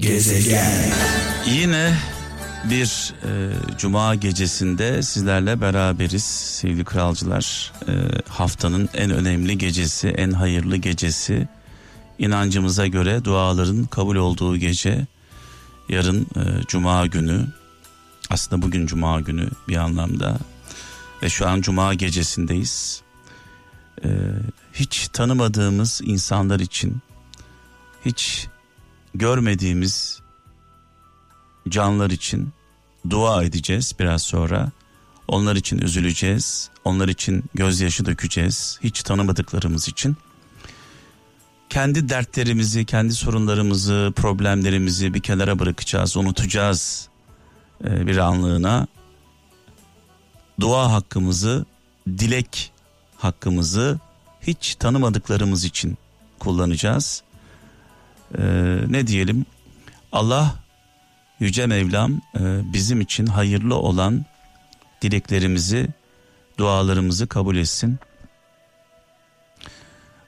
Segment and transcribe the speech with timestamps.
[0.00, 0.92] Gezegen.
[1.46, 1.94] Yine
[2.64, 7.72] bir e, cuma gecesinde sizlerle beraberiz sevgili kralcılar.
[7.88, 7.92] E,
[8.28, 11.48] haftanın en önemli gecesi, en hayırlı gecesi.
[12.18, 15.06] İnancımıza göre duaların kabul olduğu gece.
[15.88, 17.46] Yarın e, cuma günü.
[18.30, 20.38] Aslında bugün cuma günü bir anlamda.
[21.22, 23.02] Ve şu an cuma gecesindeyiz.
[24.04, 24.08] E,
[24.74, 26.98] hiç tanımadığımız insanlar için
[28.04, 28.48] hiç
[29.14, 30.20] görmediğimiz
[31.68, 32.48] canlar için
[33.10, 34.70] dua edeceğiz biraz sonra.
[35.28, 36.70] Onlar için üzüleceğiz.
[36.84, 38.78] Onlar için gözyaşı dökeceğiz.
[38.82, 40.16] Hiç tanımadıklarımız için.
[41.68, 47.08] Kendi dertlerimizi, kendi sorunlarımızı, problemlerimizi bir kenara bırakacağız, unutacağız
[47.84, 48.86] e, bir anlığına.
[50.60, 51.66] Dua hakkımızı,
[52.08, 52.72] dilek
[53.16, 53.98] hakkımızı
[54.40, 55.98] hiç tanımadıklarımız için
[56.38, 57.22] kullanacağız.
[58.38, 58.42] Ee,
[58.88, 59.46] ne diyelim?
[60.12, 60.54] Allah
[61.40, 62.40] Yüce Mevlam e,
[62.72, 64.24] bizim için hayırlı olan
[65.02, 65.88] dileklerimizi,
[66.58, 67.98] dualarımızı kabul etsin.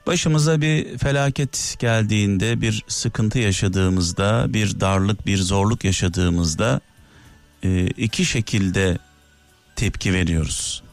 [0.07, 6.81] Başımıza bir felaket geldiğinde, bir sıkıntı yaşadığımızda, bir darlık, bir zorluk yaşadığımızda
[7.63, 8.97] e, iki şekilde
[9.75, 10.83] tepki veriyoruz.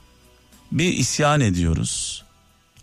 [0.73, 2.25] Bir isyan ediyoruz.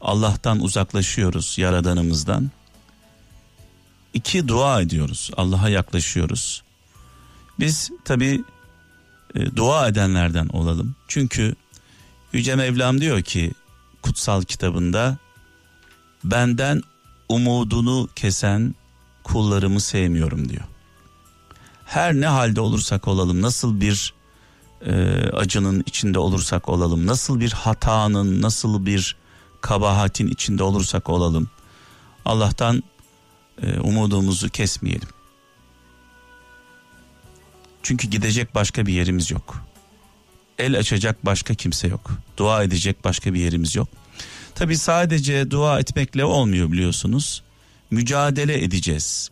[0.01, 2.51] Allah'tan uzaklaşıyoruz, yaradanımızdan.
[4.17, 5.31] İki dua ediyoruz.
[5.37, 6.63] Allah'a yaklaşıyoruz.
[7.59, 8.43] Biz tabi
[9.35, 10.95] e, dua edenlerden olalım.
[11.07, 11.55] Çünkü
[12.33, 13.51] Yüce Mevlam diyor ki
[14.01, 15.17] kutsal kitabında
[16.23, 16.81] benden
[17.29, 18.75] umudunu kesen
[19.23, 20.65] kullarımı sevmiyorum diyor.
[21.85, 24.13] Her ne halde olursak olalım, nasıl bir
[24.85, 24.93] e,
[25.33, 29.15] acının içinde olursak olalım, nasıl bir hatanın, nasıl bir
[29.61, 31.49] kabahatin içinde olursak olalım,
[32.25, 32.83] Allah'tan
[33.83, 35.07] umudumuzu kesmeyelim.
[37.83, 39.63] Çünkü gidecek başka bir yerimiz yok.
[40.59, 42.11] El açacak başka kimse yok.
[42.37, 43.87] Dua edecek başka bir yerimiz yok.
[44.55, 47.43] Tabi sadece dua etmekle olmuyor biliyorsunuz.
[47.91, 49.29] Mücadele edeceğiz.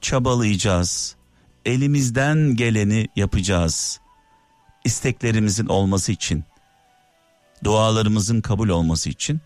[0.00, 1.16] Çabalayacağız.
[1.64, 4.00] Elimizden geleni yapacağız.
[4.84, 6.44] İsteklerimizin olması için.
[7.64, 9.40] Dualarımızın kabul olması için.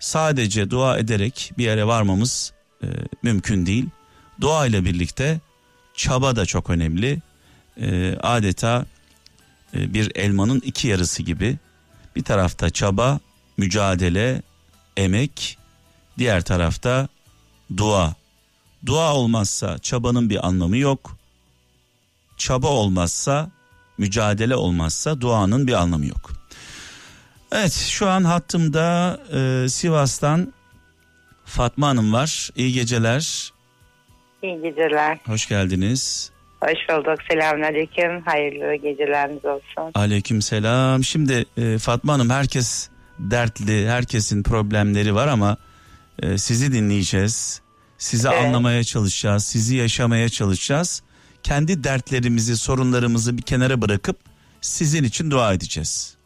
[0.00, 2.52] Sadece dua ederek bir yere varmamız
[2.82, 2.86] e,
[3.22, 3.86] mümkün değil.
[4.66, 5.40] İle birlikte
[5.94, 7.22] çaba da çok önemli.
[7.80, 8.86] E, adeta
[9.74, 11.58] e, bir elmanın iki yarısı gibi.
[12.16, 13.20] Bir tarafta çaba,
[13.56, 14.42] mücadele,
[14.96, 15.58] emek,
[16.18, 17.08] diğer tarafta
[17.76, 18.14] dua.
[18.86, 21.16] Dua olmazsa çabanın bir anlamı yok.
[22.36, 23.50] Çaba olmazsa,
[23.98, 26.32] mücadele olmazsa duanın bir anlamı yok.
[27.52, 30.52] Evet şu an hattımda e, Sivas'tan
[31.52, 32.50] Fatma Hanım var.
[32.56, 33.52] İyi geceler.
[34.42, 35.18] İyi geceler.
[35.26, 36.30] Hoş geldiniz.
[36.60, 37.18] Hoş bulduk.
[37.30, 38.22] Selamünaleyküm.
[38.22, 39.92] Hayırlı geceleriniz olsun.
[39.94, 41.04] Aleyküm selam.
[41.04, 45.56] Şimdi e, Fatma Hanım herkes dertli, herkesin problemleri var ama
[46.22, 47.62] e, sizi dinleyeceğiz.
[47.98, 48.44] Sizi Evet.
[48.44, 51.02] anlamaya çalışacağız, sizi yaşamaya çalışacağız.
[51.42, 54.16] Kendi dertlerimizi, sorunlarımızı bir kenara bırakıp
[54.60, 56.16] sizin için dua edeceğiz.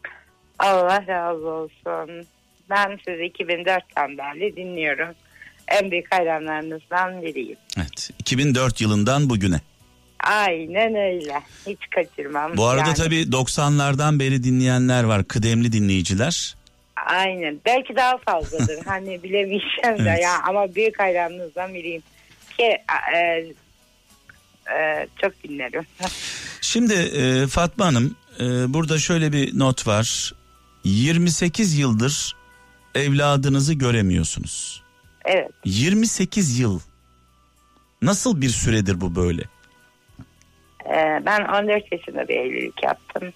[0.59, 2.27] Allah razı olsun.
[2.69, 5.15] Ben sizi 2004'ten beri dinliyorum.
[5.67, 7.57] En büyük hayranlarınızdan biriyim.
[7.77, 9.61] Evet, 2004 yılından bugüne.
[10.19, 11.41] Aynen öyle.
[11.67, 12.57] Hiç kaçırmam.
[12.57, 16.55] Bu arada Yani tabii 90'lardan beri dinleyenler var, kıdemli dinleyiciler.
[17.05, 17.59] Aynen.
[17.65, 18.79] Belki daha fazladır.
[18.85, 20.23] hani bilemeyeceğim de Evet.
[20.23, 22.03] ya ama büyük hayranınızdan biriyim.
[22.57, 22.77] Ki
[23.15, 23.17] e,
[24.77, 25.85] e, çok dinlerim.
[26.61, 30.33] Şimdi e, Fatma Hanım e, burada şöyle bir not var.
[30.83, 32.35] 28 yıldır
[32.97, 34.83] evladınızı göremiyorsunuz.
[35.25, 35.51] evet.
[35.65, 36.79] 28 yıl.
[38.01, 39.41] Nasıl bir süredir bu böyle?
[40.85, 43.33] Ee, ben 14 yaşında bir evlilik yaptım.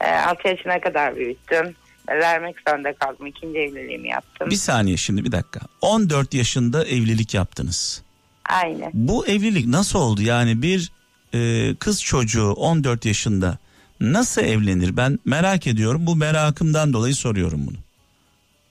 [0.00, 1.74] Ee, 6 yaşına kadar büyüttüm.
[2.08, 3.26] Vermek zorunda kaldım.
[3.26, 4.50] İkinci evliliğimi yaptım.
[4.50, 5.60] Bir saniye şimdi bir dakika.
[5.80, 8.02] 14 yaşında evlilik yaptınız.
[8.44, 8.90] Aynen.
[8.94, 10.22] Bu evlilik nasıl oldu?
[10.22, 10.92] Yani bir
[11.34, 13.58] e, kız çocuğu 14 yaşında
[14.00, 14.96] nasıl evlenir?
[14.96, 16.06] Ben merak ediyorum.
[16.06, 17.76] Bu merakımdan dolayı soruyorum bunu.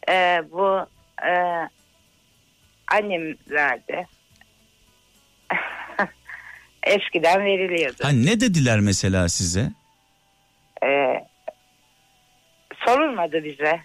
[0.10, 0.88] Ee, bu
[1.28, 1.34] e,
[2.92, 4.08] annem verdi.
[6.84, 8.04] Eskiden veriliyordu.
[8.04, 9.72] Ha, ne dediler mesela size?
[10.84, 11.26] Ee,
[12.86, 13.82] sorulmadı bize.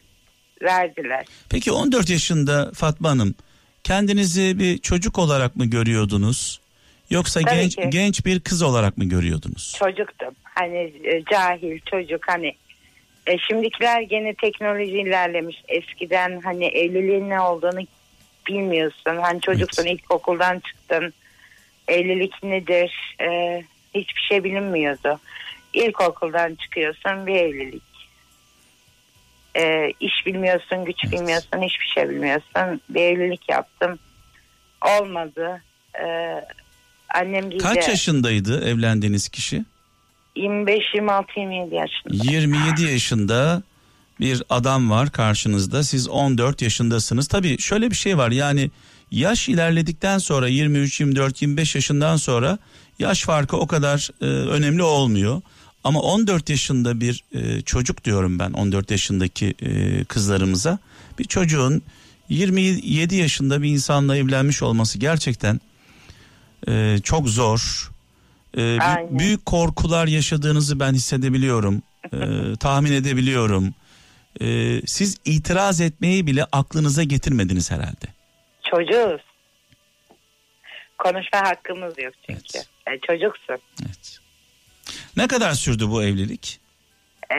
[0.63, 1.27] Verdiler.
[1.49, 3.35] Peki 14 yaşında Fatma Hanım
[3.85, 6.61] kendinizi bir çocuk olarak mı görüyordunuz?
[7.15, 7.91] Yoksa Tabii genç ki.
[7.91, 9.77] genç bir kız olarak mı görüyordunuz?
[9.79, 10.35] çocuktum.
[10.45, 12.55] Hani e, cahil çocuk hani
[13.27, 15.63] e, şimdikiler gene teknoloji ilerlemiş.
[15.69, 17.81] Eskiden hani evliliğin ne olduğunu
[18.49, 19.17] bilmiyorsun.
[19.17, 21.13] Hani çocuksun ilkokuldan çıktın.
[21.89, 23.17] Evlilik nedir?
[23.21, 23.63] E,
[23.95, 25.21] hiçbir şey bilinmiyordu.
[25.73, 27.83] İlkokuldan çıkıyorsun bir evlilik.
[29.57, 31.13] E, iş bilmiyorsun, güç Evet.
[31.13, 32.81] bilmiyorsun, hiçbir şey bilmiyorsun.
[32.89, 33.99] Bir evlilik yaptım.
[35.01, 35.63] Olmadı.
[36.01, 36.07] E,
[37.15, 39.65] annem gibi Kaç yaşındaydı evlendiğiniz kişi?
[40.37, 42.33] 25, 26, 27 yaşında.
[42.33, 43.63] 27 yaşında
[44.21, 45.83] bir adam var karşınızda.
[45.83, 47.29] Siz 14 yaşındasınız.
[47.29, 48.31] Tabii şöyle bir şey var.
[48.31, 48.71] Yani
[49.11, 52.59] yaş ilerledikten sonra 23, 24, 25 yaşından sonra
[52.99, 55.43] yaş farkı o kadar e, önemli olmuyor.
[55.85, 60.79] Ama 14 yaşında bir e, çocuk diyorum ben 14 yaşındaki e, kızlarımıza.
[61.19, 61.83] Bir çocuğun
[62.29, 65.61] 27 yaşında bir insanla evlenmiş olması gerçekten
[66.69, 67.91] e, çok zor.
[68.55, 69.19] E, bir- Aynen.
[69.19, 71.83] büyük korkular yaşadığınızı ben hissedebiliyorum.
[72.13, 72.19] E,
[72.61, 73.75] tahmin edebiliyorum.
[74.41, 78.07] E, siz itiraz etmeyi bile aklınıza getirmediniz herhalde.
[78.71, 79.21] Çocuğuz.
[80.99, 82.43] Konuşma hakkımız yok çünkü.
[82.87, 82.99] Evet.
[83.05, 83.59] E, çocuksun.
[83.87, 84.19] Evet.
[85.17, 86.61] Ne kadar sürdü bu evlilik?
[87.33, 87.37] E,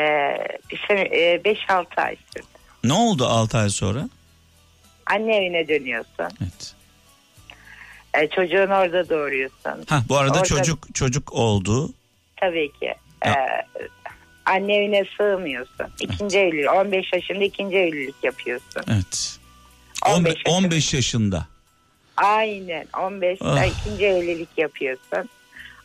[0.71, 2.45] bir sene, e, 5-6 ay sürdü.
[2.83, 4.09] Ne oldu 6 ay sonra?
[5.05, 6.13] Anne evine dönüyorsun.
[6.41, 6.74] Evet.
[8.21, 9.85] E, çocuğun orada doğuruyorsun.
[9.89, 11.89] Ha bu arada Orada- çocuk çocuk oldu.
[12.37, 12.93] Tabii ki.
[13.25, 13.29] E,
[14.45, 15.85] anne evine sığmıyorsun.
[15.99, 16.73] İkinci evlilik.
[16.73, 18.81] 15 yaşında ikinci evlilik yapıyorsun.
[18.87, 19.39] Evet.
[20.05, 21.47] 15 15, 15 yaşında.
[22.17, 22.85] Aynen.
[22.93, 23.65] 15'te Ah.
[23.65, 25.29] ikinci evlilik yapıyorsun.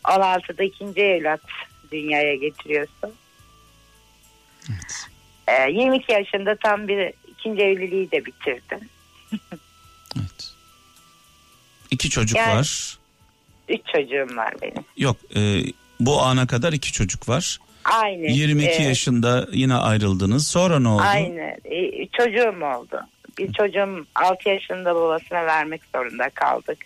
[0.04, 1.40] 16'da ikinci evlat
[1.92, 3.12] dünyaya getiriyorsun.
[5.48, 8.90] E, 22 yaşında tam bir ikinci evliliği de bitirdin.
[11.90, 12.98] İki çocuk Yani- var.
[13.68, 14.84] Üç çocuğum var benim.
[14.96, 15.62] Yok e,
[16.00, 17.58] bu ana kadar iki çocuk var.
[17.84, 18.28] Aynen.
[18.28, 20.46] 22 e, yaşında yine ayrıldınız.
[20.46, 21.02] Sonra ne oldu?
[21.06, 21.56] Aynen.
[21.64, 23.00] E, çocuğum oldu.
[23.38, 26.78] Bir çocuğum 6 yaşında babasına vermek zorunda kaldık.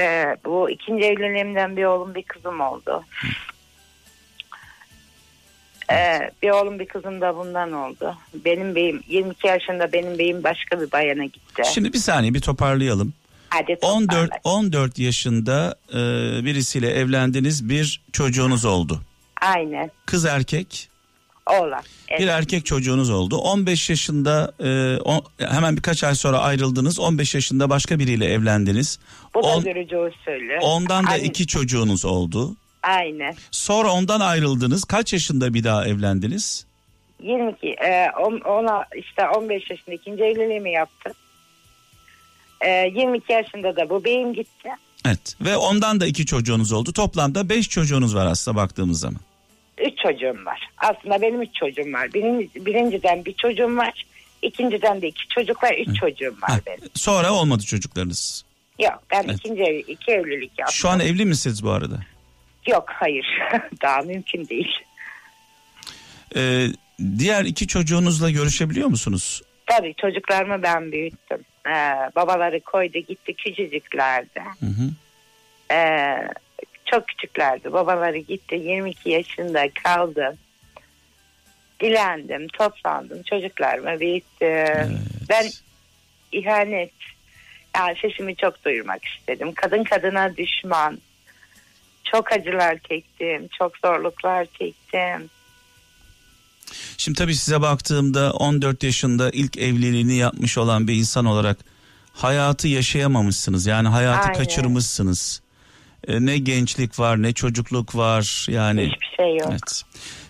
[0.00, 3.04] E, bu ikinci evliliğimden bir oğlum bir kızım oldu.
[5.92, 8.14] E, bir oğlum bir kızım da bundan oldu.
[8.44, 11.62] Benim beyim 22 yaşında benim beyim başka bir bayana gitti.
[11.74, 13.12] Şimdi bir saniye bir toparlayalım.
[13.48, 14.40] Hadi 14 toparla.
[14.44, 15.96] 14 yaşında e,
[16.44, 17.68] birisiyle evlendiniz.
[17.68, 19.00] Bir çocuğunuz oldu.
[19.40, 19.90] Aynen.
[20.06, 20.88] Kız erkek.
[21.46, 21.82] Oğlan.
[22.08, 22.20] Evet.
[22.20, 23.36] Bir erkek çocuğunuz oldu.
[23.36, 26.98] 15 yaşında e, o- hemen birkaç ay sonra ayrıldınız.
[26.98, 28.98] 15 yaşında başka biriyle evlendiniz.
[29.34, 30.58] Bu da On- görücü usulü.
[30.62, 31.24] ondan da Aynen.
[31.24, 32.56] iki çocuğunuz oldu.
[32.82, 33.34] Aynen.
[33.50, 34.84] Sonra ondan ayrıldınız.
[34.84, 36.66] Kaç yaşında bir daha evlendiniz?
[37.22, 41.12] 22 e, on- ona işte 15 yaşında ikinci evliliğimi yaptım.
[42.60, 44.68] E, 22 yaşında da bu beyim gitti.
[45.06, 45.36] Evet.
[45.40, 46.92] Ve ondan da iki çocuğunuz oldu.
[46.92, 49.20] Toplamda beş çocuğunuz var aslında baktığımız zaman.
[49.78, 50.70] Üç çocuğum var.
[50.78, 52.12] Aslında benim üç çocuğum var.
[52.14, 54.06] Birinci, birinciden bir çocuğum var.
[54.42, 55.74] İkinciden de iki çocuk var.
[55.86, 56.90] Üç çocuğum var Ha, benim.
[56.94, 58.44] sonra olmadı çocuklarınız.
[58.78, 59.36] Yok ben Evet.
[59.38, 60.74] ikinci ev, iki evlilik yaptım.
[60.74, 62.00] Şu an evli misiniz bu arada?
[62.66, 63.26] Yok hayır.
[63.82, 64.78] Daha mümkün değil.
[66.36, 66.66] Ee,
[67.18, 69.42] diğer iki çocuğunuzla görüşebiliyor musunuz?
[69.66, 71.44] Tabii çocuklarımı ben büyüttüm.
[71.66, 71.74] E,
[72.16, 74.40] babaları koydu gitti küçücüklerdi.
[74.60, 74.90] Hı hı.
[75.74, 76.28] Ee,
[76.92, 77.72] çok küçüklerdi.
[77.72, 78.54] Babaları gitti.
[78.54, 80.36] 22 yaşında kaldı.
[81.80, 83.22] Dilendim, toplandım.
[83.22, 84.98] Çocuklarımı büyüttüm.
[85.28, 85.46] Ben
[86.32, 86.92] ihanet,
[87.76, 89.52] yani sesimi çok duyurmak istedim.
[89.54, 90.98] Kadın kadına düşman.
[92.12, 93.48] Çok acılar çektim.
[93.58, 95.30] Çok zorluklar çektim.
[96.98, 101.56] Şimdi tabii size baktığımda 14 yaşında ilk evliliğini yapmış olan bir insan olarak
[102.12, 103.66] hayatı yaşayamamışsınız.
[103.66, 104.38] Yani hayatı Aynen.
[104.38, 105.42] kaçırmışsınız.
[106.08, 108.86] Ee, ne gençlik var ne çocukluk var yani.
[108.86, 109.48] Hiçbir şey yok.
[109.50, 109.82] Evet.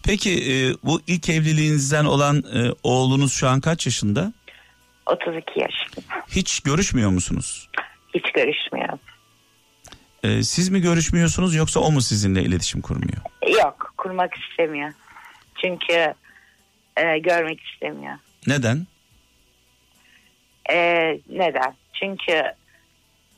[0.03, 4.33] Peki e, bu ilk evliliğinizden olan e, oğlunuz şu an kaç yaşında?
[5.07, 6.25] 32 yaşında.
[6.29, 7.69] Hiç görüşmüyor musunuz?
[8.15, 8.99] Hiç görüşmüyorum.
[10.23, 13.19] Ee, siz mi görüşmüyorsunuz yoksa o mu sizinle iletişim kurmuyor?
[13.62, 14.93] Yok, kurmak istemiyor.
[15.62, 16.14] Çünkü
[16.97, 18.14] e, görmek istemiyor.
[18.47, 18.87] Neden?
[20.71, 21.75] Ee, neden?
[21.93, 22.43] Çünkü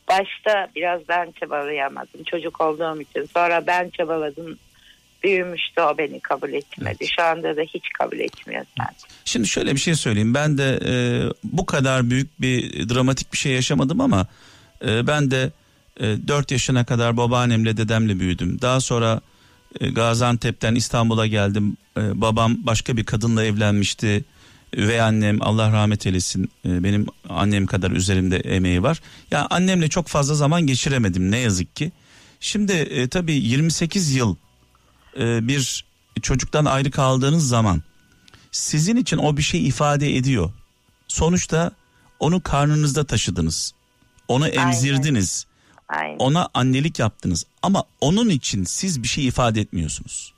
[0.09, 3.29] başta biraz ben çabalayamadım çocuk olduğum için.
[3.35, 4.59] Sonra ben çabaladım.
[5.23, 7.07] Büyümüştü o beni kabul etmedi.
[7.17, 8.87] Şu anda da hiç kabul etmiyor sen.
[9.25, 10.35] Şimdi şöyle bir şey söyleyeyim.
[10.35, 10.95] Ben de e,
[11.45, 14.27] bu kadar büyük bir dramatik bir şey yaşamadım ama
[14.87, 15.51] e, ben de
[16.01, 18.61] e, 4 yaşına kadar babaannemle dedemle büyüdüm.
[18.61, 19.21] Daha sonra
[19.81, 21.77] e, Gaziantep'ten İstanbul'a geldim.
[21.97, 24.25] E, babam başka bir kadınla evlenmişti.
[24.77, 29.01] Ve annem Allah rahmet eylesin e, benim annem kadar üzerimde emeği var.
[29.31, 31.93] Ya annemle çok fazla zaman geçiremedim ne yazık ki.
[32.41, 34.37] Şimdi e, tabii 28 yıl
[35.19, 35.85] e, bir
[36.23, 37.83] çocuktan ayrı kaldığınız zaman
[38.53, 40.53] sizin için o bir şey ifade ediyor.
[41.09, 41.73] Sonuçta
[42.21, 43.73] Onu karnınızda taşıdınız.
[44.29, 45.47] Onu emzirdiniz.
[45.47, 45.54] Aynen.
[46.19, 47.47] Ona annelik yaptınız.
[47.63, 50.35] Ama onun için siz bir şey ifade etmiyorsunuz.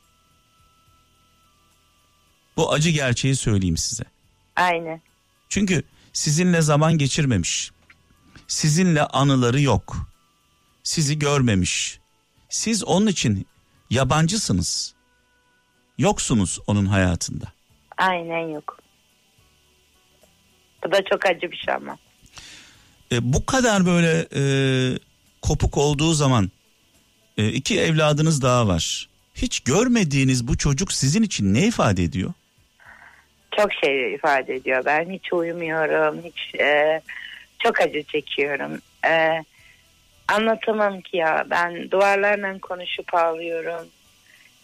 [2.57, 4.05] Bu acı gerçeği söyleyeyim size.
[4.57, 5.00] Aynen.
[5.49, 7.71] Çünkü sizinle zaman geçirmemiş.
[8.47, 9.97] Sizinle anıları yok.
[10.83, 12.00] Sizi görmemiş.
[12.49, 13.47] Siz onun için
[13.91, 14.95] yabancısınız.
[15.99, 17.45] Yoksunuz onun hayatında.
[17.97, 18.79] Aynen yok.
[20.85, 21.99] Bu da çok acı bir şey ama.
[23.12, 24.43] E, bu kadar böyle e,
[25.49, 26.50] kopuk olduğu zaman
[27.38, 29.09] e, iki evladınız daha var.
[29.35, 32.33] Hiç görmediğiniz bu çocuk sizin için ne ifade ediyor?
[33.57, 34.83] Çok şey ifade ediyor.
[34.85, 36.23] Ben hiç uyumuyorum.
[36.25, 37.00] Hiç e,
[37.59, 38.79] çok acı çekiyorum.
[39.07, 39.45] E,
[40.29, 41.47] anlatamam ki ya.
[41.50, 43.88] Ben duvarlarla konuşup ağlıyorum.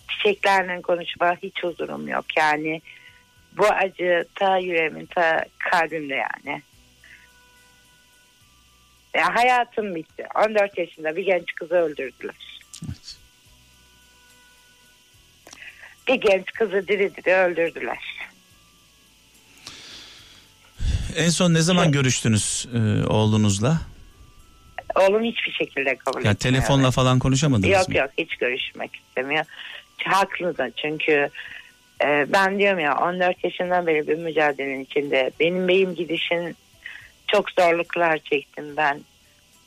[0.08, 2.24] Çiçeklerle konuşup ağ- hiç huzurum yok.
[2.38, 2.82] Yani
[3.56, 6.62] bu acı ta yüreğimin ta kalbimde yani.
[9.14, 10.26] Ya hayatım bitti.
[10.34, 12.34] 14 yaşında bir genç kızı öldürdüler.
[12.88, 13.16] Evet.
[16.08, 17.98] Bir genç kızı diri diri öldürdüler.
[21.16, 23.80] En son ne zaman Şey- görüştünüz e, oğlunuzla?
[24.94, 26.54] Oğlum hiçbir şekilde kabul Yani etmiyor.
[26.60, 27.96] telefonla falan konuşamadınız Yok mı?
[27.96, 29.44] yok hiç görüşmek istemiyor.
[30.04, 31.30] Haklı da çünkü
[32.04, 35.30] e, ben diyorum ya 14 yaşından beri bir mücadelenin içinde.
[35.40, 36.56] Benim beyim gidişin
[37.32, 39.00] çok zorluklar çektim ben.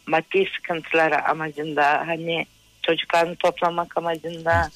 [0.08, 2.46] Maddi sıkıntılar amacında hani
[2.84, 4.70] çocuklarını toplamak amacında.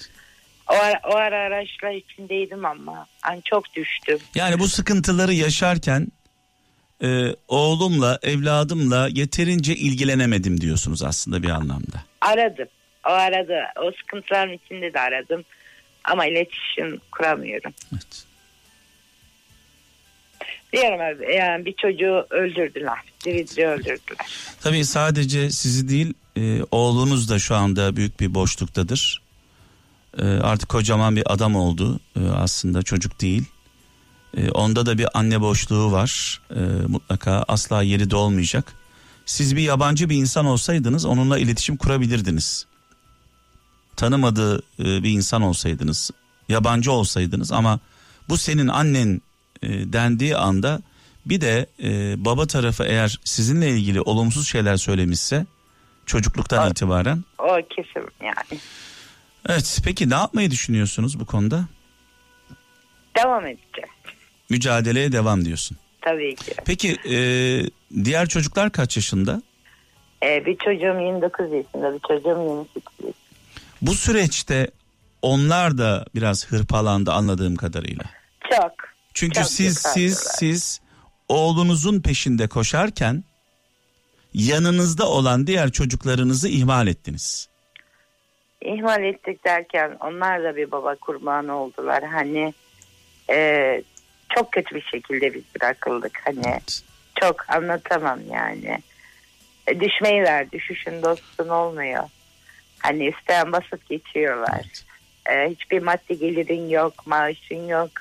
[0.68, 4.20] O ara, o ara araçlar içindeydim ama hani çok düştüm.
[4.36, 6.08] Yani bu sıkıntıları yaşarken
[7.04, 12.04] e, oğlumla evladımla yeterince ilgilenemedim diyorsunuz aslında bir anlamda.
[12.22, 12.68] Aradım.
[13.06, 15.44] O arada o sıkıntıların içinde de aradım.
[16.04, 17.74] Ama iletişim kuramıyorum.
[17.94, 18.29] Evet.
[20.74, 22.98] Abi yani bir çocuğu öldürdüler.
[23.26, 24.28] Diri diri öldürdüler.
[24.62, 29.22] Tabii sadece sizi değil e, oğlunuz da şu anda büyük bir boşluktadır.
[30.18, 33.44] E, artık kocaman bir adam oldu E, aslında çocuk değil.
[34.38, 38.74] E, onda da bir anne boşluğu var E, mutlaka asla yeri dolmayacak.
[39.26, 42.66] Siz bir yabancı bir insan olsaydınız onunla iletişim kurabilirdiniz.
[43.96, 46.12] Tanımadığı e, bir insan olsaydınız
[46.50, 47.80] yabancı olsaydınız ama
[48.30, 49.22] bu senin annen
[49.64, 50.82] e, dendiği anda
[51.26, 55.46] bir de e, baba tarafı eğer sizinle ilgili olumsuz şeyler söylemişse
[56.06, 56.72] çocukluktan Evet.
[56.72, 57.24] itibaren.
[57.40, 58.62] O kesin yani.
[59.50, 61.66] Evet peki ne yapmayı düşünüyorsunuz bu konuda?
[63.18, 63.90] Devam edeceğiz.
[64.50, 65.78] Mücadeleye devam diyorsun.
[66.02, 66.52] Tabii ki.
[66.66, 67.18] Peki e,
[68.04, 69.42] diğer çocuklar kaç yaşında?
[70.24, 73.14] Ee, bir çocuğum 29 yaşında, bir çocuğum 28 yaşında.
[73.82, 74.72] Bu süreçte
[75.22, 78.04] onlar da biraz hırpalandı anladığım kadarıyla.
[78.50, 78.72] Çok.
[79.14, 80.82] Çünkü Çok siz siz siz
[81.30, 83.24] oğlunuzun peşinde koşarken
[84.34, 87.50] yanınızda olan diğer çocuklarınızı ihmal ettiniz.
[88.62, 92.04] İhmal ettik derken onlar da bir baba kurbanı oldular.
[92.04, 92.54] Hani
[93.30, 93.82] e,
[94.36, 96.20] çok kötü bir şekilde biz bırakıldık.
[96.26, 96.84] Hani Evet.
[97.20, 98.78] çok anlatamam yani.
[99.68, 102.04] E, düşmeyi ver, düşüşün dostun olmuyor.
[102.80, 104.62] Hani isteyen basıp geçiyorlar.
[105.26, 105.50] Evet.
[105.50, 107.92] E, hiçbir maddi gelirin yok, maaşın yok.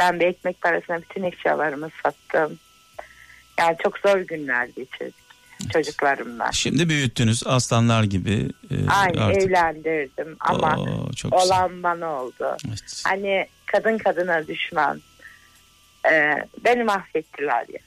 [0.00, 2.58] Ben bir ekmek parasına bütün eşyalarımı sattım.
[3.58, 5.14] Yani çok zor günler geçirdik
[5.72, 6.52] çocuklarımla.
[6.52, 8.48] Şimdi büyüttünüz aslanlar gibi.
[8.70, 9.42] e, Aynı artık.
[9.42, 11.46] evlendirdim ama Oo, çok güzel.
[11.56, 12.56] olan bana oldu.
[12.68, 13.02] Evet.
[13.06, 15.00] Hani kadın kadına düşman.
[16.12, 17.78] Ee, beni mahvettiler ya.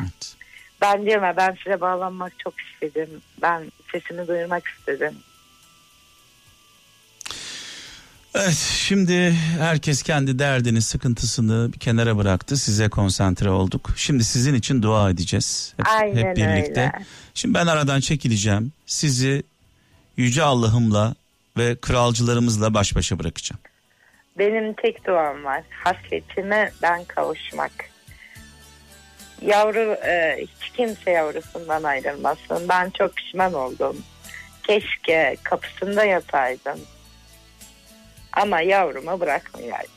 [0.00, 0.36] Evet.
[0.80, 3.10] Ben diyorum ben size bağlanmak çok istedim.
[3.42, 5.14] Ben sesimi duyurmak istedim.
[8.36, 13.90] Evet şimdi herkes kendi derdini sıkıntısını bir kenara bıraktı size konsantre olduk.
[13.96, 16.80] Şimdi sizin için dua edeceğiz hep, Aynen hep birlikte.
[16.80, 17.04] öyle.
[17.34, 19.42] Şimdi ben aradan çekileceğim sizi
[20.16, 21.14] yüce Allah'ımla
[21.56, 23.60] ve kralcılarımızla baş başa bırakacağım.
[24.38, 25.62] Benim tek duam var.
[25.84, 27.72] Hasretime ben kavuşmak.
[29.42, 32.68] Yavru e, hiç kimse yavrusundan ayrılmasın.
[32.68, 33.96] Ben çok pişman oldum.
[34.62, 36.78] Keşke kapısında yataydım.
[38.36, 39.90] Ama yavrumu bırakmayaydım.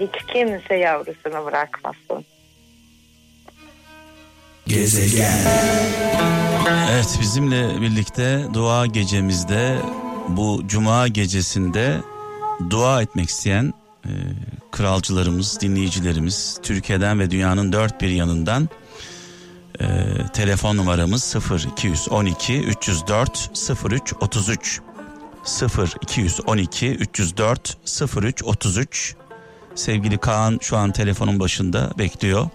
[0.00, 2.24] Hiç kimse yavrusunu bırakmasın.
[6.90, 9.78] Evet bizimle birlikte dua gecemizde
[10.28, 12.00] bu cuma gecesinde
[12.70, 13.72] dua etmek isteyen
[14.04, 14.10] e,
[14.72, 18.68] kralcılarımız, dinleyicilerimiz Türkiye'den ve dünyanın dört bir yanından
[19.80, 19.86] e,
[20.32, 23.50] telefon numaramız 0 212 304
[23.90, 24.80] 03 33
[25.44, 27.78] 0 212 304
[28.16, 29.16] 03 33
[29.74, 32.48] Sevgili Kaan şu an telefonun başında bekliyor.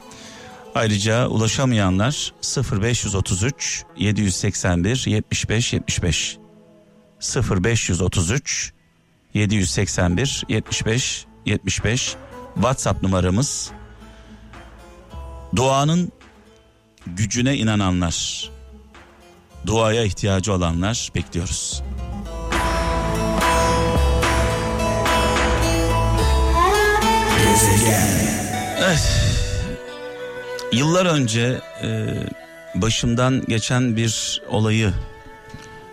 [0.75, 2.33] Ayrıca ulaşamayanlar
[2.81, 6.37] 0533 781 75 75
[7.19, 8.73] 0533
[9.33, 12.15] 781 75 75
[12.53, 13.71] WhatsApp numaramız.
[15.55, 16.11] Duanın
[17.07, 18.49] gücüne inananlar,
[19.65, 21.83] duaya ihtiyacı olanlar bekliyoruz.
[28.77, 29.09] Evet.
[30.73, 32.15] Yıllar önce e,
[32.75, 34.93] başımdan geçen bir olayı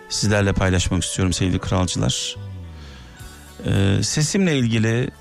[0.09, 2.35] sizlerle paylaşmak istiyorum sevgili kralcılar.
[3.65, 5.11] E, sesimle ilgili,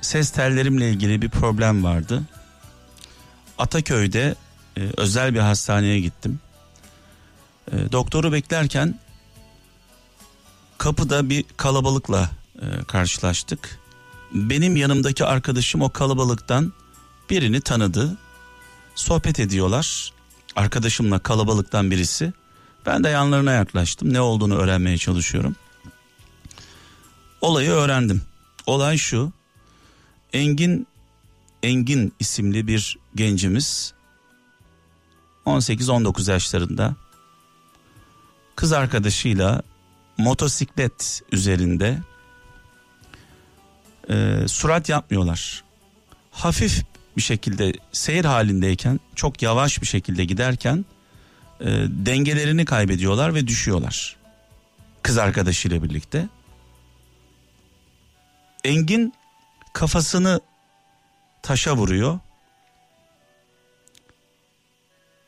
[0.00, 2.22] ses tellerimle ilgili bir problem vardı.
[3.58, 4.34] Ataköy'de
[4.76, 6.40] e, özel bir hastaneye gittim.
[7.72, 8.98] E, doktoru beklerken
[10.78, 13.78] kapıda bir kalabalıkla e, karşılaştık.
[14.32, 16.72] Benim yanımdaki arkadaşım o kalabalıktan
[17.30, 18.16] birini tanıdı.
[18.94, 20.12] Sohbet ediyorlar.
[20.56, 22.32] Arkadaşımla kalabalıktan birisi.
[22.86, 24.12] Ben de yanlarına yaklaştım.
[24.12, 25.56] Ne olduğunu öğrenmeye çalışıyorum.
[27.40, 28.22] Olayı öğrendim.
[28.66, 29.32] Olay şu.
[30.32, 30.86] Engin
[31.62, 33.94] Engin isimli bir gencimiz
[35.46, 36.96] 18-19 yaşlarında
[38.56, 39.62] kız arkadaşıyla
[40.18, 41.98] motosiklet üzerinde
[44.10, 45.64] e, surat yapmıyorlar.
[46.30, 46.84] Hafif
[47.16, 50.84] bir şekilde seyir halindeyken çok yavaş bir şekilde giderken
[51.60, 54.16] e, dengelerini kaybediyorlar ve düşüyorlar.
[55.02, 56.28] Kız arkadaşıyla birlikte.
[58.64, 59.14] Engin
[59.72, 60.40] kafasını
[61.42, 62.18] taşa vuruyor.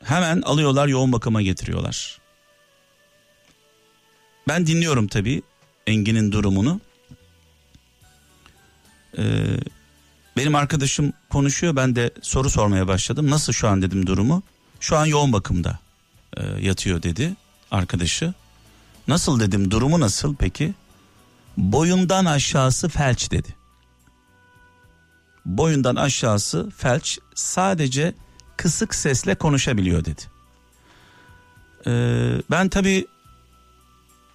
[0.04, 2.18] Hemen alıyorlar yoğun bakıma getiriyorlar.
[4.48, 5.42] Ben dinliyorum tabii
[5.86, 6.80] Engin'in durumunu.
[9.18, 9.46] Ee,
[10.36, 13.30] benim arkadaşım konuşuyor ben de soru sormaya başladım.
[13.30, 14.42] Nasıl şu an dedim durumu.
[14.80, 15.78] Şu an yoğun bakımda
[16.36, 17.34] e, yatıyor dedi
[17.70, 18.34] arkadaşı.
[19.08, 20.74] Nasıl dedim durumu nasıl peki?
[21.56, 23.56] Boyundan aşağısı felç dedi.
[25.46, 28.14] Boyundan aşağısı felç sadece
[28.56, 30.22] kısık sesle konuşabiliyor dedi.
[31.86, 33.06] Ee, ben tabi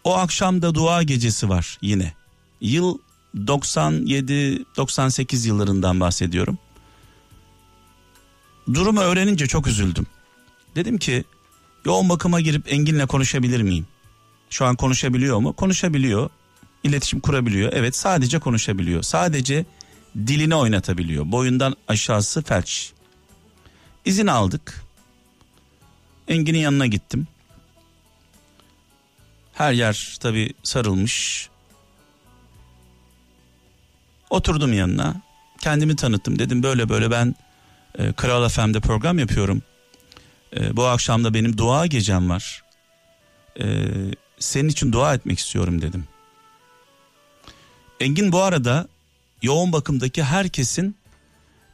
[0.03, 2.13] o akşam da dua gecesi var yine.
[2.61, 2.97] Yıl
[3.35, 6.57] 97-98 yıllarından bahsediyorum.
[8.73, 10.07] Durumu öğrenince çok üzüldüm.
[10.75, 11.23] Dedim ki
[11.85, 13.87] yoğun bakıma girip Engin'le konuşabilir miyim?
[14.49, 15.53] Şu an konuşabiliyor mu?
[15.53, 16.29] Konuşabiliyor.
[16.83, 17.73] İletişim kurabiliyor.
[17.73, 19.03] Evet sadece konuşabiliyor.
[19.03, 19.65] Sadece
[20.15, 21.31] dilini oynatabiliyor.
[21.31, 22.93] Boyundan aşağısı felç.
[24.05, 24.83] İzin aldık.
[26.27, 27.27] Engin'in yanına gittim.
[29.53, 31.49] Her yer tabi sarılmış.
[34.33, 35.15] Oturdum yanına.
[35.61, 36.39] Kendimi tanıttım.
[36.39, 37.35] Dedim böyle böyle ben
[37.97, 39.61] e, Kral FM'de program yapıyorum.
[40.57, 42.63] E, bu akşam da benim dua gecem var.
[43.59, 43.65] E,
[44.39, 46.03] senin için dua etmek istiyorum dedim.
[47.99, 48.87] Engin bu arada
[49.41, 50.95] yoğun bakımdaki herkesin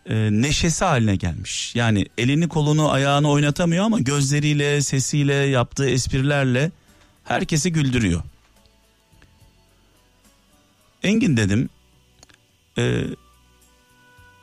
[0.06, 1.76] e, neşesi haline gelmiş.
[1.76, 6.72] Yani elini kolunu ayağını oynatamıyor ama gözleriyle sesiyle yaptığı esprilerle
[7.24, 8.22] herkesi güldürüyor.
[11.04, 11.70] Engin dedim
[12.80, 13.04] e,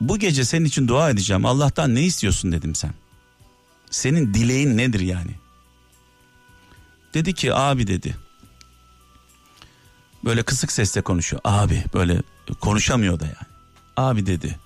[0.01, 2.93] bu gece senin için dua edeceğim Allah'tan ne istiyorsun dedim sen.
[3.91, 5.31] Senin dileğin nedir yani?
[7.13, 8.17] Dedi ki abi dedi.
[10.25, 11.41] Böyle kısık sesle konuşuyor.
[11.45, 12.21] Abi böyle
[12.61, 13.47] konuşamıyor da yani.
[13.97, 14.59] Abi dedi.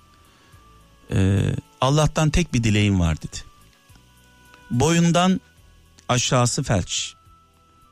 [1.10, 1.42] E,
[1.80, 3.36] Allah'tan tek bir dileğim var dedi.
[4.70, 5.40] Boyundan
[6.08, 7.14] aşağısı felç.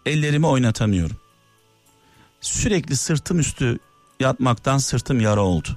[0.06, 1.16] Ellerimi oynatamıyorum.
[2.40, 3.78] Sürekli sırtım üstü
[4.20, 5.68] yatmaktan sırtım yara oldu.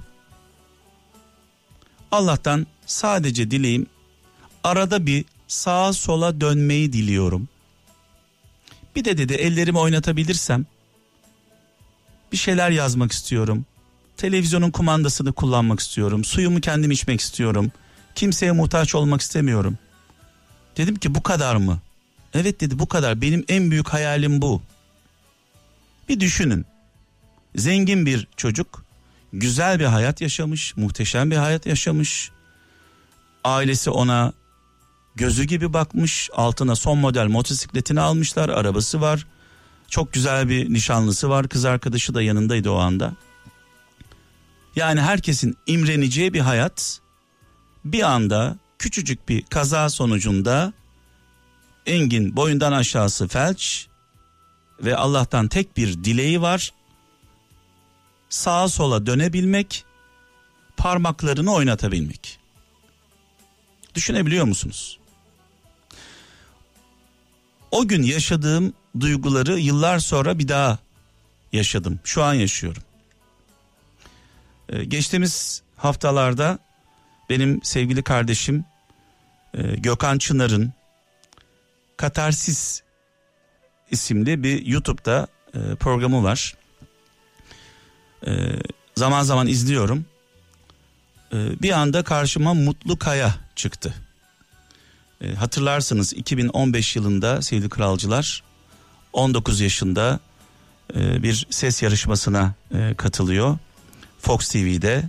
[2.10, 3.86] Allah'tan sadece dileğim
[4.64, 7.48] arada bir sağa sola dönmeyi diliyorum.
[8.96, 10.66] Bir de dedi ellerimi oynatabilirsem
[12.32, 13.66] bir şeyler yazmak istiyorum.
[14.16, 16.24] Televizyonun kumandasını kullanmak istiyorum.
[16.24, 17.72] Suyumu kendim içmek istiyorum.
[18.14, 19.78] Kimseye muhtaç olmak istemiyorum.
[20.76, 21.78] Dedim ki bu kadar mı?
[22.34, 23.20] Evet dedi bu kadar.
[23.20, 24.62] Benim en büyük hayalim bu.
[26.08, 26.66] Bir düşünün.
[27.56, 28.84] Zengin bir çocuk,
[29.32, 32.30] güzel bir hayat yaşamış, muhteşem bir hayat yaşamış.
[33.44, 34.32] Ailesi ona
[35.14, 39.26] gözü gibi bakmış, altına son model motosikletini almışlar, arabası var.
[39.88, 43.12] Çok güzel bir nişanlısı var, kız arkadaşı da yanındaydı o anda.
[44.76, 47.00] Yani herkesin imreneceği bir hayat
[47.84, 50.72] bir anda küçücük bir kaza sonucunda
[51.86, 53.86] Engin boyundan aşağısı felç
[54.80, 56.72] ve Allah'tan tek bir dileği var.
[58.28, 59.84] Sağa sola dönebilmek,
[60.76, 62.38] parmaklarını oynatabilmek.
[63.94, 64.98] Düşünebiliyor musunuz?
[67.70, 70.78] O gün yaşadığım duyguları yıllar sonra bir daha
[71.52, 72.00] yaşadım.
[72.04, 72.82] Şu an yaşıyorum.
[74.68, 76.58] Ee, geçtiğimiz haftalarda
[77.30, 78.64] benim sevgili kardeşim
[79.54, 80.72] e, Gökhan Çınar'ın
[81.96, 82.82] Katarsis
[83.90, 86.54] isimli bir YouTube'da e, programı var.
[88.26, 88.32] E,
[88.96, 90.04] zaman zaman izliyorum.
[91.32, 93.94] E, bir anda karşıma Mutlu Kaya çıktı.
[95.20, 98.42] E, hatırlarsınız 2015 yılında sevgili kralcılar
[99.12, 100.20] 19 yaşında
[100.94, 103.58] e, bir ses yarışmasına e, katılıyor.
[104.20, 105.08] Fox TV'de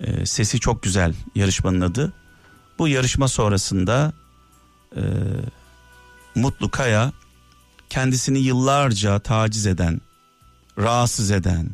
[0.00, 2.12] e, sesi çok güzel yarışmanın adı.
[2.78, 4.12] Bu yarışma sonrasında
[4.96, 5.02] e,
[6.34, 7.12] Mutlu Kaya
[7.90, 10.00] kendisini yıllarca taciz eden,
[10.78, 11.70] rahatsız eden,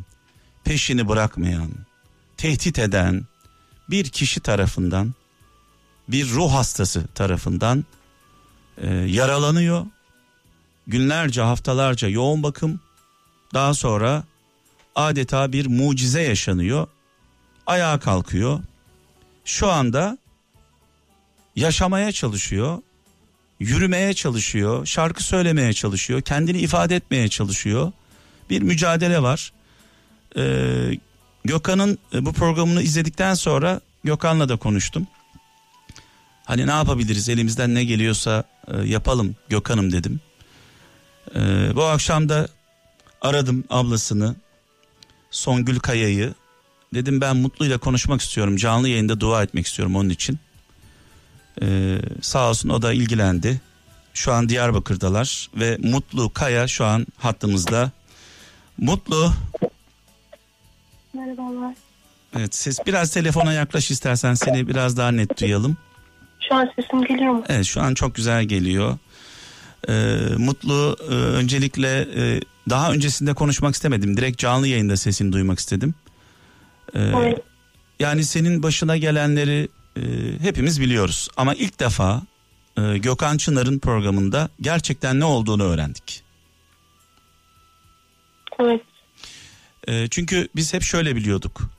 [0.64, 1.70] peşini bırakmayan,
[2.36, 3.24] tehdit eden
[3.90, 5.14] bir kişi tarafından,
[6.08, 7.84] bir ruh hastası tarafından
[8.78, 9.86] e, yaralanıyor.
[10.86, 12.80] Günlerce, haftalarca yoğun bakım,
[13.54, 14.24] daha sonra
[14.94, 16.86] adeta bir mucize yaşanıyor.
[17.66, 18.60] Ayağa kalkıyor.
[19.44, 20.18] Şu anda
[21.56, 22.78] yaşamaya çalışıyor
[23.62, 27.92] yürümeye çalışıyor, şarkı söylemeye çalışıyor, kendini ifade etmeye çalışıyor.
[28.50, 29.52] Bir mücadele var.
[30.36, 30.98] Ee,
[31.44, 35.06] Gökhan'ın e, bu programını izledikten sonra Gökhan'la da konuştum.
[36.44, 40.20] Hani ne yapabiliriz elimizden ne geliyorsa e, yapalım Gökhan'ım dedim.
[41.36, 42.48] Ee, bu akşam da
[43.20, 44.36] aradım ablasını
[45.30, 46.34] Songül Kaya'yı.
[46.94, 50.38] Dedim ben Mutlu'yla konuşmak istiyorum canlı yayında dua etmek istiyorum onun için.
[51.62, 53.60] Ee, sağ olsun o da ilgilendi.
[54.14, 57.90] Şu an Diyarbakır'dalar ve Mutlu Kaya şu an hattımızda.
[58.78, 59.32] Mutlu.
[61.14, 61.74] Merhabalar.
[62.36, 65.76] Evet ses biraz telefona yaklaş istersen seni biraz daha net duyalım.
[66.48, 67.44] Şu an sesim geliyor mu?
[67.48, 68.98] Evet şu an çok güzel geliyor.
[69.88, 69.92] Ee,
[70.38, 74.16] Mutlu e, öncelikle e, daha öncesinde konuşmak istemedim.
[74.16, 75.94] Direkt canlı yayında sesini duymak istedim.
[76.94, 77.38] Ee, Evet.
[78.00, 80.00] Yani senin başına gelenleri e,
[80.42, 81.28] hepimiz biliyoruz.
[81.36, 82.22] Ama ilk defa
[82.78, 86.22] e, Gökhan Çınar'ın programında gerçekten ne olduğunu öğrendik.
[88.60, 88.80] Evet.
[89.88, 91.70] E, çünkü biz hep şöyle biliyorduk.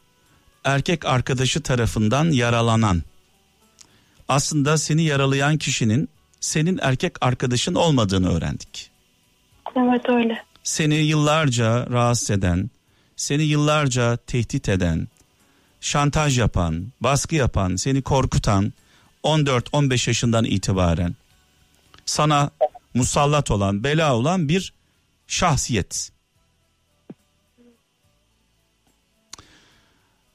[0.64, 3.04] Erkek arkadaşı tarafından yaralanan.
[4.28, 8.92] Aslında seni yaralayan kişinin senin erkek arkadaşın olmadığını öğrendik.
[9.76, 10.44] Evet öyle.
[10.64, 12.70] Seni yıllarca rahatsız eden,
[13.16, 15.08] seni yıllarca tehdit eden,
[15.82, 18.74] şantaj yapan, baskı yapan, seni korkutan
[19.24, 21.16] 14-15 yaşından itibaren
[22.06, 22.52] sana
[22.94, 24.74] musallat olan, bela olan bir
[25.28, 26.13] şahsiyet.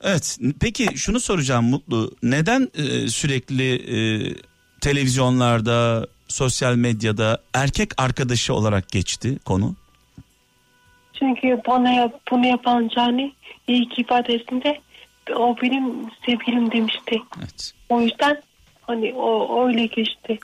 [0.03, 2.11] Evet, peki şunu soracağım Mutlu.
[2.23, 3.97] Neden e, sürekli e,
[4.81, 9.75] televizyonlarda, sosyal medyada erkek arkadaşı olarak geçti konu?
[11.19, 13.33] Çünkü bana yap, bunu yapan Cani
[13.69, 14.81] ilk ifadesinde
[15.37, 15.85] o benim
[16.27, 17.23] sevgilim demişti.
[17.39, 17.73] Evet.
[17.89, 18.43] O yüzden
[18.81, 20.39] hani o öyle geçti.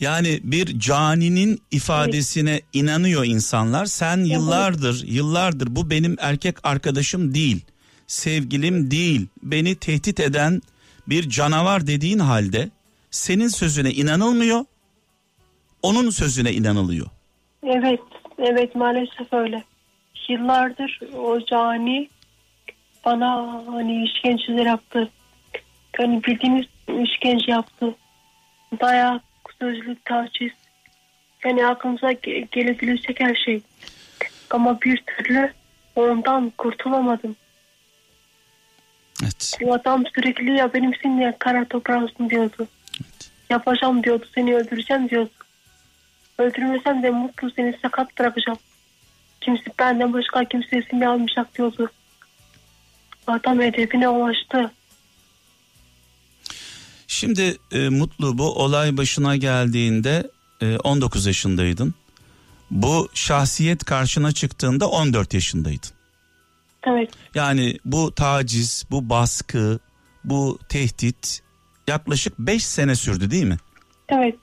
[0.00, 3.86] Yani bir caninin ifadesine inanıyor insanlar.
[3.86, 7.60] Sen yıllardır, yıllardır bu benim erkek arkadaşım değil,
[8.08, 10.62] sevgilim değil, beni tehdit eden
[11.06, 12.68] bir canavar dediğin halde
[13.10, 14.64] senin sözüne inanılmıyor,
[15.82, 17.06] onun sözüne inanılıyor.
[17.62, 18.00] Evet.
[18.38, 19.64] Evet maalesef öyle.
[20.28, 22.08] Yıllardır o Cani
[23.04, 25.10] bana hani işkenceler yaptı.
[25.96, 26.66] Hani bildiğiniz
[27.04, 27.94] işkence yaptı.
[28.80, 29.22] Dayak,
[29.60, 30.52] sözlük, taciz.
[31.44, 33.60] Yani aklınıza ge- gelebilecek her şey.
[34.50, 35.52] Ama bir türlü
[35.96, 37.36] ondan kurtulamadım.
[39.22, 39.58] Evet.
[39.62, 42.68] Bu adam sürekli ya benimsin ya kara toprağısın diyordu.
[43.50, 45.30] Yapacağım diyordu seni öldüreceğim diyordu.
[46.38, 48.58] Öldürmesem de mutlu seni sakat bırakacağım.
[49.40, 51.90] Kimse benden başka kimse seni almayacak diyordu.
[53.26, 54.72] Adam hedefine ulaştı.
[57.06, 61.94] Şimdi e, Mutlu bu olay başına geldiğinde e, 19 yaşındaydın.
[62.70, 65.97] Bu şahsiyet karşına çıktığında 14 yaşındaydın.
[66.90, 67.10] Evet.
[67.34, 69.78] Yani bu taciz, bu baskı,
[70.24, 71.42] bu tehdit
[71.86, 73.56] yaklaşık 5 sene sürdü değil mi?
[74.08, 74.34] Evet.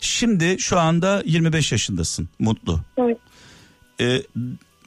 [0.00, 2.80] Şimdi şu anda 25 yaşındasın Mutlu.
[2.98, 3.18] Evet.
[4.00, 4.22] Ee,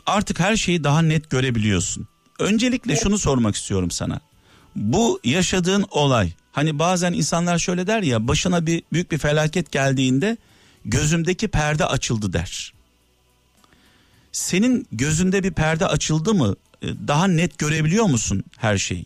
[0.06, 2.08] artık her şeyi daha net görebiliyorsun.
[2.39, 4.19] Öncelikle şunu sormak istiyorum sana.
[4.76, 10.38] Bu yaşadığın olay hani bazen insanlar şöyle der ya başına bir büyük bir felaket geldiğinde
[10.86, 12.74] gözümdeki perde açıldı der.
[14.32, 16.56] Senin gözünde bir perde açıldı mı?
[16.86, 19.06] Ee, Daha net görebiliyor musun her şeyi?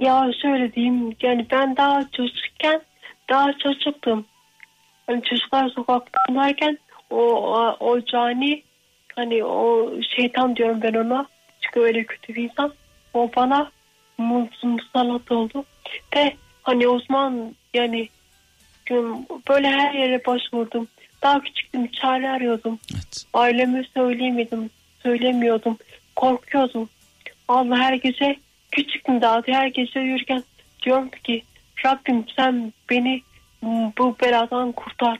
[0.00, 2.80] Ya şöyle diyeyim yani ben daha çocukken
[3.30, 4.26] daha çocuktum.
[5.06, 6.78] Hani çocuklar sokakta oynarken
[7.10, 8.62] o, o, o cani
[9.16, 11.26] hani o şeytan diyorum ben ona.
[11.60, 12.72] Çünkü öyle kötü bir insan.
[13.14, 13.70] O bana
[14.18, 15.64] musallat oldu.
[16.16, 18.08] Ve hani Osman yani
[19.48, 20.88] böyle her yere başvurdum.
[21.22, 22.78] Daha küçüktüm çare arıyordum.
[22.94, 23.24] Evet.
[23.34, 24.70] Aileme söyleyemedim.
[25.02, 25.78] Söylemiyordum.
[26.16, 26.88] Korkuyordum.
[27.48, 28.36] Allah her gece
[28.72, 30.42] küçüktüm daha her gece yürürken
[30.82, 31.42] diyorum ki
[31.84, 33.22] Rabbim sen beni
[33.98, 35.18] bu beladan kurtar.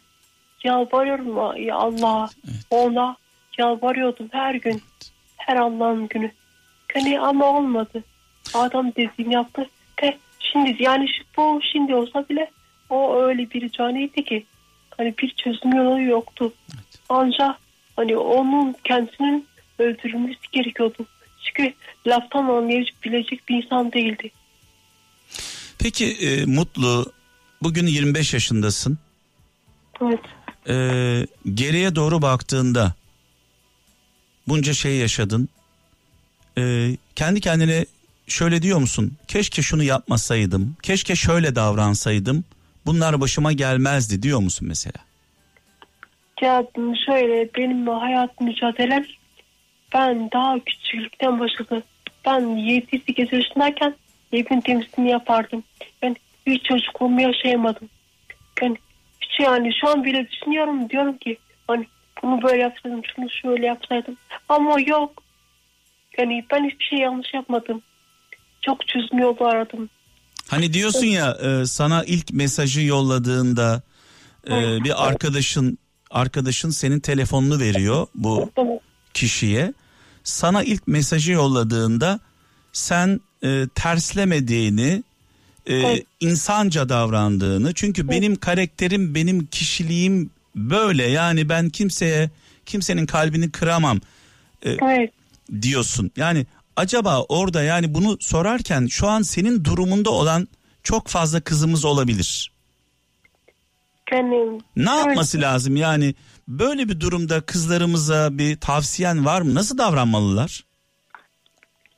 [0.64, 2.56] Yalvarıyorum ya Allah Evet.
[2.70, 3.16] ona
[3.58, 4.82] yalvarıyordum her gün.
[5.36, 6.30] Her Allah'ın günü.
[6.94, 8.04] Hani ama olmadı.
[8.54, 9.66] Adam dediğini yaptı.
[10.02, 12.50] Ve şimdi yani şu, bu şimdi olsa bile
[12.90, 14.46] o öyle bir caniydi ki
[14.96, 16.52] hani bir çözüm yolu yoktu.
[17.08, 17.56] Ancak
[17.96, 19.46] hani onun kendisinin
[19.78, 21.06] öldürülmesi gerekiyordu.
[21.42, 21.74] Çünkü
[22.06, 24.30] laftan anlayabilecek bir insan değildi.
[25.78, 27.12] Peki e, Mutlu
[27.62, 28.98] bugün 25 yaşındasın.
[30.02, 30.20] Evet.
[30.68, 30.74] E,
[31.54, 32.94] geriye doğru baktığında
[34.48, 35.48] bunca şey yaşadın.
[36.58, 37.86] E, kendi kendine
[38.26, 39.16] şöyle diyor musun?
[39.28, 40.76] Keşke şunu yapmasaydım.
[40.82, 42.44] Keşke şöyle davransaydım.
[42.86, 45.04] Bunlar başıma gelmezdi diyor musun mesela?
[46.42, 46.64] Ya
[47.06, 49.04] şöyle benim hayat mücadelem
[49.94, 51.82] ben daha küçüklükten başladı.
[52.26, 53.94] Ben 7-8 yaşındayken
[54.32, 55.64] evin temizliğini yapardım.
[56.02, 57.88] Ben hiç çocukluğumu yaşayamadım.
[59.20, 61.86] Hiç yani şu an bile düşünüyorum diyorum ki hani
[62.22, 64.16] bunu böyle yapsaydım şunu şöyle yapsaydım.
[64.48, 65.22] Ama yok.
[66.18, 67.82] Yani ben hiçbir şey yanlış yapmadım.
[68.60, 69.90] Çok çözüm yolu aradım.
[70.48, 73.82] Hani diyorsun ya e, sana ilk mesajı yolladığında
[74.46, 75.78] e, bir arkadaşın
[76.10, 78.50] arkadaşın senin telefonunu veriyor bu
[79.14, 79.72] kişiye.
[80.24, 82.20] Sana ilk mesajı yolladığında
[82.72, 85.02] sen e, terslemediğini,
[85.66, 86.06] e, Evet.
[86.20, 87.74] insanca davrandığını.
[87.74, 91.02] Çünkü benim karakterim, benim kişiliğim böyle.
[91.06, 92.30] Yani ben kimseye
[92.66, 94.00] kimsenin kalbini kıramam
[94.62, 95.10] Evet.
[95.62, 96.10] diyorsun.
[96.16, 100.48] Yani acaba orada yani bunu sorarken şu an senin durumunda olan
[100.82, 102.50] çok fazla kızımız olabilir.
[104.12, 105.06] Yani Ne Evet.
[105.06, 106.14] yapması lazım yani
[106.48, 109.54] böyle bir durumda kızlarımıza bir tavsiyen var mı?
[109.54, 110.64] Nasıl davranmalılar?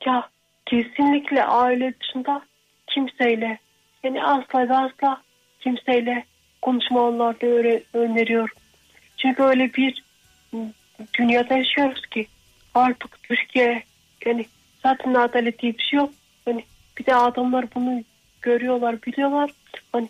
[0.07, 0.29] Ya
[0.67, 2.43] kesinlikle aile dışında
[2.87, 3.59] kimseyle
[4.03, 5.23] yani asla ve asla
[5.61, 6.25] kimseyle
[6.63, 8.57] konuşmamalarını öyle öneriyorum.
[9.17, 10.05] Çünkü öyle bir
[11.19, 12.27] dünyada yaşıyoruz ki
[12.75, 13.83] artık Türkiye
[14.27, 14.47] yani
[14.83, 16.11] zaten adalet diye bir şey yok.
[16.45, 16.65] Hani
[16.99, 18.03] bir de adamlar bunu
[18.43, 19.51] görüyorlar biliyorlar.
[19.93, 20.09] Hani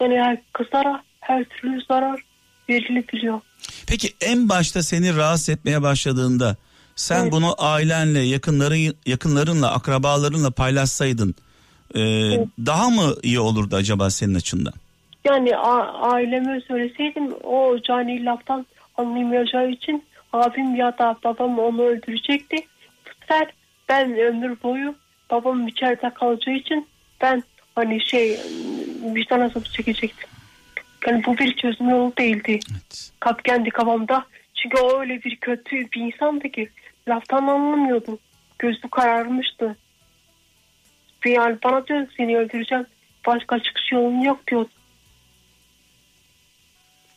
[0.00, 2.20] yani her kızlara her türlü zarar
[2.68, 3.40] verilebiliyor.
[3.86, 6.56] Peki en başta seni rahatsız etmeye başladığında
[6.96, 7.32] sen Evet.
[7.32, 11.34] bunu ailenle, yakınların yakınlarınla, akrabalarınla paylaşsaydın
[11.94, 12.00] e,
[12.66, 14.72] daha mı iyi olurdu acaba senin açından?
[15.24, 18.66] Yani a- aileme söyleseydim o cani laftan
[18.96, 22.56] anlayamayacağı için abim ya da babam onu öldürecekti.
[23.20, 23.48] Sefer
[23.88, 24.94] ben ömür boyu
[25.30, 26.88] babam içeride kalacağı için
[27.20, 27.42] ben
[27.74, 28.40] hani şey
[29.14, 30.28] vicdan azabı çekecektim.
[31.06, 32.58] Yani bu bir çözüm yolu değildi.
[32.72, 33.12] Evet.
[33.44, 34.26] Kendi kafamda.
[34.54, 36.68] Çünkü o öyle bir kötü bir insandı ki
[37.08, 38.18] laftan anlamıyordum.
[38.58, 39.76] Gözü kararmıştı.
[41.24, 42.86] Bir yani bana diyor seni öldüreceğim.
[43.26, 44.70] Başka çıkış yolun yok diyordu.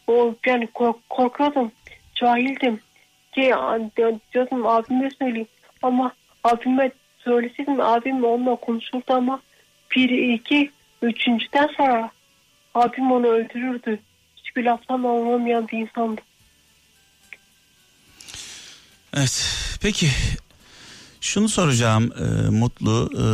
[0.08, 1.72] O yani kork- korkuyordum.
[2.16, 2.80] Cahildim.
[3.36, 3.92] Yani
[4.34, 5.48] diyordum abime söyleyeyim.
[5.82, 6.12] Ama
[6.44, 9.42] abime söyleseydim abim onunla konuşurdu ama
[9.96, 10.72] bir, iki,
[11.02, 12.12] üçüncüden sonra
[12.76, 14.00] abim onu öldürürdü.
[14.36, 16.22] Hiçbir laftan anlamayan bir insandı.
[19.18, 19.56] Evet.
[19.82, 20.08] Peki
[21.22, 23.10] şunu soracağım e, Mutlu.
[23.14, 23.26] e,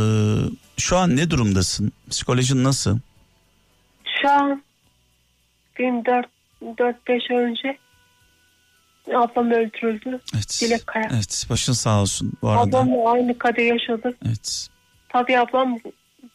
[0.80, 1.92] şu an ne durumdasın?
[2.10, 2.98] Psikolojin nasıl?
[4.22, 4.62] Şu an
[5.78, 7.78] benim 4-5 ay önce
[9.14, 10.20] ablam öldürüldü.
[10.34, 10.58] Evet.
[10.60, 11.08] Dilek Kaya.
[11.12, 11.46] Evet.
[11.50, 12.78] Başın sağ olsun bu arada.
[12.78, 14.16] Ablamla aynı kader yaşadık.
[14.26, 14.68] Evet.
[15.08, 15.78] Tabii ablam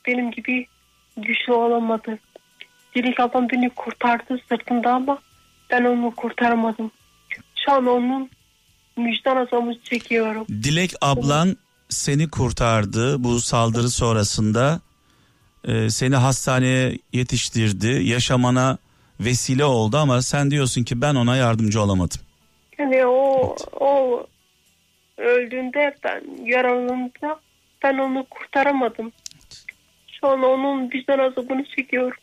[0.07, 0.67] benim gibi
[1.17, 2.19] güçlü olamadı.
[2.95, 5.17] Dilek ablam beni kurtardı sırtında ama
[5.69, 6.91] ben onu kurtaramadım.
[7.65, 8.29] Şu an onun
[8.97, 10.45] vicdan azabını çekiyorum.
[10.49, 11.57] Dilek ablan
[11.89, 14.79] seni kurtardı bu saldırı sonrasında.
[15.67, 17.87] e, seni hastaneye yetiştirdi.
[17.87, 18.77] Yaşamana
[19.19, 22.21] vesile oldu ama sen diyorsun ki ben ona yardımcı olamadım.
[22.79, 24.25] Yani o, o
[25.17, 27.39] öldüğünde ben yaralandığımda
[27.83, 29.11] ben onu kurtaramadım.
[30.21, 32.17] Şu an onun vicdan azabını çekiyorum.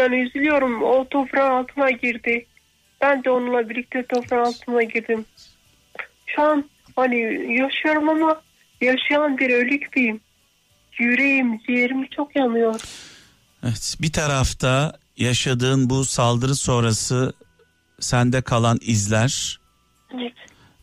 [0.00, 0.82] Yani üzülüyorum.
[0.82, 2.46] O toprağın altına girdi.
[3.00, 5.24] Ben de onunla birlikte toprağın altına girdim.
[6.26, 7.18] Şu an hani
[7.58, 8.42] yaşıyorum ama
[8.80, 10.20] yaşayan bir ölü gibiyim.
[10.98, 12.80] Yüreğim, ciğerim çok yanıyor.
[13.64, 17.32] Evet, bir tarafta yaşadığın bu saldırı sonrası
[18.00, 19.60] sende kalan izler.
[20.14, 20.32] Evet.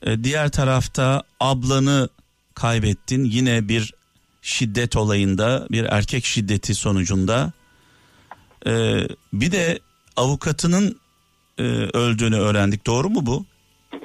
[0.04, 2.10] Ee, diğer tarafta ablanı
[2.54, 3.94] kaybettin yine bir
[4.42, 7.52] şiddet olayında bir erkek şiddeti sonucunda.
[8.68, 9.80] Ee, bir de
[10.16, 11.00] avukatının
[11.58, 13.46] e, öldüğünü öğrendik doğru mu bu?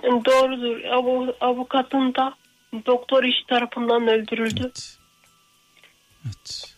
[0.02, 0.84] Doğrudur.
[0.84, 2.34] Avu, avukatın da
[2.86, 4.60] doktor iş tarafından öldürüldü.
[4.60, 4.98] Evet.
[6.26, 6.74] evet.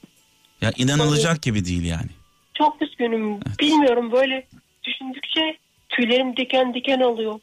[0.61, 2.11] Ya inanılacak gibi değil yani.
[2.55, 3.41] Çok üzgünüm.
[3.61, 4.47] Bilmiyorum böyle
[4.85, 7.41] düşündükçe tüylerim diken diken oluyor.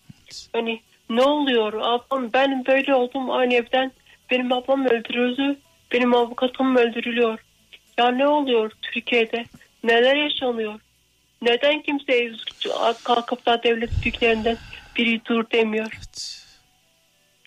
[0.53, 1.73] Hani ne oluyor?
[1.73, 3.91] Ablam ben böyle oldum aynı evden.
[4.31, 5.59] Benim ablam öldürüldü.
[5.91, 7.39] Benim avukatım öldürülüyor.
[7.97, 9.45] Ya ne oluyor Türkiye'de?
[9.83, 10.79] Neler yaşanıyor?
[11.41, 12.31] Neden kimse
[13.03, 14.57] kalkıp da devlet büyüklerinden
[14.97, 15.87] biri dur demiyor?
[15.97, 16.41] Evet.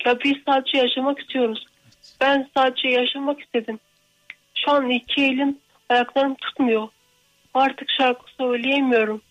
[0.05, 1.67] Ya biz sadece yaşamak istiyoruz.
[2.21, 3.79] Ben sadece yaşamak istedim.
[4.55, 6.89] Şu an iki elim ayaklarım tutmuyor.
[7.55, 9.23] Artık şarkı söyleyemiyorum.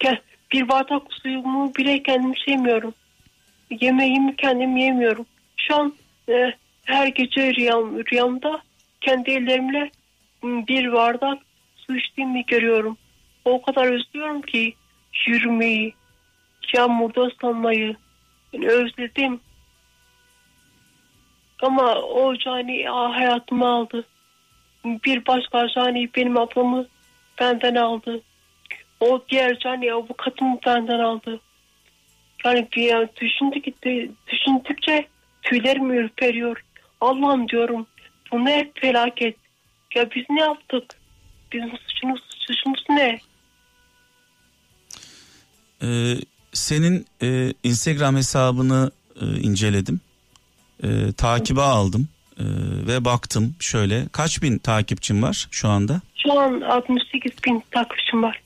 [0.00, 0.20] Gel,
[0.52, 2.94] bir bardak suyumu bile kendim sevmiyorum.
[3.70, 5.26] Yemeğimi kendim yemiyorum.
[5.56, 5.94] Şu an
[6.28, 6.52] e,
[6.84, 8.62] her gece rüyam, rüyamda
[9.00, 9.90] kendi ellerimle
[10.42, 11.38] bir bardak
[11.86, 12.96] su içtiğimi görüyorum.
[13.44, 14.74] O kadar özlüyorum ki
[15.26, 15.94] yürümeyi,
[16.74, 17.96] yağmurda ıslanmayı.
[18.52, 19.40] Yani özledim.
[21.62, 24.04] Ama o cani hayatımı aldı.
[24.84, 26.86] Bir başka cani benim ablamı
[27.40, 28.22] benden aldı.
[29.00, 31.40] O diğer cani avukatımı benden aldı.
[32.44, 35.08] Yani bir yani düşündükçe, düşündükçe
[35.42, 36.64] tüylerim ürperiyor.
[37.00, 37.86] Allah'ım diyorum
[38.32, 39.36] bu ne felaket.
[39.94, 40.84] Ya biz ne yaptık?
[41.52, 43.20] Bizim suçumuz, suçumuz ne?
[45.82, 46.16] Ee,
[46.52, 50.00] senin e, Instagram hesabını e, inceledim.
[50.82, 52.44] E, takibe aldım e,
[52.86, 54.08] ve baktım şöyle.
[54.12, 56.00] Kaç bin takipçin var şu anda?
[56.22, 58.42] Şu an 68 bin takipçim var.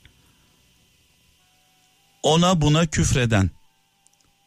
[2.22, 3.50] Ona buna küfreden,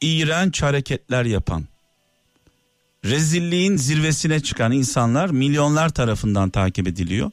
[0.01, 1.63] iğrenç hareketler yapan,
[3.05, 7.31] rezilliğin zirvesine çıkan insanlar milyonlar tarafından takip ediliyor.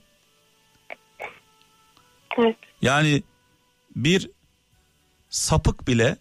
[2.38, 2.57] Evet.
[2.83, 3.23] Yani
[3.97, 4.31] bir
[5.31, 6.16] sapık bile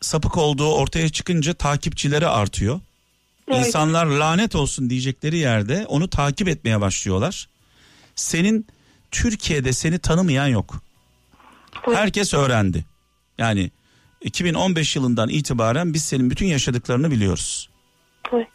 [0.00, 2.80] sapık olduğu ortaya çıkınca takipçileri artıyor.
[3.48, 3.66] Evet.
[3.66, 7.48] İnsanlar lanet olsun diyecekleri yerde onu takip etmeye başlıyorlar.
[8.14, 8.66] Senin
[9.10, 10.82] Türkiye'de seni tanımayan yok.
[11.88, 11.98] Evet.
[11.98, 12.84] Herkes öğrendi.
[13.38, 13.70] Yani
[14.20, 17.68] 2015 yılından itibaren biz senin bütün yaşadıklarını biliyoruz.
[18.32, 18.48] Evet.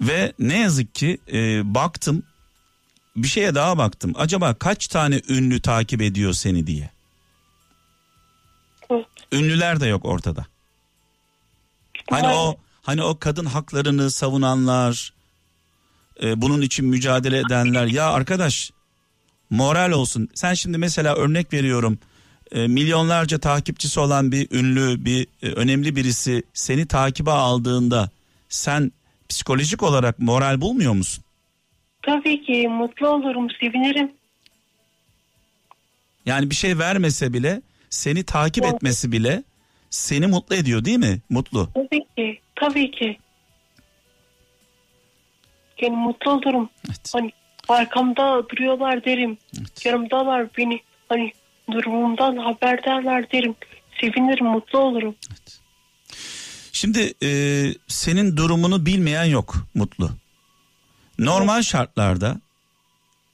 [0.00, 2.22] Ve ne yazık ki e, baktım
[3.16, 4.12] bir şeye daha baktım.
[4.16, 6.90] Acaba kaç tane ünlü takip ediyor seni diye.
[8.90, 9.06] Evet.
[9.32, 10.46] Ünlüler de yok ortada.
[12.10, 12.36] Hani Evet.
[12.36, 15.12] o hani o kadın haklarını savunanlar,
[16.22, 17.86] e, bunun için mücadele edenler.
[17.86, 18.70] Ya arkadaş
[19.50, 20.28] moral olsun.
[20.34, 21.98] Sen şimdi mesela örnek veriyorum.
[22.52, 28.10] e, milyonlarca takipçisi olan bir ünlü, bir e, önemli birisi seni takibe aldığında
[28.48, 28.92] sen
[29.28, 31.23] psikolojik olarak moral bulmuyor musun?
[32.06, 34.12] Tabii ki mutlu olurum, sevinirim.
[36.26, 38.74] Yani bir şey vermese bile seni takip Evet.
[38.74, 39.42] etmesi bile
[39.90, 41.20] seni mutlu ediyor değil mi?
[41.30, 41.68] Mutlu.
[41.74, 43.18] Tabii ki, tabii ki.
[45.82, 46.70] Yani mutlu olurum.
[46.88, 47.10] Evet.
[47.12, 47.32] Hani
[47.68, 49.38] arkamda duruyorlar derim.
[49.58, 49.86] Evet.
[49.86, 51.32] Yanımdalar beni hani
[51.70, 53.54] durumumdan haberdarlar derim.
[54.00, 55.14] Sevinirim, mutlu olurum.
[56.72, 57.28] Şimdi e,
[57.88, 60.10] senin durumunu bilmeyen yok Mutlu.
[61.18, 62.40] Normal şartlarda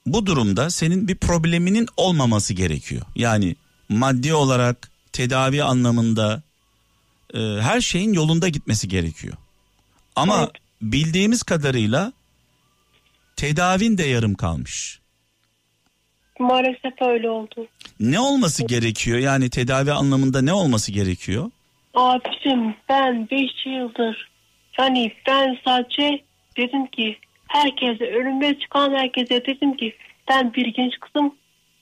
[0.05, 3.01] bu durumda senin bir probleminin olmaması gerekiyor.
[3.15, 3.55] Yani
[3.89, 6.41] maddi olarak tedavi anlamında
[7.33, 9.33] e, her şeyin yolunda gitmesi gerekiyor.
[10.15, 10.49] Ama Evet.
[10.81, 12.13] bildiğimiz kadarıyla
[13.35, 14.99] tedavin de yarım kalmış.
[16.39, 17.67] Maalesef öyle oldu.
[17.99, 19.17] Ne olması gerekiyor?
[19.19, 21.51] Yani tedavi anlamında ne olması gerekiyor?
[21.93, 24.31] Abicim ben 5 yıldır
[24.79, 26.23] yani ben sadece
[26.57, 27.17] dedim ki
[27.51, 29.95] herkese önüme çıkan herkese dedim ki
[30.29, 31.35] ben bir genç kızım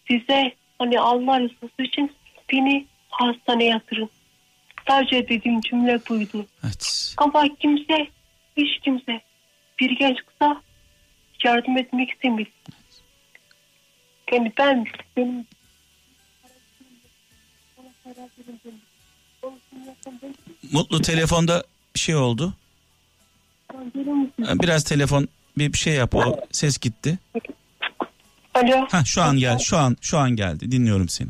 [0.08, 2.12] size hani Allah rızası için
[2.52, 4.10] beni hastaneye yatırın.
[4.88, 6.46] Sadece dediğim cümle buydu.
[6.64, 7.14] Evet.
[7.18, 8.08] Ama kimse
[8.58, 9.22] hiç kimse
[9.80, 10.62] bir genç kıza
[11.44, 12.50] yardım etmek istemedi.
[14.32, 14.86] Yani ben
[15.18, 15.46] benim
[20.72, 21.64] Mutlu telefonda
[21.96, 22.54] bir şey oldu.
[24.40, 27.20] Biraz telefon bir bir şey yap o ses gitti.
[28.54, 28.88] Alo.
[28.92, 31.30] Ha şu an gel şu an şu an geldi dinliyorum seni.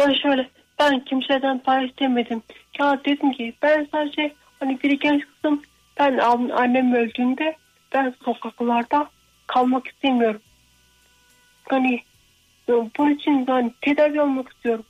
[0.00, 2.42] Ben şöyle ben kimseden para istemedim.
[2.78, 5.62] Ya dedim ki ben sadece hani bir genç kızım
[5.98, 7.56] ben an- annem öldüğünde
[7.94, 9.10] ben sokaklarda
[9.46, 10.40] kalmak istemiyorum.
[11.68, 11.94] Hani
[12.68, 14.84] e, bunun için ben tedavi olmak istiyorum.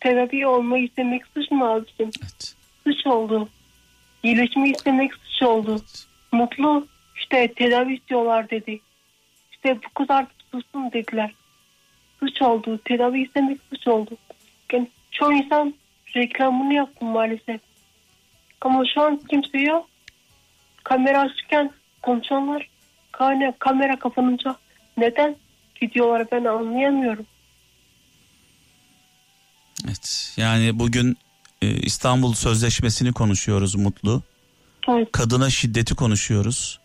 [0.00, 2.10] Tedavi olmayı istemek suç mu abicim?
[2.22, 2.54] Evet.
[2.84, 3.48] Suç oldu.
[4.22, 5.82] İyileşmeyi istemek suç oldu.
[6.32, 6.86] Mutlu
[7.20, 8.80] işte tedavi istiyorlar dedi.
[9.52, 11.34] İşte bu kadar tutsun dediler.
[12.20, 12.80] Suç oldu.
[12.84, 14.16] Tedavi istemek suç oldu.
[14.72, 15.74] Yani çoğu insan
[16.16, 17.60] reklamını yaptı maalesef.
[18.60, 19.88] Ama şu an kimse yok.
[20.84, 21.70] Kamera açıkken
[22.02, 22.68] konuşanlar
[23.12, 24.56] kamera, kamera kapanınca
[24.96, 25.36] neden
[25.80, 27.26] gidiyorlar ben anlayamıyorum.
[29.86, 30.34] Evet.
[30.36, 31.16] Yani bugün
[31.62, 34.22] e, İstanbul Sözleşmesi'ni konuşuyoruz Mutlu.
[34.88, 35.12] Evet.
[35.12, 36.80] Kadına şiddeti konuşuyoruz.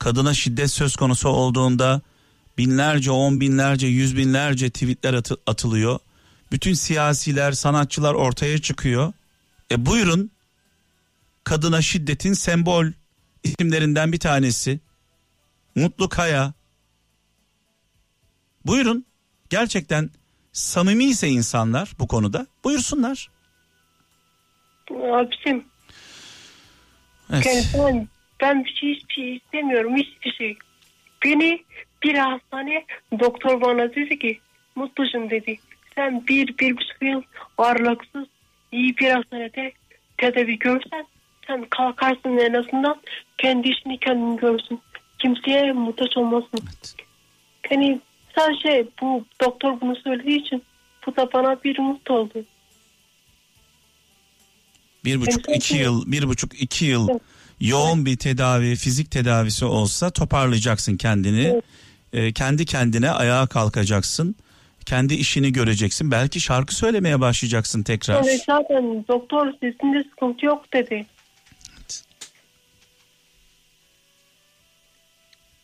[0.00, 2.00] Kadına şiddet söz konusu olduğunda
[2.58, 5.98] binlerce, on binlerce, yüz binlerce tweetler atı- atılıyor.
[6.52, 9.12] Bütün siyasiler, sanatçılar ortaya çıkıyor.
[9.72, 10.30] E buyurun
[11.44, 12.86] kadına şiddetin sembol
[13.44, 14.80] isimlerinden bir tanesi.
[15.74, 16.52] Mutlu Kaya.
[18.66, 19.06] Buyurun
[19.50, 20.10] gerçekten
[20.52, 23.30] samimi ise insanlar bu konuda buyursunlar.
[24.90, 25.64] Abicim
[27.32, 27.74] Evet.
[27.74, 28.08] yani
[28.40, 30.56] ben, bir şey, hiçbir şey istemiyorum hiçbir şey.
[31.24, 31.64] Beni
[32.02, 32.84] bir hastane
[33.20, 34.40] doktor bana dedi ki
[34.74, 35.58] Mutlucum dedi
[35.94, 37.22] sen bir bir buçuk yıl
[37.58, 38.26] varlıksız
[38.72, 39.72] iyi bir hastanede
[40.18, 41.06] tedavi görsen
[41.46, 43.00] sen kalkarsın en azından
[43.38, 44.80] kendi işini kendin görsün.
[45.18, 46.60] Kimseye muhtaç olmasın.
[47.70, 48.00] Yani
[48.36, 50.62] sadece bu doktor bunu söylediği için
[51.06, 52.44] bu da bana bir umut oldu.
[55.04, 55.84] Bir buçuk Evet, iki evet.
[55.84, 57.22] yıl bir buçuk iki yıl Evet.
[57.60, 61.42] Yoğun bir tedavi fizik tedavisi olsa toparlayacaksın kendini.
[61.42, 61.64] Evet.
[62.12, 64.34] Ee, kendi kendine ayağa kalkacaksın.
[64.86, 66.10] Kendi işini göreceksin.
[66.10, 68.24] Belki şarkı söylemeye başlayacaksın tekrar.
[68.24, 71.06] Evet zaten doktor sesinde sıkıntı yok dedi.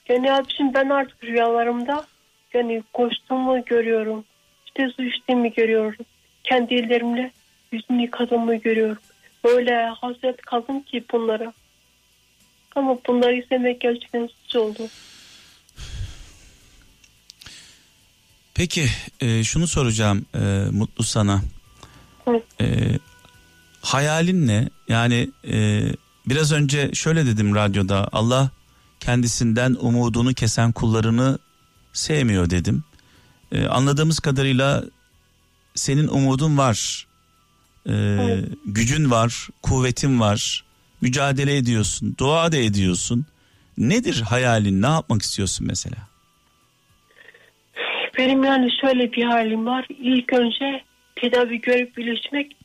[0.09, 2.07] Yani abicim ben artık rüyalarımda
[2.55, 4.25] yani koştuğumu görüyorum.
[4.67, 6.07] İşte su içtiğimi görüyorum.
[6.45, 7.31] Kendi ellerimle
[7.73, 9.03] yüzümü yıkadığımı görüyorum.
[9.45, 11.53] Öyle hasret kaldım ki bunlara.
[12.77, 14.83] Ama bunları istemek gerçekten suç oldu.
[18.55, 18.87] Peki
[19.21, 20.39] e, şunu soracağım e,
[20.71, 21.43] Mutlu sana.
[22.27, 22.43] Evet.
[22.61, 22.99] E,
[23.81, 24.69] hayalin ne?
[24.89, 25.83] Yani e,
[26.27, 28.51] biraz önce şöyle dedim radyoda Allah
[29.01, 31.39] kendisinden umudunu kesen kullarını
[31.93, 32.85] sevmiyor dedim.
[33.53, 34.85] E, anladığımız kadarıyla
[35.75, 37.07] senin umudun var.
[37.87, 38.49] E, Evet.
[38.67, 40.65] Gücün var, kuvvetin var.
[41.01, 43.27] Mücadele ediyorsun, dua da ediyorsun.
[43.79, 44.83] Nedir hayalin?
[44.83, 45.97] Ne yapmak istiyorsun mesela?
[48.19, 49.87] Benim yani şöyle bir halim var.
[50.01, 50.83] İlk önce
[51.17, 52.57] tedavi görüp iyileşmek.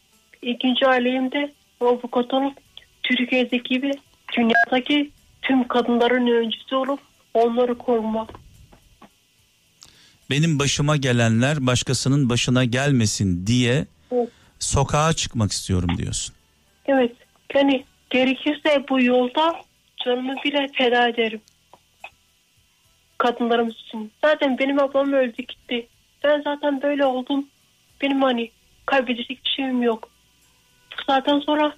[0.42, 2.58] İkinci halim de avukat olup
[3.04, 3.92] Türkiye'deki gibi
[4.38, 5.12] dünyadaki
[5.42, 7.00] tüm kadınların öncüsü olup
[7.34, 8.30] onları korumak.
[10.30, 14.30] benim başıma gelenler başkasının başına gelmesin diye Evet.
[14.60, 16.36] sokağa çıkmak istiyorum diyorsun.
[16.86, 17.12] Evet.
[17.56, 19.56] Yani gerekirse bu yolda
[20.06, 21.42] canımı bile feda ederim.
[23.18, 24.12] Kadınlarımız için.
[24.26, 25.88] Zaten benim ablam öldü gitti.
[26.24, 27.46] Ben zaten böyle oldum.
[28.02, 28.52] Benim hani
[28.86, 30.10] kaybedecek bir şeyim yok.
[31.08, 31.76] Saatten sonra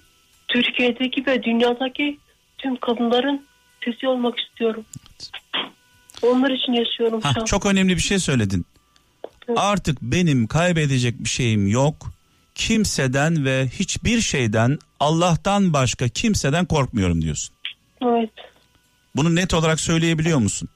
[0.48, 2.18] Türkiye'deki ve dünyadaki
[2.58, 3.46] tüm kadınların
[3.84, 4.84] sesi olmak istiyorum.
[6.22, 7.44] Onlar için yaşıyorum şu Ha, an.
[7.44, 8.64] çok önemli bir şey söyledin.
[9.48, 9.58] Evet.
[9.60, 11.94] Artık benim kaybedecek bir şeyim yok.
[12.54, 17.54] Kimseden ve hiçbir şeyden Allah'tan başka kimseden korkmuyorum diyorsun.
[18.02, 18.30] Evet.
[19.16, 20.68] Bunu net olarak söyleyebiliyor musun?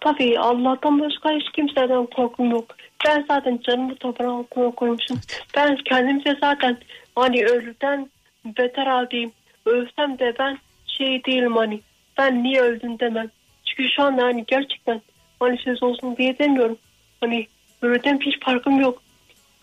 [0.00, 2.76] Tabii Allah'tan başka hiç kimseden korkum yok.
[3.06, 5.20] Ben zaten canımı toprağın altına koymuşum.
[5.56, 6.78] Ben kendimce zaten
[7.14, 8.10] hani ölüden
[8.44, 9.32] beter haldeyim.
[9.66, 11.80] Ölsem de ben şey değilim hani.
[12.18, 13.30] Ben niye öldün demem.
[13.64, 15.02] Çünkü şu anda hani gerçekten
[15.40, 16.78] hani söz olsun diye demiyorum.
[17.20, 17.46] Hani
[17.82, 19.02] ölüden hiç farkım yok.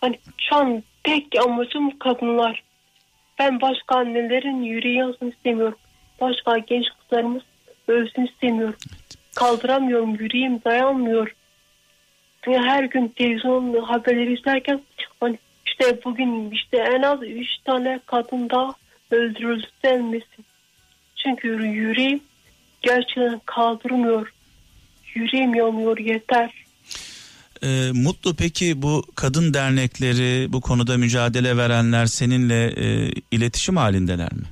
[0.00, 2.62] Hani şu an tek amacım kadınlar.
[3.38, 5.78] Ben başka annelerin yüreği yansın istemiyorum.
[6.20, 7.42] Başka genç kızlarımız
[7.88, 8.76] ölsün istemiyorum.
[9.34, 11.34] Kaldıramıyorum, yüreğim dayanmıyor.
[12.46, 14.80] Yani her gün televizyon haberleri izlerken
[15.20, 18.74] hani işte bugün işte en az üç tane kadın daha
[19.10, 20.44] öldürüldü denmesin.
[21.16, 22.20] Çünkü yüreğim
[22.82, 24.32] gerçekten kaldırmıyor.
[25.14, 26.67] Yüreğim yanıyor yeter.
[27.62, 34.42] Ee, Mutlu peki bu kadın dernekleri bu konuda mücadele verenler seninle e, iletişim halindeler mi?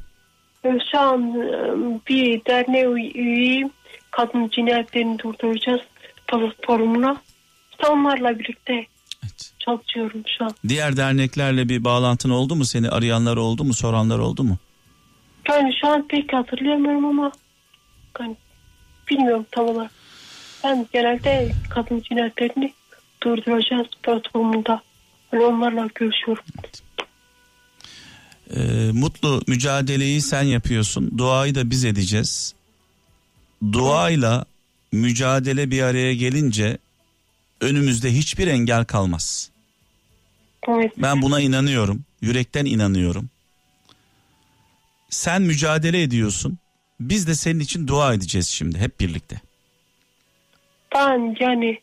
[0.92, 1.74] Şu an e,
[2.08, 3.70] bir derneğe üy- üyeyim.
[4.10, 5.80] Kadın cinayetlerini durduracağız
[6.26, 7.16] platformuna.
[7.90, 8.72] Onlarla birlikte
[9.22, 9.52] Evet.
[9.58, 10.54] çalışıyorum şu an.
[10.68, 12.64] Diğer derneklerle bir bağlantın oldu mu?
[12.64, 13.74] Seni arayanlar oldu mu?
[13.74, 14.56] Soranlar oldu mu?
[15.48, 17.32] Yani şu an pek hatırlayamıyorum ama
[18.20, 18.36] yani
[19.10, 19.90] bilmiyorum tam olarak.
[20.64, 22.72] Ben genelde kadın cinayetlerini
[23.26, 24.82] durduracağız protokolunda.
[25.30, 26.44] Hani onlarla görüşüyorum.
[28.56, 28.60] Ee,
[28.92, 31.18] mutlu mücadeleyi sen yapıyorsun.
[31.18, 32.54] Duayı da biz edeceğiz.
[33.72, 34.44] Duayla
[34.92, 36.78] mücadele bir araya gelince
[37.60, 39.50] önümüzde hiçbir engel kalmaz.
[40.68, 40.92] Evet.
[40.98, 42.04] Ben buna inanıyorum.
[42.20, 43.30] Yürekten inanıyorum.
[45.10, 46.58] Sen mücadele ediyorsun.
[47.00, 49.40] Biz de senin için dua edeceğiz şimdi hep birlikte.
[50.94, 51.80] Ben yani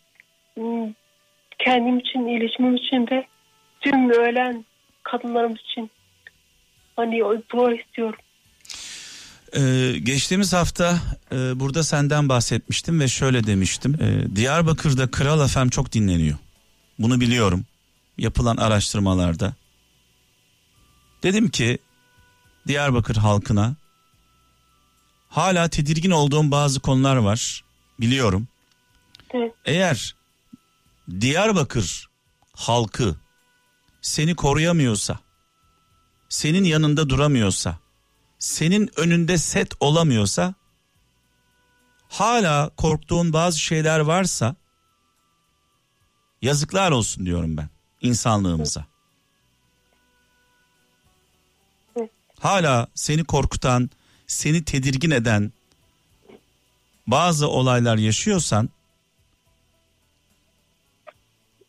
[1.66, 3.28] kendim için, iyileşmem için de
[3.82, 4.66] tüm ölen
[5.04, 5.92] kadınlarımız için
[6.96, 8.20] hani o dua istiyorum.
[9.56, 11.00] Ee, geçtiğimiz hafta
[11.32, 13.98] e, burada senden bahsetmiştim ve şöyle demiştim.
[14.02, 16.38] Ee, Diyarbakır'da Kral FM çok dinleniyor.
[17.00, 17.66] Bunu biliyorum.
[18.18, 19.54] Yapılan araştırmalarda.
[21.24, 21.78] Dedim ki
[22.68, 23.76] Diyarbakır halkına
[25.30, 27.64] hala tedirgin olduğum bazı konular var.
[28.00, 28.48] Biliyorum.
[29.34, 29.54] Evet.
[29.66, 30.16] Eğer
[31.10, 32.10] Diyarbakır
[32.54, 33.16] halkı
[34.02, 35.20] seni koruyamıyorsa,
[36.30, 37.78] senin yanında duramıyorsa,
[38.40, 40.54] senin önünde set olamıyorsa,
[42.10, 44.56] hala korktuğun bazı şeyler varsa
[46.42, 47.70] yazıklar olsun diyorum ben
[48.02, 48.86] insanlığımıza.
[52.40, 53.90] Hala seni korkutan,
[54.28, 55.52] seni tedirgin eden
[57.08, 58.70] bazı olaylar yaşıyorsan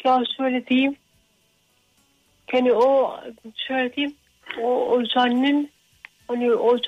[0.05, 0.97] Ya şöyle diyeyim.
[2.53, 3.21] Yani o
[3.57, 4.17] şöyle diyeyim.
[4.63, 5.71] O, o caninin
[6.29, 6.79] hani o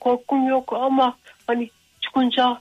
[0.00, 1.16] korkum yok ama
[1.46, 1.70] hani
[2.00, 2.60] çıkınca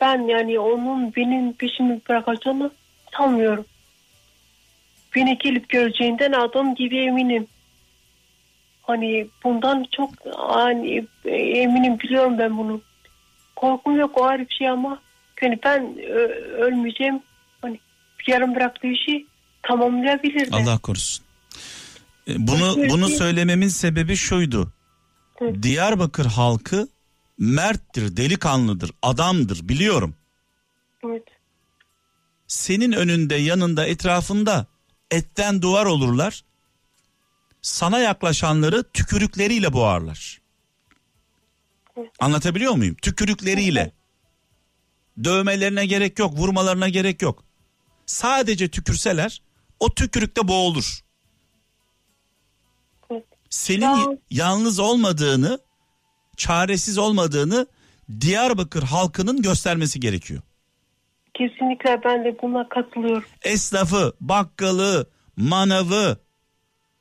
[0.00, 2.70] ben yani onun benim peşimi bırakacağını
[3.16, 3.64] sanmıyorum.
[5.16, 7.46] Beni gelip göreceğinden adım gibi eminim.
[8.82, 12.80] Hani bundan çok hani eminim biliyorum ben bunu.
[13.56, 14.98] Korkum yok o ayrı bir şey ama
[15.42, 15.98] yani ben
[16.58, 17.20] ölmeyeceğim.
[17.62, 17.80] Hani
[18.26, 19.26] yarım bıraktığı işi
[19.68, 20.56] tamamlayabilir de.
[20.56, 21.24] Allah korusun.
[22.28, 24.72] E, Bunu bunu söylememin sebebi şuydu.
[25.38, 25.62] Hı.
[25.62, 26.88] Diyarbakır halkı
[27.38, 30.14] merttir, delikanlıdır, adamdır biliyorum.
[31.06, 31.22] Evet.
[32.46, 34.66] Senin önünde, yanında, etrafında
[35.10, 36.44] etten duvar olurlar.
[37.62, 40.40] Sana yaklaşanları tükürükleriyle boğarlar.
[41.96, 42.10] Evet.
[42.20, 42.94] Anlatabiliyor muyum?
[43.02, 43.92] Tükürükleriyle.
[45.24, 47.44] Dövmelerine gerek yok, vurmalarına gerek yok.
[48.06, 49.42] Sadece tükürseler
[49.80, 51.00] o tükürükte boğulur.
[53.10, 53.24] Evet.
[53.50, 55.58] Senin Ya- yalnız olmadığını,
[56.36, 57.66] çaresiz olmadığını
[58.20, 60.42] Diyarbakır halkının göstermesi gerekiyor.
[61.34, 63.24] Kesinlikle ben de buna katılıyorum.
[63.42, 66.18] Esnafı, bakkalı, manavı,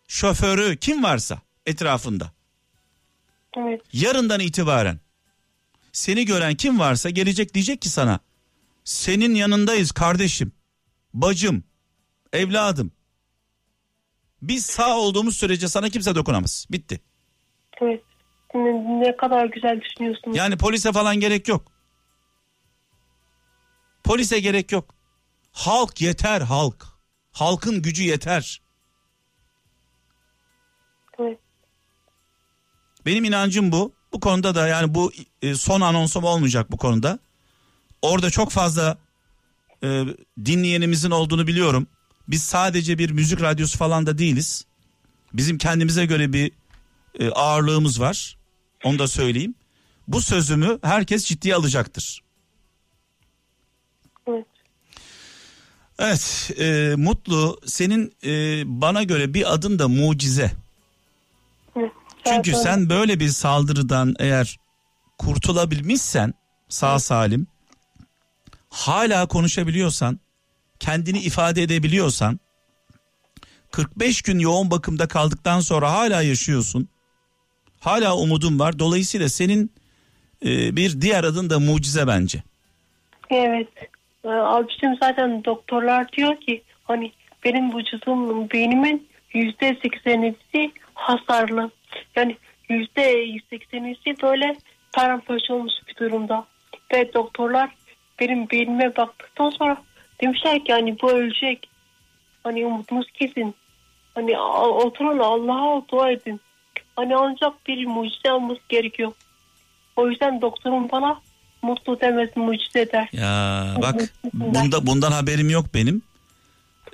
[0.08, 2.32] şoförü kim varsa etrafında.
[3.58, 3.82] Evet.
[3.94, 5.00] Yarından itibaren
[5.92, 8.20] seni gören kim varsa gelecek diyecek ki sana
[8.84, 10.52] senin yanındayız kardeşim,
[11.14, 11.64] bacım,
[12.36, 12.92] evladım.
[14.42, 16.66] Biz sağ olduğumuz sürece sana kimse dokunamaz.
[16.72, 17.02] Bitti.
[17.82, 18.04] Evet.
[18.56, 20.38] Ne, ne kadar güzel düşünüyorsunuz.
[20.38, 21.72] Yani polise falan gerek yok.
[24.04, 24.96] Polise gerek yok.
[25.52, 26.86] Halk yeter halk.
[27.32, 28.62] Halkın gücü yeter.
[31.20, 31.40] Evet.
[33.06, 33.94] Benim inancım bu.
[34.14, 35.12] Bu konuda da yani bu
[35.42, 37.20] e, son anonsum olmayacak bu konuda.
[38.02, 38.98] Orada çok fazla
[39.84, 40.04] e,
[40.46, 41.88] dinleyenimizin olduğunu biliyorum.
[42.28, 44.66] Biz sadece bir müzik radyosu falan da değiliz.
[45.34, 46.52] Bizim kendimize göre bir
[47.20, 48.38] e, ağırlığımız var.
[48.84, 49.56] Onu da söyleyeyim.
[50.08, 52.24] Bu sözümü herkes ciddiye alacaktır.
[54.28, 54.46] Evet.
[56.00, 60.52] Evet, e, Mutlu senin e, bana göre bir adın da mucize.
[61.76, 61.92] Evet.
[62.26, 64.60] Çünkü sen böyle bir saldırıdan eğer
[65.18, 66.34] kurtulabilmişsen
[66.70, 67.48] sağ salim
[68.70, 70.20] hala konuşabiliyorsan
[70.80, 72.40] kendini ifade edebiliyorsan
[73.72, 76.90] 45 gün yoğun bakımda kaldıktan sonra hala yaşıyorsun.
[77.80, 78.80] Hala umudun var.
[78.80, 79.72] Dolayısıyla senin
[80.46, 82.44] e, bir diğer adın da mucize bence.
[83.30, 83.68] Evet.
[84.26, 87.12] Ee, Abicim zaten doktorlar diyor ki hani
[87.46, 91.72] benim vücudum beynimin yüzde seksenisi hasarlı.
[92.16, 92.38] Yani
[92.70, 94.56] yüzde seksenisi böyle
[94.94, 96.46] paramparça olmuş bir durumda.
[96.94, 97.70] Ve doktorlar
[98.20, 99.78] benim beynime baktıktan sonra
[100.22, 101.70] demişler ki hani bu ölecek.
[102.44, 103.56] Hani umudunuz kesin.
[104.16, 104.38] Hani
[104.86, 106.42] oturun Allah'a dua edin.
[106.96, 109.12] Hani ancak bir mucize olması gerekiyor.
[109.96, 111.20] O yüzden doktorum bana
[111.62, 113.10] mutlu demez mucize der.
[113.12, 116.02] Ya bak bunda bundan haberim yok benim.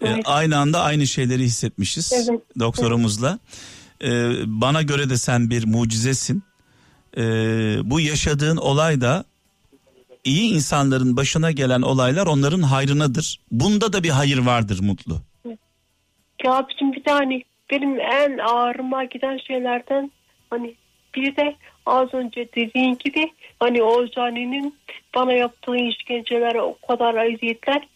[0.02, 2.42] Ee, aynı anda aynı şeyleri hissetmişiz Evet.
[2.60, 3.40] doktorumuzla.
[4.04, 6.44] Ee, bana göre de sen bir mucizesin.
[7.18, 7.22] Ee,
[7.84, 9.26] bu yaşadığın olay da
[10.24, 13.40] iyi insanların başına gelen olaylar onların hayrınadır.
[13.52, 15.22] Bunda da bir hayır vardır Mutlu.
[16.44, 20.12] Ya abicim bir tane benim en ağrıma giden şeylerden
[20.50, 20.76] hani
[21.16, 21.56] bir de
[21.86, 24.76] az önce dediğin gibi hani Olcani'nin
[25.16, 27.88] bana yaptığı işkenceler o kadar eziyetler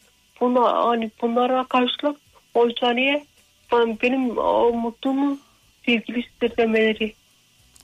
[0.42, 2.18] buna hani bunlara karşılık
[2.54, 3.26] Olcani'ye
[3.72, 5.42] ben, benim o mutlumun
[5.86, 7.14] sevgilisidir demeleri.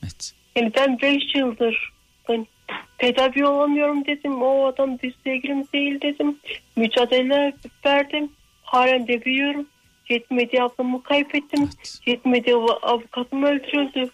[0.03, 0.33] Evet.
[0.55, 1.91] Yani ben 5 yıldır
[2.29, 2.47] ben
[3.01, 4.41] tedavi olamıyorum dedim.
[4.41, 6.37] O adam bir sevgilim değil dedim.
[6.75, 7.53] Mücadele
[7.85, 8.31] verdim.
[8.63, 9.67] Halen de büyüyorum.
[10.09, 11.69] Yetmedi ablamı kaybettim.
[11.77, 11.99] Evet.
[12.05, 14.09] Yetmedi av- avukatım öldürüldü.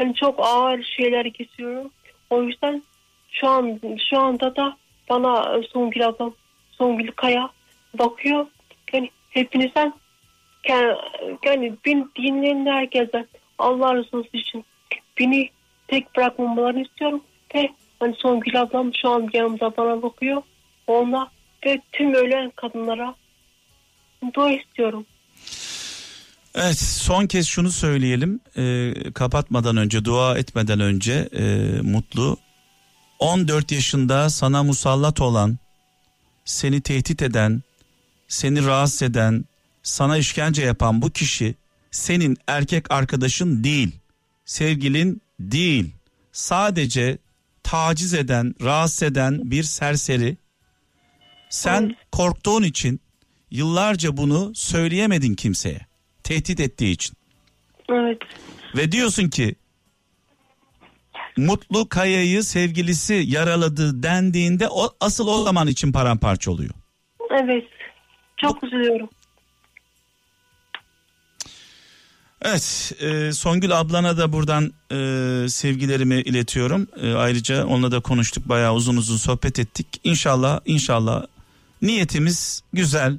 [0.00, 1.90] Yani çok ağır şeyler geçiyorum.
[2.30, 2.82] O yüzden
[3.30, 4.76] şu an şu anda da
[5.10, 6.34] bana Songül ablam,
[6.72, 7.50] Songül Kaya
[7.98, 8.46] bakıyor.
[8.92, 9.92] Yani hepinizden
[11.44, 13.26] yani beni dinleyen herkesten
[13.58, 14.64] Allah razı olsun için
[15.20, 15.48] beni
[15.88, 17.22] tek bırakmamalarını istiyorum.
[17.54, 17.70] Ve
[18.00, 20.42] hani Songül ablam şu an yanımda bana bakıyor.
[20.86, 21.30] Ona
[21.66, 23.14] ve tüm ölen kadınlara
[24.34, 25.06] dua istiyorum.
[26.54, 31.44] Evet son kez şunu söyleyelim Ee, kapatmadan önce dua etmeden önce e,
[31.82, 32.36] Mutlu
[33.18, 35.58] 14 yaşında sana musallat olan
[36.44, 37.62] seni tehdit eden
[38.28, 39.44] seni rahatsız eden
[39.82, 41.54] sana işkence yapan bu kişi
[41.90, 43.96] senin erkek arkadaşın değil
[44.44, 45.92] sevgilin değil
[46.32, 47.18] sadece
[47.66, 50.36] taciz eden rahatsız eden bir serseri
[51.48, 51.96] sen Evet.
[52.12, 53.00] korktuğun için
[53.50, 55.80] yıllarca bunu söyleyemedin kimseye
[56.24, 57.16] tehdit ettiği için
[57.90, 58.18] Evet.
[58.76, 59.54] ve diyorsun ki
[61.36, 66.74] Mutlu Kaya'yı sevgilisi yaraladı dendiğinde o asıl o zaman için paramparça oluyor.
[67.30, 67.64] Evet.
[68.36, 69.08] Çok üzülüyorum.
[72.42, 76.86] Evet e, Songül ablana da buradan e, sevgilerimi iletiyorum.
[77.02, 79.86] E, ayrıca onunla da konuştuk bayağı uzun uzun sohbet ettik.
[80.04, 81.26] İnşallah inşallah
[81.82, 83.18] niyetimiz güzel.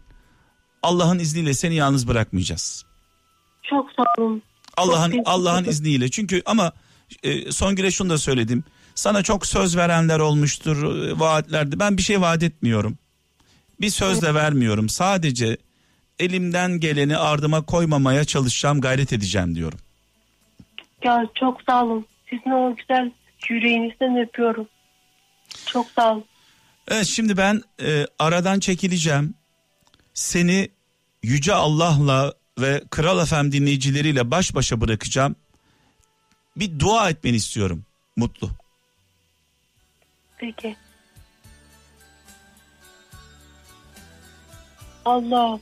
[0.84, 2.86] Allah'ın izniyle seni yalnız bırakmayacağız.
[3.64, 4.42] Çok sağ olun.
[4.78, 6.10] Allah'ın Allah'ın izniyle.
[6.10, 6.72] Çünkü ama
[7.24, 8.64] e, Songül'e şunu da söyledim.
[8.96, 11.80] Sana çok söz verenler olmuştur, e, vaatlerdi.
[11.80, 12.98] Ben bir şey vaat etmiyorum.
[13.82, 14.90] Bir söz de vermiyorum.
[14.90, 15.58] Sadece
[16.20, 19.80] elimden geleni ardıma koymamaya çalışacağım, gayret edeceğim diyorum.
[21.04, 22.06] Ya çok sağ olun.
[22.30, 23.12] Sizin o güzel
[23.50, 24.68] yüreğinizden öpüyorum.
[25.66, 26.26] Çok sağ olun.
[26.88, 29.34] Evet şimdi ben e, aradan çekileceğim.
[30.14, 30.70] Seni
[31.24, 35.36] Yüce Allah'la ve Kral Efem dinleyicileriyle baş başa bırakacağım.
[36.56, 37.86] Bir dua etmeni istiyorum.
[38.16, 38.50] Mutlu.
[40.38, 40.76] Peki.
[45.06, 45.60] Allah.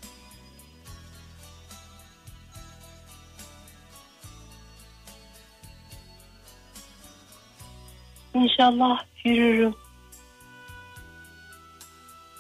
[8.36, 9.76] İnşallah yürürüm.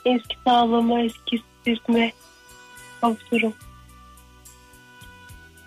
[0.05, 2.07] Eski sağlığıma, eski sırtıma
[3.01, 3.53] kavuşurum.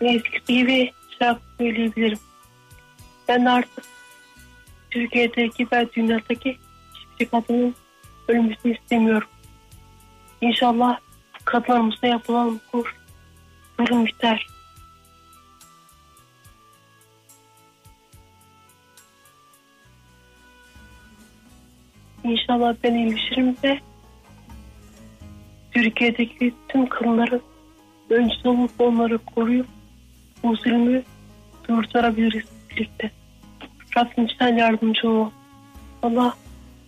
[0.00, 2.18] Ve eskisi gibi şarkı söyleyebilirim.
[3.28, 3.84] Ben artık
[4.90, 6.58] Türkiye'deki ve dünyadaki
[6.94, 7.74] hiçbir kadının
[8.28, 9.28] ölmesini istemiyorum.
[10.40, 10.98] İnşallah
[11.44, 12.84] kadınlarımıza yapılan bu
[13.78, 14.46] durum biter.
[22.28, 23.80] İnşallah ben iyileşirim ve
[25.72, 27.42] Türkiye'deki tüm kadınların
[28.10, 29.66] öncüsü olup onları koruyup
[30.42, 31.02] bu zulmü
[31.68, 33.10] durdurabiliriz birlikte.
[33.96, 35.30] Rabbim sen yardımcı ol.
[36.02, 36.34] Allah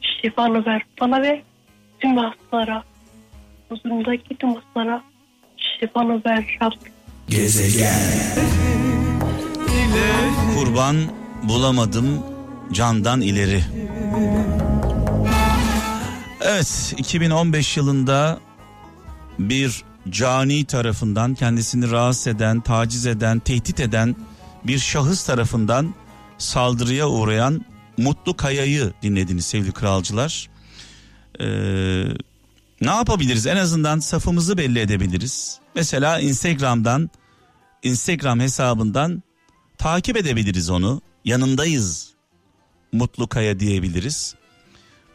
[0.00, 0.82] şifanı ver.
[1.00, 1.42] Bana ve
[2.00, 2.82] tüm hastalara,
[3.68, 5.02] huzurundaki tüm hastalara
[5.56, 6.92] şifanı ver Rabbim.
[10.54, 10.96] Kurban
[11.42, 12.22] bulamadım
[12.72, 13.60] candan ileri.
[16.40, 18.40] Evet 2015 yılında
[19.38, 24.16] bir cani tarafından kendisini rahatsız eden, taciz eden, tehdit eden
[24.64, 25.94] bir şahıs tarafından
[26.38, 27.64] saldırıya uğrayan
[27.98, 30.48] Mutlu Kaya'yı dinlediniz sevgili kralcılar.
[31.40, 31.46] Ee,
[32.80, 33.46] ne yapabiliriz?
[33.46, 35.58] En azından safımızı belli edebiliriz.
[35.74, 37.10] Mesela Instagram'dan,
[37.82, 39.22] Instagram hesabından
[39.78, 41.02] takip edebiliriz onu.
[41.24, 42.10] Yanındayız
[42.92, 44.34] Mutlu Kaya diyebiliriz.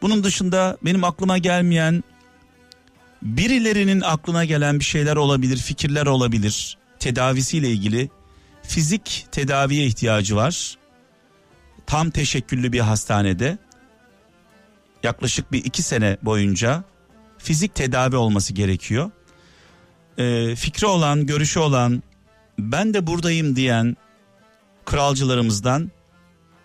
[0.02, 2.04] Bunun dışında benim aklıma gelmeyen
[3.22, 6.78] birilerinin aklına gelen bir şeyler olabilir, fikirler olabilir.
[6.98, 8.10] Tedavisiyle ilgili
[8.62, 10.78] fizik tedaviye ihtiyacı var.
[11.86, 13.58] Tam teşekküllü bir hastanede
[15.02, 16.84] yaklaşık bir iki sene boyunca
[17.38, 19.10] fizik tedavi olması gerekiyor.
[20.18, 22.02] Ee, fikri olan, görüşü olan,
[22.58, 23.96] ben de buradayım diyen
[24.84, 25.90] kralcılarımızdan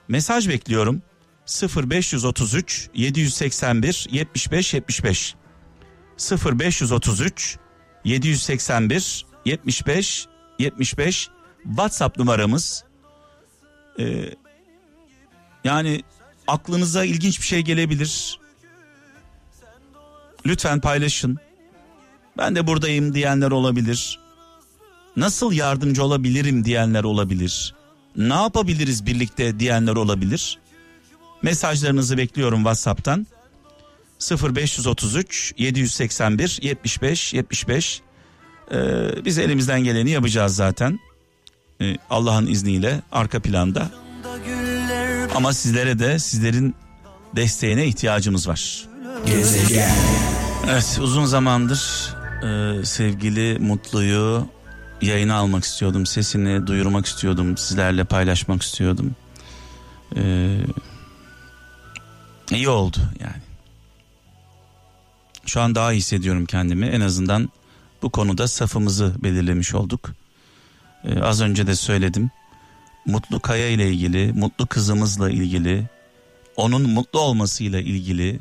[0.08, 1.02] mesaj bekliyorum.
[1.46, 5.36] 0533 781 75 75
[6.20, 7.58] 0533
[8.06, 10.28] 781 75
[10.60, 11.30] 75
[11.64, 12.84] WhatsApp numaramız.
[14.00, 14.34] Ee,
[15.64, 16.04] yani
[16.48, 18.40] aklınıza ilginç bir şey gelebilir.
[20.46, 21.38] Lütfen paylaşın.
[22.38, 24.20] Ben de buradayım diyenler olabilir.
[25.16, 27.76] Nasıl yardımcı olabilirim diyenler olabilir.
[28.16, 30.60] Ne yapabiliriz birlikte diyenler olabilir.
[31.42, 33.28] Mesajlarınızı bekliyorum WhatsApp'tan.
[34.20, 38.02] 0533 781 75 75
[38.72, 41.00] ee, biz elimizden geleni yapacağız zaten.
[41.82, 43.92] Ee, Allah'ın izniyle arka planda.
[45.36, 46.76] Ama sizlere de sizlerin
[47.36, 48.86] desteğine ihtiyacımız var.
[49.26, 49.92] Gezegen.
[50.70, 52.14] Evet uzun zamandır
[52.44, 54.48] e, sevgili Mutlu'yu
[55.02, 56.06] yayına almak istiyordum.
[56.06, 57.58] Sesini duyurmak istiyordum.
[57.58, 59.16] Sizlerle paylaşmak istiyordum.
[60.16, 60.58] Ee,
[62.52, 63.42] iyi oldu yani.
[65.46, 66.86] Şu an daha iyi hissediyorum kendimi.
[66.86, 67.50] En azından
[68.02, 70.12] bu konuda safımızı belirlemiş olduk.
[71.04, 72.30] Ee, az önce de söyledim.
[73.06, 75.90] Mutlu Kaya ile ilgili, mutlu kızımızla ilgili,
[76.56, 78.40] onun mutlu olmasıyla ilgili,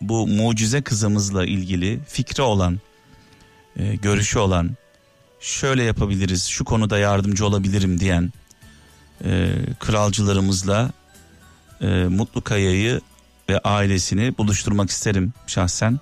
[0.00, 2.80] bu mucize kızımızla ilgili fikri olan,
[3.76, 4.70] e, görüşü olan,
[5.40, 8.32] şöyle yapabiliriz, şu konuda yardımcı olabilirim diyen
[9.24, 10.90] e, kralcılarımızla
[11.80, 13.00] e, Mutlu Kaya'yı
[13.48, 16.00] ve ailesini buluşturmak isterim şahsen.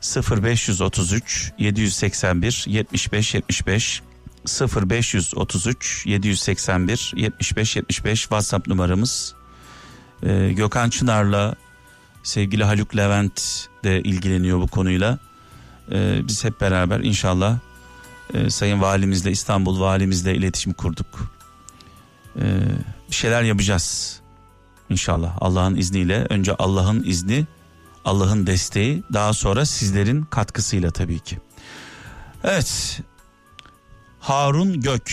[0.00, 4.02] 0533 781 75 75
[4.60, 9.34] 0533 781 75 75 WhatsApp numaramız.
[10.22, 11.54] Ee, Gökhan Çınar'la
[12.22, 15.18] sevgili Haluk Levent de ilgileniyor bu konuyla.
[15.92, 17.58] Ee, biz hep beraber inşallah
[18.34, 21.32] e, Sayın Valimizle İstanbul Valimizle iletişim kurduk.
[22.36, 22.42] Ee,
[23.10, 24.20] bir şeyler yapacağız
[24.90, 26.26] inşallah Allah'ın izniyle.
[26.30, 27.46] Önce Allah'ın izni
[28.04, 31.38] Allah'ın desteği daha sonra sizlerin katkısıyla tabii ki.
[32.44, 33.00] Evet
[34.20, 35.12] Harun Gök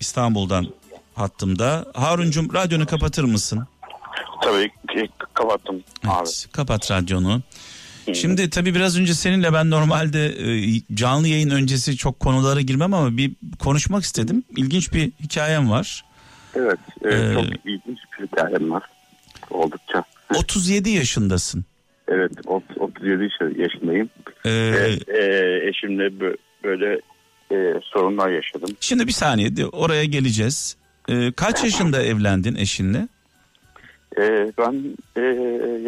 [0.00, 0.66] İstanbul'dan
[1.14, 1.86] hattımda.
[1.94, 3.66] Haruncum radyonu kapatır mısın?
[4.42, 4.70] Tabii
[5.34, 6.52] kapattım evet, abi.
[6.52, 7.42] Kapat radyonu.
[8.14, 13.16] Şimdi tabii biraz önce seninle ben normalde e, canlı yayın öncesi çok konulara girmem ama
[13.16, 14.44] bir konuşmak istedim.
[14.56, 16.04] İlginç bir hikayem var.
[16.54, 18.82] Evet e, Ee, çok ilginç bir hikayem var
[19.50, 20.04] oldukça.
[20.34, 21.64] 37 yaşındasın.
[22.08, 24.10] Evet ot- 37 yaş- yaşındayım.
[24.44, 27.00] Ee, Ve, e, eşimle bö- böyle
[27.52, 28.70] e, sorunlar yaşadım.
[28.80, 30.76] şimdi bir saniye oraya geleceğiz.
[31.08, 33.08] Ee, kaç yaşında evlendin eşinle?
[34.18, 34.84] E, ben
[35.16, 35.20] e,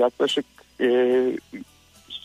[0.01, 0.45] yaklaşık
[0.81, 0.87] e,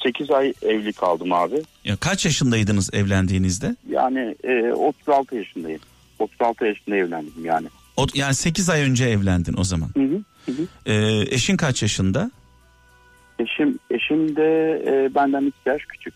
[0.03, 1.55] 8 ay evli kaldım abi.
[1.85, 3.75] Ya kaç yaşındaydınız evlendiğinizde?
[3.89, 5.79] Yani e, 36 yaşındayım.
[6.19, 7.67] 36 yaşında evlendim yani.
[7.97, 9.89] O, yani 8 ay önce evlendin o zaman.
[9.97, 10.21] Hı hı.
[10.45, 10.67] Hı hı.
[10.85, 12.31] Ee, eşin kaç yaşında?
[13.39, 16.13] Eşim eşim de e, benden 2 yaş küçük.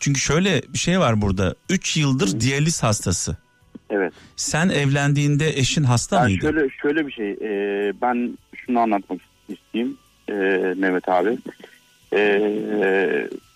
[0.00, 1.54] Çünkü şöyle bir şey var burada.
[1.68, 3.36] 3 yıldır diyaliz hastası.
[3.90, 4.12] Evet.
[4.36, 6.40] Sen evlendiğinde eşin hasta Yani mıydı?
[6.42, 7.30] şöyle şöyle bir şey.
[7.30, 9.96] e, ben şunu anlatmak isteyeyim
[10.28, 10.32] e,
[10.76, 11.38] Mehmet abi.
[12.12, 12.18] E,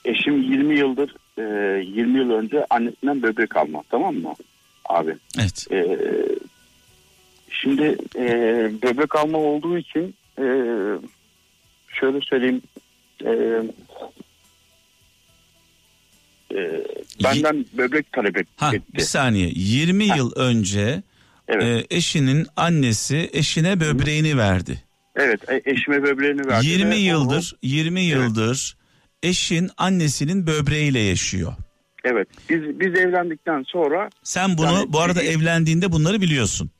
[0.05, 1.43] eşim 20 yıldır e,
[1.85, 4.35] 20 yıl önce annesinden böbrek alma tamam mı
[4.89, 5.16] abi?
[5.39, 5.66] Evet.
[5.70, 5.77] E,
[7.63, 8.27] şimdi e,
[8.83, 10.45] böbrek alma olduğu için e,
[11.89, 12.63] şöyle söyleyeyim.
[13.25, 13.31] E,
[16.55, 16.85] e,
[17.25, 18.85] benden böbrek talep et- Ha etti.
[18.95, 19.49] bir saniye.
[19.55, 21.03] 20 yıl önce
[21.49, 21.63] Evet.
[21.91, 24.83] e, eşinin annesi eşine böbreğini verdi.
[25.17, 26.67] Evet e- eşime böbreğini verdi.
[26.67, 28.77] 20 ve o- yıldır 20 yıldır
[29.23, 31.53] eşin annesinin böbreğiyle yaşıyor.
[32.05, 32.29] Evet.
[32.51, 36.71] Biz biz evlendikten sonra Sen bunu Yani- bu arada evlendiğinde bunları biliyorsun.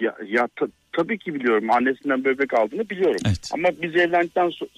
[0.00, 3.20] Ya, ya ta- tabii ki biliyorum annesinden böbrek aldığını biliyorum.
[3.26, 3.50] Evet.
[3.52, 4.70] Ama biz evlendikten sonra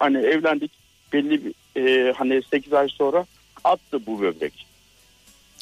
[0.00, 0.70] hani evlendik
[1.12, 3.26] belli bir e, hani 8 ay sonra
[3.64, 4.66] attı bu böbrek.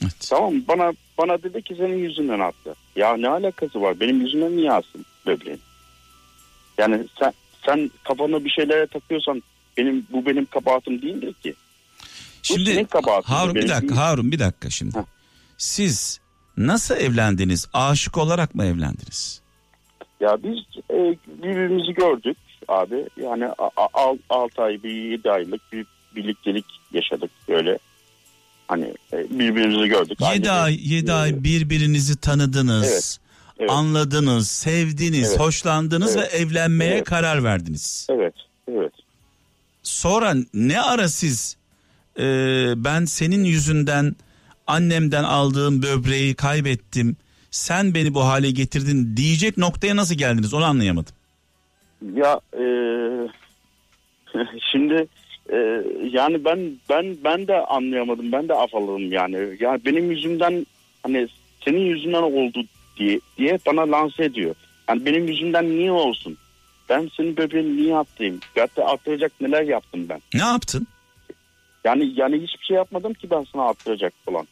[0.02, 0.26] Evet.
[0.30, 0.54] Tamam?
[0.68, 2.74] Bana bana dedi ki senin yüzünden attı.
[2.96, 4.00] Ya ne alakası var?
[4.00, 5.60] Benim yüzümden niye alsın böbreğin?
[6.78, 7.32] Yani sen
[7.66, 9.42] sen kafana bir şeylere takıyorsan
[9.76, 11.54] benim bu benim kabahatim değildir ki.
[12.42, 12.86] Şimdi
[13.24, 13.96] Harun bir dakika.
[13.96, 14.98] Harun bir dakika şimdi.
[14.98, 15.02] Heh.
[15.58, 16.20] Siz
[16.56, 17.68] nasıl evlendiniz?
[17.72, 19.40] Aşık olarak mı evlendiniz?
[20.20, 20.58] Ya biz
[20.90, 22.36] e, birbirimizi gördük
[22.68, 23.06] abi.
[23.22, 23.48] Yani
[24.30, 25.86] 6 ay bir 7 aylık bir
[26.16, 27.78] birliktelik yaşadık böyle.
[28.68, 30.20] Hani e, birbirimizi gördük.
[30.20, 32.86] 7 Aynı ay bir- 7 e, ay birbirinizi tanıdınız.
[32.86, 33.18] Evet,
[33.58, 33.70] evet.
[33.70, 35.40] Anladınız, sevdiniz, Evet.
[35.40, 36.32] hoşlandınız Evet.
[36.32, 37.04] ve evlenmeye Evet.
[37.04, 38.06] karar verdiniz.
[38.10, 38.34] Evet,
[38.68, 38.92] evet.
[39.82, 41.56] Sonra ne ara siz
[42.18, 42.24] e,
[42.76, 44.16] ben senin yüzünden
[44.72, 47.16] annemden aldığım böbreği kaybettim.
[47.50, 51.14] sen beni bu hale getirdin diyecek noktaya nasıl geldiniz onu anlayamadım.
[52.14, 52.64] Ya e,
[54.72, 55.06] şimdi
[55.52, 55.56] e,
[56.10, 56.58] yani ben
[56.90, 58.32] ben ben de anlayamadım.
[58.32, 59.56] Ben de afalladım yani.
[59.60, 60.66] Yani benim yüzümden
[61.02, 61.28] hani
[61.64, 62.64] senin yüzünden oldu
[62.96, 64.54] diye diye bana lanse ediyor.
[64.88, 66.36] Yani benim yüzümden niye olsun?
[66.88, 68.40] Ben senin bebeğini niye attırayım?
[68.58, 70.20] Hatta attıracak neler yaptım ben?
[70.34, 70.86] Ne yaptın?
[71.84, 74.46] Yani yani hiçbir şey yapmadım ki ben sana attıracak falan.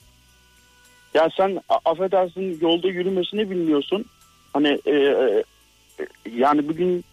[1.15, 4.05] Ya sen affedersin yolda yürümesini bilmiyorsun.
[4.53, 5.45] Hani e, e,
[6.37, 7.05] yani bugün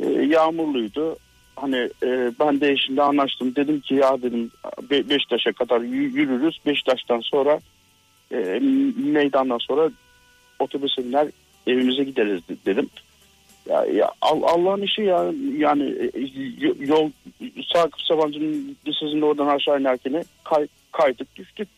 [0.00, 1.16] e, yağmurluydu.
[1.56, 3.56] Hani e, ben de eşimle anlaştım.
[3.56, 4.50] Dedim ki ya dedim
[4.90, 6.58] Be- Beşiktaş'a kadar yürürüz.
[6.66, 7.60] Beşiktaş'tan sonra
[8.32, 8.36] e,
[8.96, 9.90] meydandan sonra
[10.58, 11.28] otobüse biner
[11.66, 12.88] evimize gideriz de- dedim.
[13.68, 16.20] Ya, ya Al- Allah'ın işi ya yani e,
[16.84, 17.10] yol
[17.72, 21.68] Sakıp Sabancı'nın lisesinde oradan aşağı inerken kay, kaydık düştük.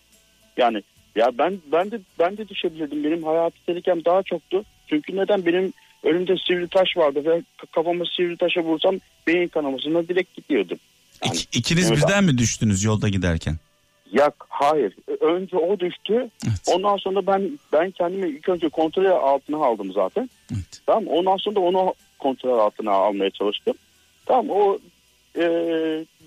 [0.57, 0.83] Yani
[1.17, 3.05] ya ben ben de ben de düşebilirdim.
[3.05, 4.65] Benim hayati tehlikem daha çoktu.
[4.87, 7.43] Çünkü neden benim önümde sivri taş vardı ve
[7.75, 8.97] kafamı sivri taşa vursam
[9.27, 10.79] beyin kanamasına direkt gidiyordum.
[11.25, 11.99] Yani, İk- ikiniz evet.
[11.99, 13.57] birden mi düştünüz yolda giderken?
[14.13, 14.95] ya hayır.
[15.21, 16.31] Önce o düştü.
[16.47, 16.61] Evet.
[16.67, 20.31] Ondan sonra ben ben kendimi ilk önce kontrol altına aldım zaten.
[20.53, 20.83] evet.
[20.87, 23.75] Tamam ondan sonra da onu kontrol altına almaya çalıştım.
[24.27, 24.79] Tamam o
[25.39, 25.45] e,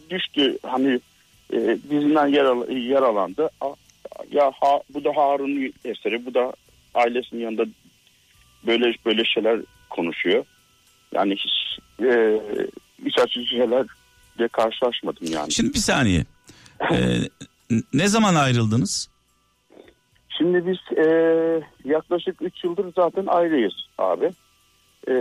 [0.09, 0.99] düştü hani
[1.53, 3.49] e, dizinden yara, yaralandı.
[4.31, 6.53] Ya ha, bu da Harun'un eseri bu da
[6.93, 7.65] ailesinin yanında
[8.67, 9.59] böyle böyle şeyler
[9.89, 10.45] konuşuyor.
[11.13, 12.41] Yani hiç e,
[13.05, 15.51] hiç açıcı şeylerle karşılaşmadım yani.
[15.51, 16.25] Şimdi bir saniye.
[16.91, 17.29] Ee,
[17.93, 19.09] ne zaman ayrıldınız?
[20.37, 21.05] Şimdi biz e,
[21.85, 24.31] yaklaşık 3 yıldır zaten ayrıyız abi.
[25.07, 25.13] E,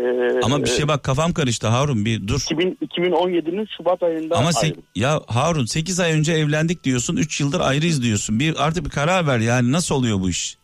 [0.43, 2.41] Ama bir şey bak kafam karıştı Harun bir dur.
[2.41, 4.85] 2000, 2017'nin Şubat ayında Ama ayrıldık.
[4.95, 8.41] ya Harun 8 ay önce evlendik diyorsun 3 yıldır ayrıyız diyorsun.
[8.41, 10.57] Bir artık bir karar ver yani nasıl oluyor bu iş?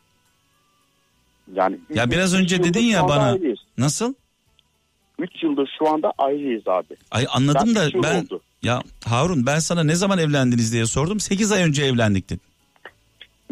[1.55, 3.31] Yani Ya biraz önce dedin ya bana.
[3.33, 3.59] ayrıyız.
[3.79, 4.15] Nasıl?
[5.19, 6.95] 3 yıldır şu anda ayrıyız abi.
[7.11, 8.41] Ay anladım Ben da ben oldu.
[8.63, 11.21] ya Harun ben sana ne zaman evlendiniz diye sordum.
[11.21, 12.41] 8 ay önce evlendik dedin.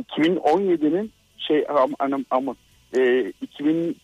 [0.09, 1.13] 2017'nin
[1.49, 1.65] şey
[2.01, 2.55] ama, ama
[2.97, 3.33] e,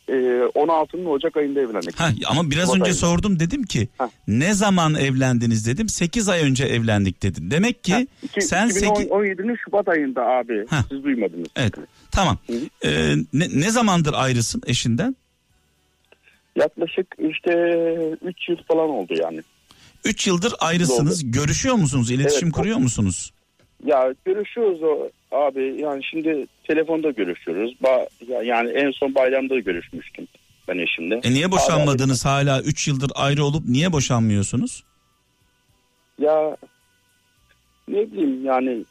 [0.08, 2.00] 2016'nın Ocak ayında evlendik.
[2.00, 2.98] Ha, ama biraz Şubat önce ayında.
[2.98, 4.10] sordum dedim ki Ha.
[4.28, 7.50] ne zaman evlendiniz dedim 8 ay önce evlendik dedin.
[7.50, 10.66] Demek ki Ha, iki- sen 8 2017'nin Şubat ayında abi.
[10.70, 10.84] Ha.
[10.88, 11.48] Siz duymadınız.
[11.56, 11.74] Evet
[12.10, 12.38] tamam.
[12.84, 15.16] Ee, ne, ne zamandır ayrısın eşinden?
[16.56, 17.52] Yaklaşık işte
[18.24, 19.42] 3 yıl falan oldu yani.
[20.04, 21.30] 3 yıldır ayrısınız.
[21.30, 22.10] Görüşüyor musunuz?
[22.10, 22.54] İletişim Evet.
[22.54, 23.32] kuruyor musunuz?
[23.86, 27.74] Ya görüşüyoruz o abi yani şimdi telefonda görüşüyoruz.
[27.82, 30.28] Ba, ya- yani en son bayramda görüşmüştüm
[30.68, 31.20] ben eşimle.
[31.24, 34.84] E niye boşanmadınız hala 3 yıldır ayrı olup niye boşanmıyorsunuz?
[36.18, 36.56] Ya
[37.88, 38.84] ne bileyim yani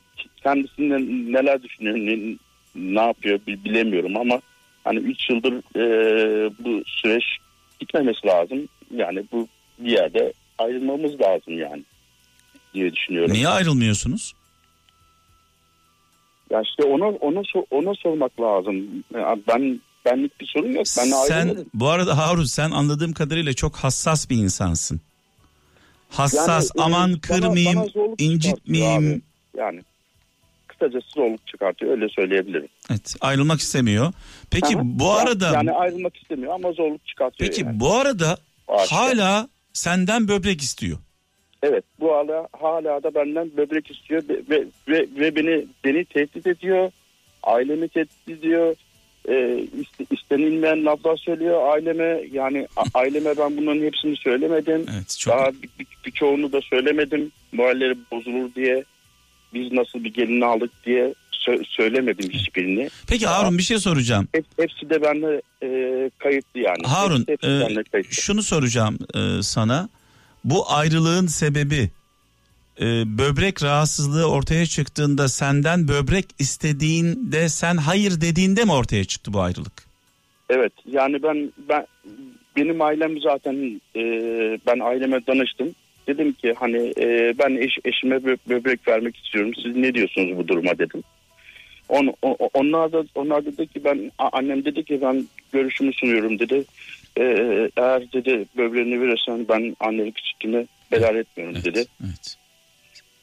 [0.44, 2.36] kendisinden neler düşünüyor ne,
[2.76, 4.42] ne yapıyor bi- bilemiyorum ama
[4.84, 5.84] hani 3 yıldır e,
[6.60, 7.24] bu süreç
[7.80, 8.68] gitmemesi lazım.
[8.96, 9.48] Yani bu
[9.80, 11.84] bir yerde ayrılmamız lazım yani
[12.74, 13.34] diye düşünüyorum.
[13.34, 14.34] Niye ayrılmıyorsunuz?
[16.50, 19.04] Ya işte ona so- ona sormak lazım.
[19.14, 20.86] Ya ben benlik bir sorun yok.
[20.98, 25.02] Ben sen bu arada Harun sen anladığım kadarıyla çok hassas bir insansın.
[26.10, 29.22] Hassas Yani, e, aman bana- kırmayayım, bana incitmeyeyim.
[29.58, 29.82] Yani
[30.68, 32.68] kısacası zorluk çıkartıyor öyle söyleyebilirim.
[32.92, 34.14] Evet, ayrılmak istemiyor.
[34.52, 34.82] Peki Aha.
[34.84, 37.50] bu arada yani ayrılmak istemiyor ama zorluk çıkartıyor.
[37.50, 37.80] peki yani.
[37.80, 38.38] bu arada
[38.68, 39.00] Aşikar.
[39.00, 40.98] hala senden böbrek istiyor.
[41.64, 46.92] Evet bu hala hala da benden böbrek istiyor ve ve, ve, beni beni tehdit ediyor.
[47.44, 48.76] Ailemi tehdit ediyor.
[49.28, 52.22] İste- istenilmeyen laflar söylüyor aileme.
[52.32, 54.86] Yani aileme ben bunların hepsini söylemedim.
[54.96, 57.32] Evet, çok Daha bir, bir, birçoğunu da söylemedim.
[57.52, 58.84] Moralleri bozulur diye.
[59.54, 62.90] Biz nasıl bir gelini aldık diye sö- söylemedim hiçbirini.
[63.08, 64.28] Peki Harun bir şey soracağım.
[64.32, 65.70] Hep, hepsi de bende e,
[66.18, 66.84] kayıtlı yani.
[66.84, 68.14] Harun hepsi, hepsi e, kayıtlı.
[68.14, 69.90] şunu soracağım e, sana.
[70.44, 71.90] Bu ayrılığın sebebi
[72.82, 72.86] e,
[73.18, 79.74] böbrek rahatsızlığı ortaya çıktığında senden böbrek istediğinde sen hayır dediğinde mi ortaya çıktı bu ayrılık?
[80.50, 81.86] Evet yani ben ben
[82.56, 84.02] benim ailem zaten e,
[84.68, 85.76] ben aileme danıştım.
[86.08, 89.52] Dedim ki hani e, ben eş, eşime bö- böbrek vermek istiyorum.
[89.64, 91.04] Siz ne diyorsunuz bu duruma dedim.
[91.90, 96.64] On, o- onlar da onlar dedi ki ben annem dedi ki ben görüşümü sunuyorum dedi.
[97.18, 97.24] E,
[97.78, 101.86] eğer dedi böbreğini verirsen ben annelik sütümü helal etmiyorum Evet, dedi.
[102.06, 102.36] evet.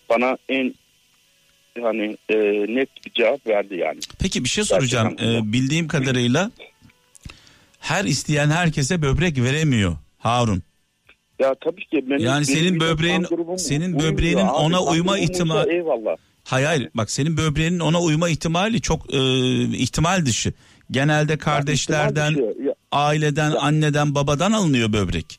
[0.08, 0.74] Bana en
[1.82, 2.36] hani e,
[2.76, 3.98] net bir cevap verdi yani.
[4.18, 5.08] Peki bir şey soracağım.
[5.08, 5.34] Gerçekten.
[5.48, 6.50] E, bildiğim kadarıyla
[7.80, 10.62] her isteyen herkese böbrek veremiyor Harun.
[11.38, 14.50] Ya tabii ki benim, Yani senin böbreğin- senin böbreğinin abi.
[14.52, 16.16] ona uyma ihtimali- Eyvallah.
[16.44, 19.18] Hayır hayır bak senin böbreğinin ona uyma ihtimali çok e,
[19.62, 20.52] ihtimal dışı.
[20.90, 22.62] Genelde kardeşlerden, ihtimal dışı.
[22.62, 25.38] Ya- aileden, anneden, babadan alınıyor böbrek.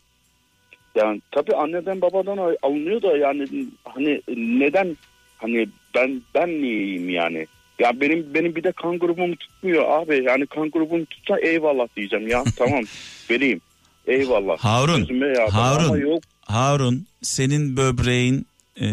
[0.95, 3.47] Yani tabii anneden babadan al- alınıyor da yani
[3.83, 4.21] hani
[4.59, 4.97] neden
[5.37, 7.47] hani ben ben niyeyim yani.
[7.79, 10.23] Ya benim benim bir de kan grubum tutmuyor abi.
[10.25, 12.43] Yani kan grubum tutsa eyvallah diyeceğim ya.
[12.57, 12.83] tamam
[13.29, 13.61] vereyim.
[14.07, 14.57] Eyvallah.
[14.57, 15.05] Harun,
[15.35, 15.47] ya.
[15.53, 15.97] Harun.
[15.97, 16.23] Yok.
[16.41, 18.45] Harun, senin böbreğin
[18.81, 18.87] e,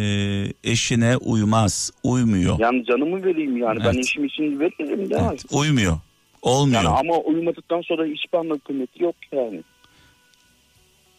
[0.64, 2.58] eşine uymaz, uymuyor.
[2.58, 3.78] Yani canımı vereyim yani.
[3.80, 4.04] Ben Evet.
[4.04, 5.16] işim için veririm de.
[5.30, 5.98] Evet, uymuyor,
[6.44, 6.82] olmuyor.
[6.82, 9.60] Yani ama uyumadıktan sonra hiçbir anlam kıymeti yok yani.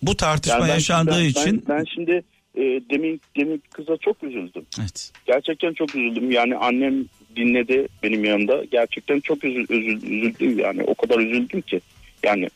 [0.02, 2.12] Bu tartışma Yani ben- yaşandığı ben- için Ben, ben şimdi
[2.56, 4.66] e, demin, demin kıza çok üzüldüm.
[4.80, 5.12] evet.
[5.26, 6.32] Gerçekten çok üzüldüm.
[6.32, 7.06] Yani annem
[7.36, 8.64] dinledi benim yanımda.
[8.72, 10.84] Gerçekten çok üzü- üzü- üzüldüm yani.
[10.84, 11.82] O kadar üzüldüm ki.
[12.24, 12.48] Yani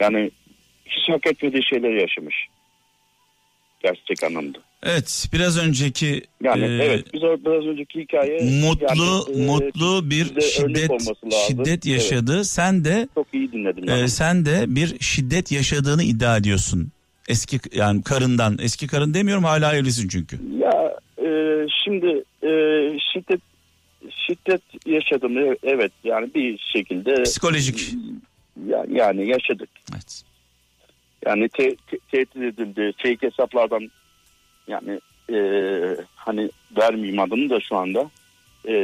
[0.00, 0.30] yani
[0.86, 2.34] hiç hak etmediği şeyler yaşamış.
[3.82, 4.58] Gerçek anlamda.
[4.82, 10.40] Evet, biraz önceki Yani e, evet biz biraz önceki hikaye mutlu yani, e, mutlu bir
[10.40, 10.90] şiddet
[11.46, 11.86] şiddet Evet.
[11.86, 12.44] yaşadı.
[12.44, 13.88] Sen de çok iyi dinledim.
[13.88, 14.08] e, yani.
[14.08, 16.92] sen de bir şiddet yaşadığını iddia ediyorsun.
[17.28, 20.36] Eski yani karından, eski karın demiyorum hala evlisin çünkü.
[20.58, 21.28] Ya e,
[21.84, 22.50] şimdi e,
[23.12, 23.40] şiddet
[24.26, 27.94] şiddet yaşadım evet, evet yani bir şekilde Psikolojik.
[28.68, 29.68] ya, yani yaşadık.
[29.92, 30.22] Evet.
[31.26, 32.92] Yani te, te- tehdit edildi.
[33.02, 33.90] Fake hesaplardan
[34.70, 35.00] yani
[35.32, 35.38] e,
[36.16, 38.10] hani vermeyeyim adını da şu anda
[38.68, 38.74] e,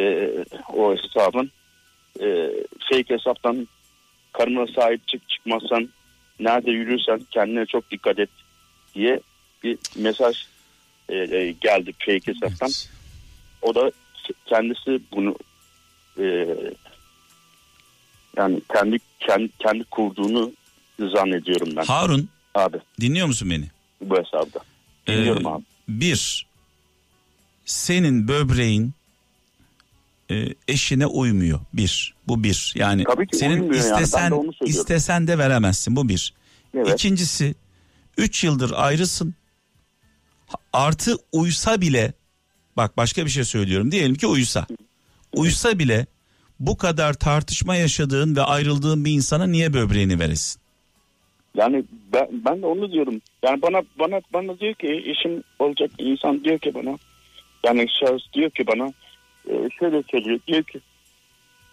[0.72, 1.50] o hesabın
[2.20, 2.50] e,
[2.90, 3.68] fake hesaptan
[4.32, 5.88] karına sahip çık çıkmazsan
[6.40, 8.30] nerede yürürsen kendine çok dikkat et
[8.94, 9.20] diye
[9.62, 10.36] bir mesaj
[11.08, 12.68] e, e, geldi fake hesaptan.
[12.68, 12.90] Evet.
[13.62, 13.90] O da
[14.46, 15.36] kendisi bunu
[16.18, 16.46] e,
[18.36, 20.52] yani kendi kendi, kendi kurduğunu
[21.00, 23.64] zannediyorum ben Harun abi dinliyor musun beni?
[24.00, 24.60] bu hesapta.
[25.06, 25.62] Dinliyorum Ee, abi.
[25.88, 26.46] Bir,
[27.64, 28.92] senin böbreğin
[30.30, 31.60] e, eşine uymuyor.
[31.72, 32.72] Bir, bu bir.
[32.76, 35.96] Yani senin uymuyor yani, de istesen istesen de veremezsin.
[35.96, 36.34] Bu bir.
[36.74, 36.88] Evet.
[36.88, 37.54] İkincisi,
[38.16, 39.34] üç yıldır ayrısın.
[40.72, 42.12] Artı uysa bile,
[42.76, 43.92] bak başka bir şey söylüyorum.
[43.92, 44.66] Diyelim ki uysa.
[45.32, 46.06] Uysa bile
[46.60, 50.60] bu kadar tartışma yaşadığın ve ayrıldığın bir insana niye böbreğini veresin?
[51.54, 53.20] Yani ben, ben de onu diyorum.
[53.46, 56.98] Yani bana bana bana diyor ki eşim olacak insan diyor ki bana
[57.64, 58.92] yani şahıs diyor ki bana
[59.48, 60.80] e, şöyle söylüyor diyor ki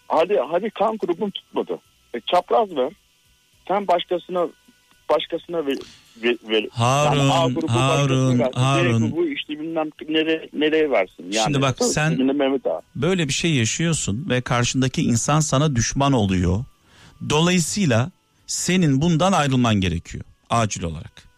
[0.07, 1.79] hadi hadi kan grubum tutmadı.
[2.15, 2.93] E, çapraz ver.
[3.67, 4.47] Sen başkasına
[5.09, 5.77] başkasına ver.
[6.23, 6.67] ver, ver.
[6.71, 8.53] Harun, Yani A grubu Harun, versin.
[8.55, 9.09] B Harun.
[9.11, 11.31] grubu işte bilmem nereye, nereye versin.
[11.31, 12.39] Yani, Şimdi bak sen-
[12.95, 16.65] böyle bir şey yaşıyorsun ve karşındaki insan sana düşman oluyor.
[17.29, 18.11] Dolayısıyla
[18.47, 21.32] senin bundan ayrılman gerekiyor acil olarak.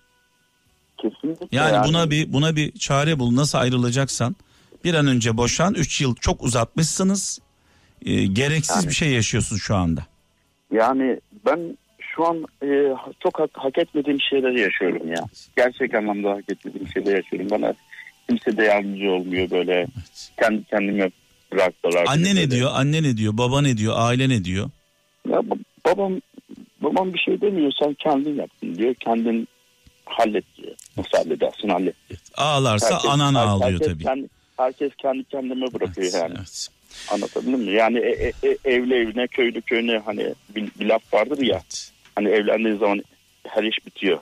[1.09, 1.47] Kesinlikle.
[1.51, 3.35] Yani, buna bir buna bir çare bul.
[3.35, 4.35] Nasıl ayrılacaksan
[4.83, 5.73] bir an önce boşan.
[5.73, 7.39] 3 yıl çok uzatmışsınız.
[8.05, 10.05] Ee, gereksiz Yani- bir şey yaşıyorsun şu anda.
[10.71, 12.67] Yani ben şu an e,
[13.23, 15.23] çok hak, hak etmediğim şeyleri yaşıyorum ya.
[15.57, 17.49] Gerçek anlamda hak etmediğim şeyleri yaşıyorum.
[17.51, 17.73] Bana
[18.29, 19.87] kimse de yardımcı olmuyor böyle.
[20.39, 21.11] Kendi kendime
[21.51, 22.05] bıraktılar.
[22.07, 22.71] Anne ne diyor?
[22.73, 23.37] Anne ne diyor?
[23.37, 23.93] Baba ne diyor?
[23.97, 24.69] Aile ne diyor?
[25.29, 26.21] Ya, ba- babam
[26.81, 27.71] babam bir şey demiyor.
[27.83, 28.93] Sen kendin yaptın diyor.
[28.93, 29.47] Kendin
[30.05, 30.75] hallet diyor.
[30.97, 31.95] Nasıl halledersin hallet.
[32.35, 34.03] Ağlarsa Herkes- anan her- ağlıyor herkes tabii.
[34.03, 34.27] Kendi,
[34.57, 36.33] herkes kendi kendime bırakıyor Evet, yani.
[36.37, 36.67] evet.
[37.11, 37.71] Anlatabildim mi?
[37.71, 41.55] Yani e- e- e- evli evine köylü köyüne hani bir, bir laf vardır ya.
[41.55, 41.91] Evet.
[42.15, 43.03] Hani evlendiği zaman
[43.47, 44.19] her iş bitiyor.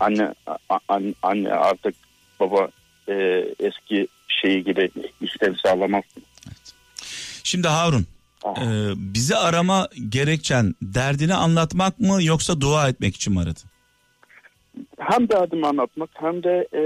[0.00, 0.34] Anne
[0.68, 1.94] a- anne, anne artık
[2.40, 2.68] baba
[3.08, 3.14] e,
[3.60, 4.08] eski
[4.42, 4.90] şeyi gibi
[5.20, 6.22] işlevi sağlamazsın.
[7.44, 8.06] Şimdi Harun,
[8.44, 8.62] Ah.
[8.62, 13.62] e, bizi arama gerekçen derdini anlatmak mı yoksa dua etmek için mi aradın?
[14.98, 16.82] Hem derdimi anlatmak hem de e,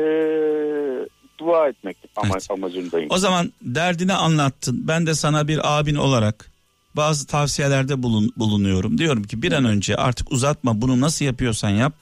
[1.39, 2.47] dua etmek ama, Evet.
[2.51, 3.09] amacındayım.
[3.11, 4.89] O zaman derdini anlattın.
[4.89, 6.51] Ben de sana bir abin olarak
[6.97, 8.99] bazı tavsiyelerde bulun, bulunuyorum.
[8.99, 11.93] Diyorum ki bir an önce artık uzatma bunu nasıl yapıyorsan yap.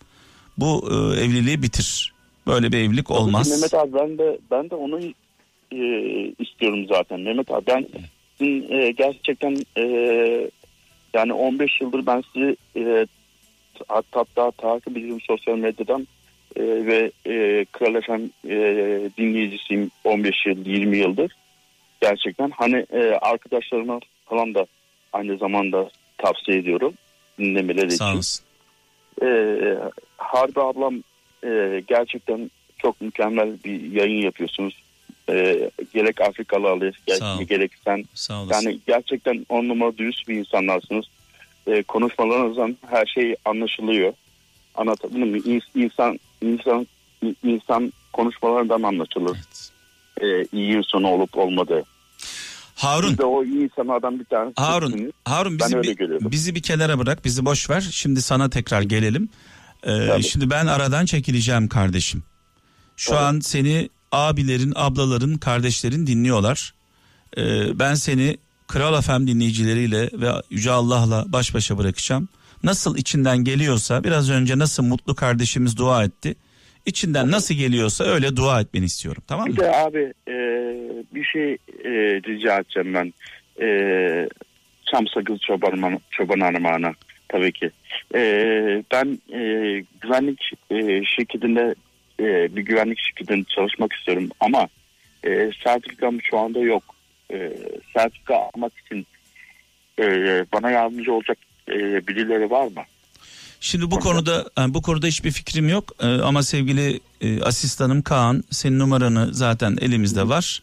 [0.59, 2.12] Bu e, evliliği bitir.
[2.47, 3.51] Böyle bir evlilik olmaz.
[3.51, 5.01] Mehmet abi ben de ben de onu
[5.72, 5.78] e,
[6.39, 7.20] istiyorum zaten.
[7.20, 7.86] Mehmet abi ben
[8.39, 9.82] sizin, e, gerçekten e,
[11.14, 13.07] yani 15 yıldır ben sizi e,
[13.89, 16.09] hatta, takip ediyorum sosyal medyadan
[16.57, 18.57] e, ve e, Kral FM e,
[19.18, 21.33] dinleyicisiyim 15 yıl 20 yıldır.
[22.01, 24.66] Gerçekten hani e, arkadaşlarıma falan da
[25.12, 26.95] aynı zamanda tavsiye ediyorum
[27.39, 28.14] dinlemeleri Sağ için.
[28.14, 28.45] olasın.
[29.22, 29.79] Ee,
[30.16, 31.03] Harbi ablam
[31.45, 34.83] e, gerçekten çok mükemmel bir yayın yapıyorsunuz.
[35.31, 36.81] Ee, gerek Afrikalı ol.
[36.81, 38.05] gerek, gerek sen.
[38.14, 38.68] Sağ olasın.
[38.68, 41.07] Yani gerçekten on numara dürüst bir insanlarsınız.
[41.66, 44.12] Ee, konuşmalarınızdan her şey anlaşılıyor.
[44.74, 45.38] Anlatabildim mi?
[45.38, 46.86] İns- İnsan, insan,
[47.44, 49.36] insan konuşmalarından anlaşılır.
[49.36, 49.70] Evet.
[50.52, 51.82] Ee, iyi sonu olup olmadığı.
[52.74, 53.09] Harun.
[53.09, 54.54] Siz de o iyi insanlardan bir tanesi.
[54.56, 56.30] Harun, Harun bizi Ben öyle görüyorum.
[56.30, 57.80] bizi bir kenara bırak, bizi boş ver.
[57.80, 59.28] Şimdi sana tekrar gelelim.
[59.82, 60.22] Ee, Tabii.
[60.22, 62.22] şimdi ben aradan çekileceğim kardeşim.
[62.96, 63.18] Şu Tabii.
[63.20, 66.74] an seni abilerin, ablaların, kardeşlerin dinliyorlar.
[67.38, 68.36] Ee, ben seni
[68.69, 72.29] Kral FM dinleyicileriyle ve Yüce Allah'la baş başa bırakacağım.
[72.62, 76.35] Nasıl içinden geliyorsa biraz önce nasıl mutlu kardeşimiz dua etti.
[76.87, 79.53] İçinden nasıl geliyorsa öyle dua etmeni istiyorum tamam mı?
[79.57, 80.35] Bir de abi e,
[81.14, 81.53] bir şey
[81.85, 81.91] e,
[82.27, 83.12] rica edeceğim ben.
[83.66, 84.29] E,
[84.93, 86.95] Çam sakız çoban, çoban armağanı
[87.29, 87.71] tabii ki.
[88.14, 88.21] E,
[88.93, 89.41] ben e,
[90.01, 91.75] güvenlik e, şirketinde
[92.21, 94.69] e, bir güvenlik şirketinde çalışmak istiyorum ama
[95.27, 96.97] e, sertifikam şu anda yok.
[97.33, 97.53] E,
[97.95, 99.07] sertifika almak için
[99.99, 100.05] e,
[100.53, 102.83] bana yardımcı olacak e, birileri var mı?
[103.61, 108.45] Şimdi bu konuda yani bu konuda hiçbir fikrim yok Ee, ama sevgili e, asistanım Kaan
[108.51, 110.62] senin numaranı zaten elimizde var.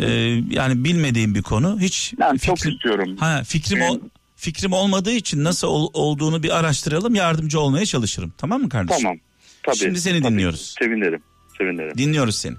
[0.00, 0.06] Ee,
[0.50, 3.16] yani bilmediğim bir konu hiç Ben çok fikrim, istiyorum.
[3.16, 4.00] ha, fikrim ol-
[4.36, 9.02] fikrim olmadığı için nasıl ol- olduğunu bir araştıralım yardımcı olmaya çalışırım tamam mı kardeşim?
[9.02, 9.18] Tamam.
[9.62, 10.32] Tabii, Şimdi seni tabii.
[10.32, 10.74] dinliyoruz.
[10.78, 11.22] Sevinirim.
[11.58, 11.98] Sevinirim.
[11.98, 12.56] Dinliyoruz seni.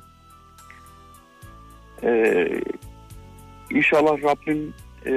[2.04, 2.48] Ee,
[3.70, 4.74] inşallah Rabbim
[5.06, 5.14] e,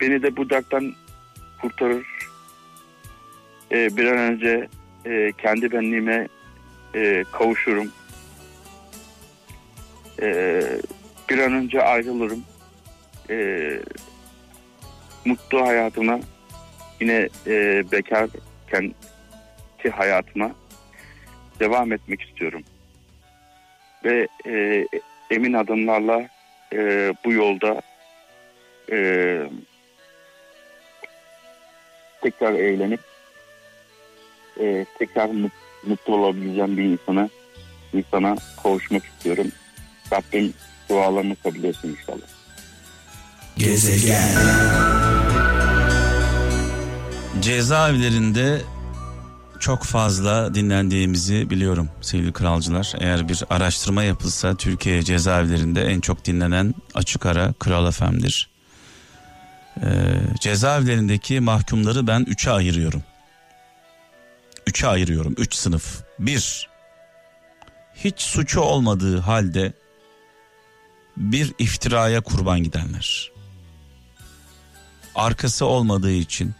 [0.00, 0.94] beni de bu dertten
[1.60, 2.06] kurtarır.
[3.72, 4.68] Ee, bir an önce
[5.04, 6.28] e, kendi benliğime
[6.94, 7.92] e, kavuşurum.
[10.22, 10.62] Ee,
[11.30, 12.44] bir an önce ayrılırım.
[13.30, 13.80] Ee,
[15.24, 16.20] mutlu hayatıma
[17.00, 18.94] yine e, bekarken
[19.82, 20.50] ki hayatıma
[21.60, 22.62] devam etmek istiyorum.
[24.04, 24.86] Ve e,
[25.30, 26.28] emin adımlarla
[26.72, 27.82] e, bu yolda
[28.92, 28.96] e,
[32.22, 33.00] tekrar eğlenip
[34.60, 35.52] e, tekrar mut-
[35.86, 37.28] mutlu olabileceğim bir insana
[37.92, 39.52] insana kavuşmak istiyorum.
[40.12, 40.54] Rabbim
[40.88, 42.26] dualarımı kabul etsin inşallah.
[43.56, 44.28] Gezegen.
[47.40, 48.60] Cezaevlerinde
[49.60, 52.92] çok fazla dinlendiğimizi biliyorum sevgili kralcılar.
[53.00, 58.48] Eğer bir araştırma yapılsa Türkiye cezaevlerinde en çok dinlenen açık ara Kral FM'dir.
[59.82, 63.02] Ee, cezaevlerindeki mahkumları ben üçe ayırıyorum.
[64.66, 65.34] Üçe ayırıyorum.
[65.38, 66.02] Üç sınıf.
[66.18, 66.68] Bir,
[67.94, 69.72] hiç suçu olmadığı halde
[71.16, 73.32] bir iftiraya kurban gidenler.
[75.14, 76.54] Arkası olmadığı için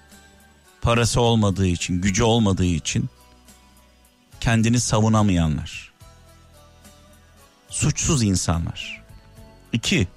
[0.83, 3.09] parası olmadığı için, gücü olmadığı için
[4.41, 5.93] kendini savunamayanlar.
[7.69, 9.03] Suçsuz insanlar.
[9.73, 10.09] İki,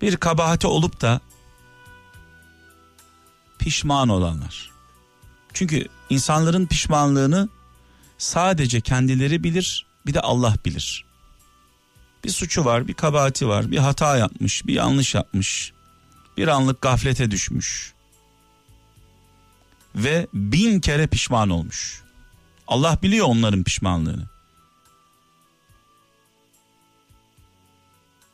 [0.00, 1.20] bir kabahati olup da
[3.58, 4.70] pişman olanlar.
[5.52, 7.48] Çünkü insanların pişmanlığını
[8.18, 11.04] sadece kendileri bilir, bir de Allah bilir.
[12.24, 15.72] Bir suçu var, bir kabahati var, bir hata yapmış, bir yanlış yapmış,
[16.36, 17.94] bir anlık gaflete düşmüş
[19.94, 22.02] ve bin kere pişman olmuş.
[22.68, 24.24] Allah biliyor onların pişmanlığını.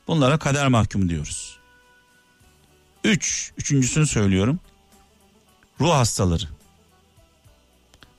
[0.06, 1.58] Bunlara kader mahkumu diyoruz.
[3.04, 4.60] Üç, üçüncüsünü söylüyorum.
[5.80, 6.44] Ruh hastaları.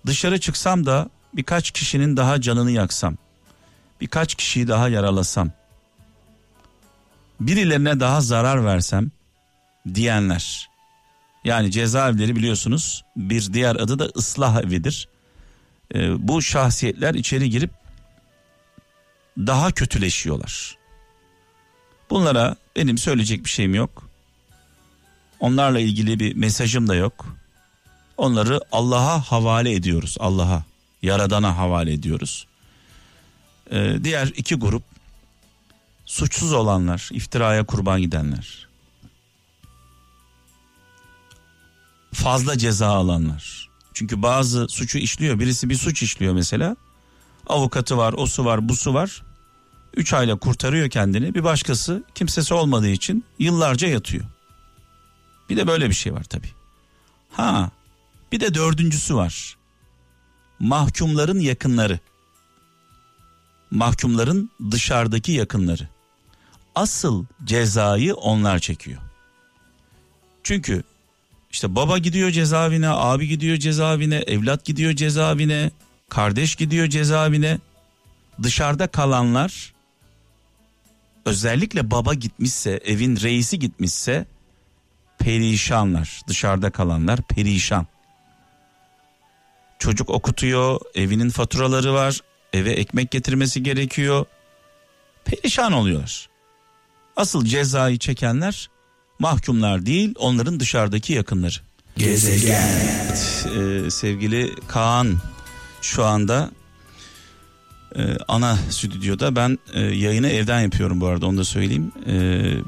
[0.06, 3.18] Dışarı çıksam da birkaç kişinin daha canını yaksam.
[4.02, 5.52] Birkaç kişiyi daha yaralasam.
[7.40, 9.12] Birilerine daha zarar versem
[9.94, 10.70] diyenler.
[11.48, 15.08] Yani cezaevleri biliyorsunuz bir diğer adı da ıslah evidir.
[15.96, 17.72] Ee, bu şahsiyetler içeri girip
[19.38, 20.78] daha kötüleşiyorlar.
[22.10, 24.10] Bunlara benim söyleyecek bir şeyim yok.
[25.40, 27.38] Onlarla ilgili bir mesajım da yok.
[28.18, 30.18] Onları Allah'a havale ediyoruz.
[30.20, 30.64] Allah'a,
[31.02, 32.48] Yaradan'a havale ediyoruz.
[33.72, 34.84] Ee, diğer iki grup
[36.06, 38.67] suçsuz olanlar, iftiraya kurban gidenler.
[42.18, 43.70] Fazla ceza alanlar.
[43.94, 45.40] Çünkü bazı suçu işliyor.
[45.40, 46.76] Birisi bir suç işliyor mesela.
[47.48, 49.24] Avukatı var, osu var, busu var.
[49.96, 51.36] Üç ayla kurtarıyor kendini.
[51.36, 54.26] Bir başkası kimsesi olmadığı için yıllarca yatıyor.
[55.50, 56.52] Bir de böyle bir şey var tabii.
[57.32, 57.72] Ha,
[58.32, 59.58] bir de dördüncüsü var.
[60.60, 62.00] Mahkumların yakınları.
[63.72, 65.88] Mahkumların dışarıdaki yakınları.
[66.76, 69.02] Asıl cezayı onlar çekiyor.
[70.44, 70.84] Çünkü
[71.52, 75.72] işte baba gidiyor cezaevine, abi gidiyor cezaevine, evlat gidiyor cezaevine,
[76.10, 77.60] kardeş gidiyor cezaevine.
[78.44, 79.74] Dışarıda kalanlar
[81.26, 84.26] özellikle baba gitmişse, evin reisi gitmişse
[85.20, 86.22] perişanlar.
[86.28, 87.88] Dışarıda kalanlar perişan.
[89.80, 92.20] Çocuk okutuyor, evinin faturaları var,
[92.54, 94.26] eve ekmek getirmesi gerekiyor.
[95.26, 96.30] Perişan oluyorlar.
[97.16, 98.70] Asıl cezayı çekenler
[99.20, 101.56] mahkumlar değil onların dışarıdaki yakınları.
[101.98, 102.64] Gezegen.
[103.06, 105.16] Evet, e, sevgili Kaan
[105.82, 106.52] şu anda
[107.96, 111.92] e, ana stüdyoda ben e, yayını evden yapıyorum bu arada onu da söyleyeyim.
[112.08, 112.14] E,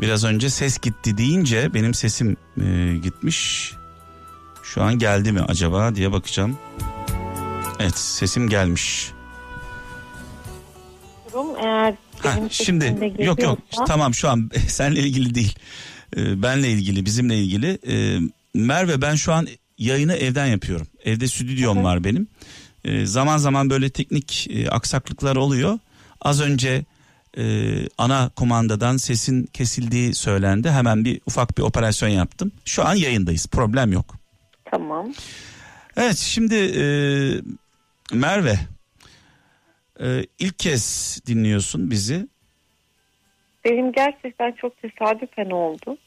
[0.01, 3.71] biraz önce ses gitti deyince benim sesim e, gitmiş.
[4.63, 6.57] Şu an geldi mi acaba diye bakacağım.
[7.79, 9.11] Evet sesim gelmiş.
[11.63, 15.55] Eğer Ha, şimdi yok yok tamam şu an seninle ilgili değil.
[16.17, 17.79] Ee, benle ilgili bizimle ilgili.
[17.87, 18.19] Ee,
[18.53, 20.87] Merve ben şu an yayını evden yapıyorum.
[21.05, 21.85] Evde stüdyom evet.
[21.85, 22.27] var benim.
[22.85, 25.79] Ee, zaman zaman böyle teknik e, aksaklıklar oluyor.
[26.21, 26.85] Az önce
[27.37, 27.43] e,
[27.97, 30.69] ana kumandadan sesin kesildiği söylendi.
[30.69, 32.51] Hemen bir ufak bir operasyon yaptım.
[32.65, 34.15] Şu an yayındayız problem yok.
[34.71, 35.13] Tamam.
[35.97, 36.83] Evet şimdi e,
[38.13, 38.59] Merve
[40.01, 42.27] e, ilk kez dinliyorsun bizi.
[43.65, 45.97] Benim gerçekten çok tesadüfen oldu.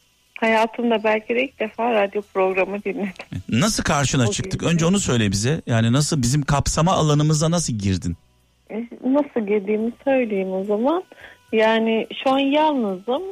[0.41, 3.43] Hayatımda belki de ilk defa radyo programı dinledim.
[3.49, 4.63] Nasıl karşına o çıktık?
[4.63, 5.63] Önce onu söyle bize.
[5.67, 8.17] Yani nasıl bizim kapsama alanımıza nasıl girdin?
[8.71, 11.05] E, nasıl girdiğimi söyleyeyim o zaman.
[11.53, 13.23] Yani şu an yalnızım.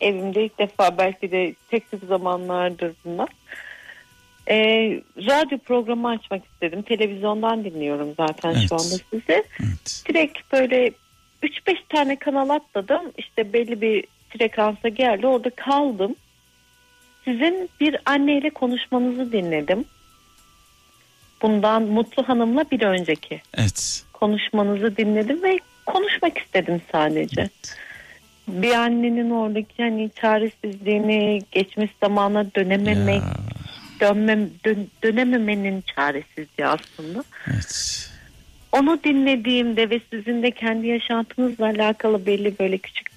[0.00, 3.28] Evimde ilk defa belki de tek tük zamanlardır bunlar.
[4.48, 4.56] E,
[5.16, 6.82] radyo programı açmak istedim.
[6.82, 8.68] Televizyondan dinliyorum zaten evet.
[8.68, 9.44] şu anda sizi.
[9.60, 10.04] Evet.
[10.08, 10.92] Direkt böyle
[11.42, 13.12] 3-5 tane kanal atladım.
[13.18, 15.26] İşte belli bir frekansa geldi.
[15.26, 16.14] Orada kaldım.
[17.24, 19.84] Sizin bir anneyle konuşmanızı dinledim.
[21.42, 23.40] Bundan Mutlu Hanım'la bir önceki.
[23.54, 24.04] Evet.
[24.12, 27.40] Konuşmanızı dinledim ve konuşmak istedim sadece.
[27.40, 27.76] Evet.
[28.48, 33.34] Bir annenin oradaki hani çaresizliğini, geçmiş zamana dönememek, ya
[34.00, 37.24] dönmem, dön, dönememenin çaresizliği aslında.
[37.46, 38.09] Evet.
[38.72, 43.10] Onu dinlediğimde ve sizin de kendi yaşantınızla alakalı belli böyle küçük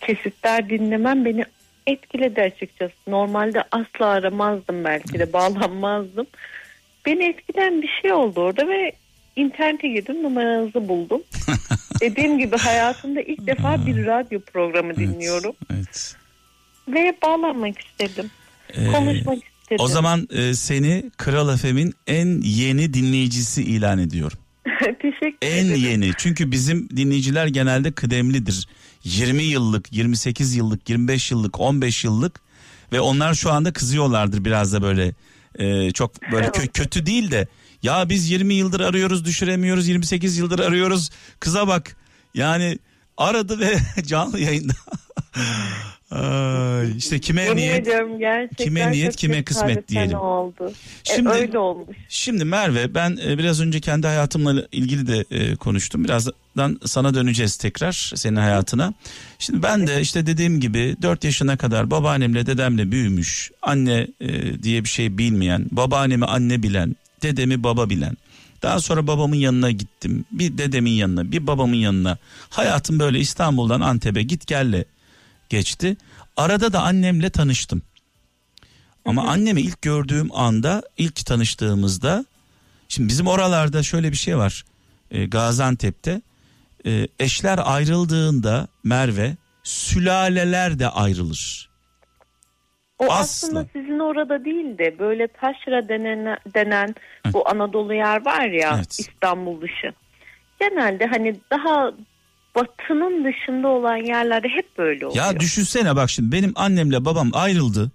[0.00, 1.44] kesitler dinlemem beni
[1.86, 2.94] etkiledi açıkçası.
[3.06, 6.26] Normalde asla aramazdım belki de bağlanmazdım.
[7.06, 8.92] Beni etkilen bir şey oldu orada ve
[9.36, 11.22] internete girdim numaranızı buldum.
[12.00, 15.54] Dediğim gibi hayatımda ilk defa bir radyo programı dinliyorum.
[15.74, 16.16] Evet.
[16.88, 18.30] Ve bağlanmak istedim.
[18.70, 24.38] Ee, Konuşmak istedim o zaman e, seni Kral FM'in en yeni dinleyicisi ilan ediyorum.
[25.02, 25.80] Teşekkür en ederim.
[25.80, 26.12] yeni.
[26.18, 28.68] Çünkü bizim dinleyiciler genelde kıdemlidir.
[29.04, 32.40] 20 yıllık, 28 yıllık, 25 yıllık, 15 yıllık
[32.92, 35.14] ve onlar şu anda kızıyorlardır biraz da böyle
[35.58, 37.48] e, çok böyle kö- kötü değil de
[37.82, 41.10] ya biz 20 yıldır arıyoruz düşüremiyoruz 28 yıldır arıyoruz
[41.40, 41.96] kıza bak
[42.34, 42.78] yani
[43.16, 43.76] aradı ve
[44.06, 44.72] canlı yayında
[46.10, 50.18] Ay, işte kime Yemin niyet kime niyet kime kısmet diyelim.
[50.18, 50.72] Oldu.
[51.10, 51.96] E, şimdi, e, öyle olmuş.
[52.08, 56.04] Şimdi Merve ben e, biraz önce kendi hayatımla ilgili de e, konuştum.
[56.04, 58.94] Birazdan sana döneceğiz tekrar senin hayatına.
[59.38, 63.50] Şimdi ben de işte dediğim gibi 4 yaşına kadar babaannemle dedemle büyümüş.
[63.62, 68.16] Anne e, diye bir şey bilmeyen, babaannemi anne bilen, dedemi baba bilen.
[68.62, 70.24] Daha sonra babamın yanına gittim.
[70.30, 72.18] Bir dedemin yanına, bir babamın yanına.
[72.50, 74.84] Hayatım böyle İstanbul'dan Antep'e git gelle
[75.50, 75.96] geçti.
[76.36, 77.82] Arada da annemle tanıştım.
[79.04, 82.24] Ama annemi ilk gördüğüm anda, ilk tanıştığımızda
[82.88, 84.64] şimdi bizim oralarda şöyle bir şey var.
[85.10, 86.20] E, Gaziantep'te
[86.86, 91.68] e, eşler ayrıldığında Merve sülaleler de ayrılır.
[92.98, 93.14] O Aslı.
[93.14, 96.94] aslında sizin orada değil de böyle taşra denen, denen
[97.32, 99.00] bu Anadolu yer var ya evet.
[99.00, 99.92] İstanbul dışı.
[100.60, 101.92] Genelde hani daha
[102.56, 105.24] batının dışında olan yerlerde hep böyle oluyor.
[105.24, 107.90] Ya düşünsene bak şimdi benim annemle babam ayrıldı.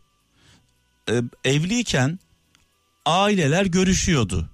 [1.10, 1.14] Ee,
[1.46, 2.20] evliyken
[3.06, 4.50] aileler görüşüyordu.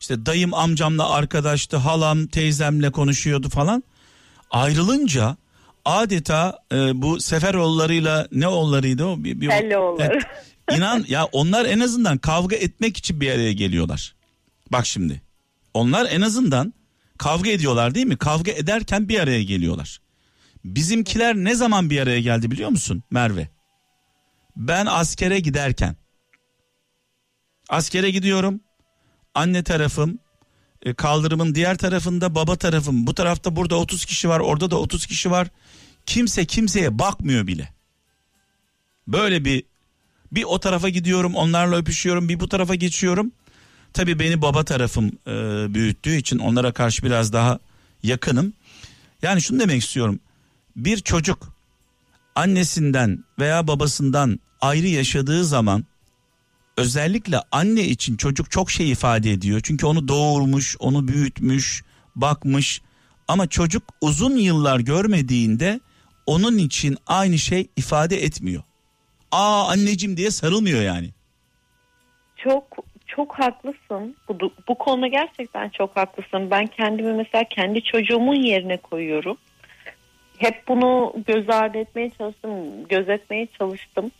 [0.00, 3.82] İşte dayım amcamla arkadaştı, halam teyzemle konuşuyordu falan.
[4.50, 5.36] Ayrılınca
[5.84, 9.24] adeta e, bu Seferoğullarıyla ne oğullarıydı o?
[9.24, 10.22] Bir, bir, evet,
[10.76, 14.14] İnan ya onlar en azından kavga etmek için bir araya geliyorlar.
[14.72, 15.22] Bak şimdi.
[15.74, 16.74] Onlar en azından
[17.18, 18.16] Kavga ediyorlar değil mi?
[18.16, 20.00] Kavga ederken bir araya geliyorlar.
[20.64, 23.48] Bizimkiler ne zaman bir araya geldi biliyor musun Merve?
[24.56, 25.96] Ben askere giderken.
[27.68, 28.60] Askere gidiyorum.
[29.34, 30.18] Anne tarafım
[30.82, 33.06] e, kaldırımın diğer tarafında baba tarafım.
[33.06, 35.48] Bu tarafta burada 30 kişi var, orada da 30 kişi var.
[36.06, 37.68] Kimse kimseye bakmıyor bile.
[39.06, 39.62] Böyle bir
[40.32, 43.32] bir o tarafa gidiyorum, onlarla öpüşüyorum, bir bu tarafa geçiyorum.
[43.92, 45.30] Tabii beni baba tarafım e,
[45.74, 47.58] büyüttüğü için onlara karşı biraz daha
[48.02, 48.52] yakınım.
[49.22, 50.20] Yani şunu demek istiyorum.
[50.76, 51.52] Bir çocuk
[52.34, 55.84] annesinden veya babasından ayrı yaşadığı zaman
[56.76, 59.60] özellikle anne için çocuk çok şey ifade ediyor.
[59.64, 61.84] Çünkü onu doğurmuş, onu büyütmüş,
[62.16, 62.82] bakmış
[63.28, 65.80] ama çocuk uzun yıllar görmediğinde
[66.26, 68.62] onun için aynı şey ifade etmiyor.
[69.32, 71.10] Aa anneciğim diye sarılmıyor yani.
[72.36, 72.64] Çok
[73.18, 74.16] çok haklısın.
[74.28, 76.50] Bu, bu konuda gerçekten çok haklısın.
[76.50, 79.36] Ben kendimi mesela kendi çocuğumun yerine koyuyorum.
[80.38, 82.52] Hep bunu göz ardı etmeye çalıştım,
[82.88, 84.10] gözetmeye çalıştım.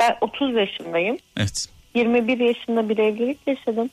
[0.00, 1.18] Ben 30 yaşındayım.
[1.36, 1.68] Evet.
[1.94, 3.90] 21 yaşında bir evlilik yaşadım.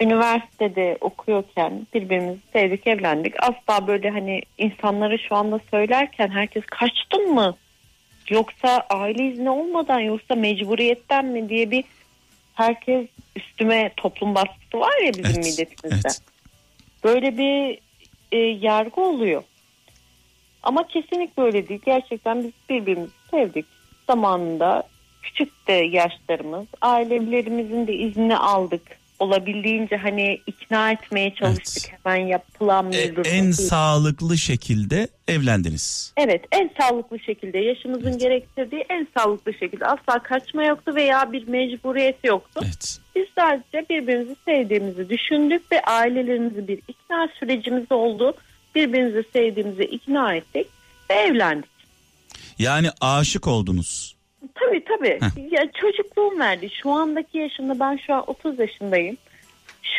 [0.00, 3.34] Üniversitede okuyorken birbirimizi sevdik, evlendik.
[3.42, 7.56] Asla böyle hani insanlara şu anda söylerken herkes kaçtın mı?
[8.28, 11.84] Yoksa aile izni olmadan yoksa mecburiyetten mi diye bir
[12.54, 13.06] herkes
[13.36, 16.08] üstüme toplum baskısı var ya bizim Evet, milletimizde.
[16.08, 16.22] evet.
[17.04, 17.78] Böyle bir
[18.32, 19.42] e, yargı oluyor.
[20.62, 21.80] Ama kesinlikle öyle değil.
[21.86, 23.66] Gerçekten biz birbirimizi sevdik.
[24.06, 24.82] Zamanında
[25.22, 28.99] küçük de yaşlarımız, ailelerimizin de izni aldık.
[29.20, 31.92] Olabildiğince hani ikna etmeye çalıştık.
[32.04, 36.12] Hemen yapılan E, bir durum en sağlıklı şekilde evlendiniz.
[36.16, 42.24] Evet en sağlıklı şekilde yaşımızın gerektirdiği en sağlıklı şekilde asla kaçma yoktu veya bir mecburiyet
[42.24, 42.60] yoktu.
[42.64, 42.98] Evet.
[43.16, 48.34] Biz sadece birbirimizi sevdiğimizi düşündük ve ailelerimizi bir ikna sürecimiz oldu.
[48.74, 50.66] Birbirimizi sevdiğimizi ikna ettik
[51.10, 51.70] ve evlendik.
[52.58, 54.16] Yani aşık oldunuz.
[54.60, 55.18] Tabii tabii.
[55.54, 56.70] Ya çocukluğum verdi.
[56.82, 59.16] Şu andaki yaşımda ben şu an 30 yaşındayım.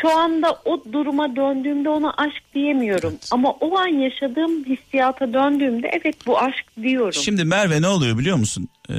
[0.01, 3.11] Şu anda o duruma döndüğümde ona aşk diyemiyorum.
[3.13, 3.29] Evet.
[3.31, 7.13] Ama o an yaşadığım hissiyata döndüğümde evet bu aşk diyorum.
[7.13, 8.69] Şimdi Merve ne oluyor biliyor musun?
[8.89, 8.93] Ee,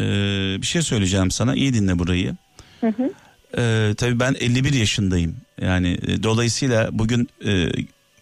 [0.60, 1.54] bir şey söyleyeceğim sana.
[1.54, 2.34] İyi dinle burayı.
[3.58, 5.36] Ee, tabii ben 51 yaşındayım.
[5.60, 7.68] Yani e, dolayısıyla bugün e,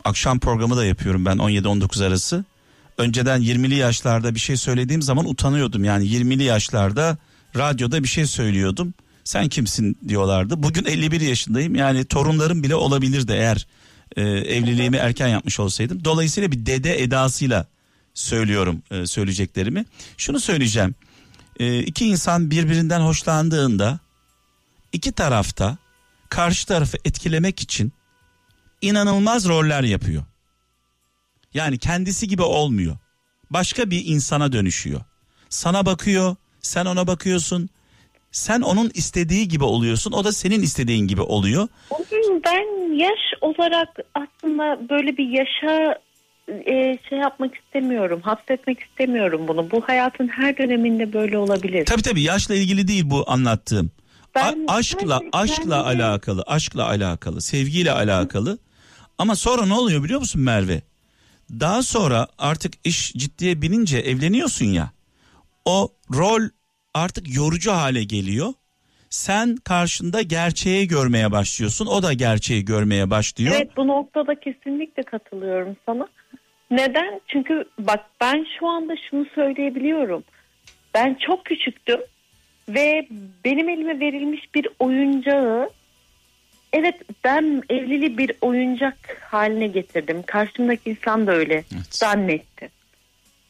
[0.05, 2.45] akşam programı da yapıyorum ben 17-19 arası.
[2.99, 5.85] Önceden 20'li yaşlarda bir şey söylediğim zaman utanıyordum.
[5.85, 7.17] Yani 20'li yaşlarda
[7.57, 8.95] radyoda bir şey söylüyordum.
[9.25, 10.63] Sen kimsin diyorlardı.
[10.63, 11.75] Bugün 51 yaşındayım.
[11.75, 13.67] Yani torunlarım bile olabilirdi eğer
[14.17, 16.05] e, evliliğimi erken yapmış olsaydım.
[16.05, 17.67] Dolayısıyla bir dede edasıyla
[18.15, 19.85] söylüyorum e, söyleyeceklerimi.
[20.17, 20.95] Şunu söyleyeceğim.
[21.61, 23.99] E, iki insan birbirinden hoşlandığında
[24.93, 25.77] iki tarafta
[26.29, 27.93] karşı tarafı etkilemek için
[28.83, 30.23] inanılmaz roller yapıyor.
[31.55, 32.97] Yani kendisi gibi olmuyor.
[33.51, 35.01] Başka bir insana dönüşüyor.
[35.49, 37.69] Sana bakıyor, sen ona bakıyorsun.
[38.33, 41.69] Sen onun istediği gibi oluyorsun, o da senin istediğin gibi oluyor.
[41.91, 45.99] Onun Ben yaş olarak aslında böyle bir yaşa
[46.49, 48.21] e, şey yapmak istemiyorum.
[48.25, 49.71] Hapsetmek istemiyorum bunu.
[49.71, 51.87] Bu hayatın her döneminde böyle olabilir.
[51.87, 53.91] Tabii tabii yaşla ilgili değil bu anlattığım.
[54.35, 58.59] Ben A- aşkla sadece aşkla kendime- alakalı, aşkla alakalı, sevgiyle alakalı.
[59.19, 60.83] Ama sonra ne oluyor biliyor musun Merve?
[61.51, 64.91] Daha sonra artık iş ciddiye binince evleniyorsun ya.
[65.65, 66.49] O rol
[66.95, 68.53] artık yorucu hale geliyor.
[69.11, 71.87] Sen karşında gerçeği görmeye başlıyorsun.
[71.87, 73.55] O da gerçeği görmeye başlıyor.
[73.57, 76.09] Evet bu noktada kesinlikle katılıyorum sana.
[76.71, 77.21] Neden?
[77.29, 80.25] Çünkü bak ben şu anda şunu söyleyebiliyorum.
[80.95, 82.01] Ben çok küçüktüm
[82.69, 83.09] ve
[83.45, 85.71] benim elime verilmiş bir oyuncağı
[86.73, 90.23] evet ben evliliği bir oyuncak haline getirdim.
[90.27, 91.95] Karşımdaki insan da öyle Evet.
[91.95, 92.71] zannetti.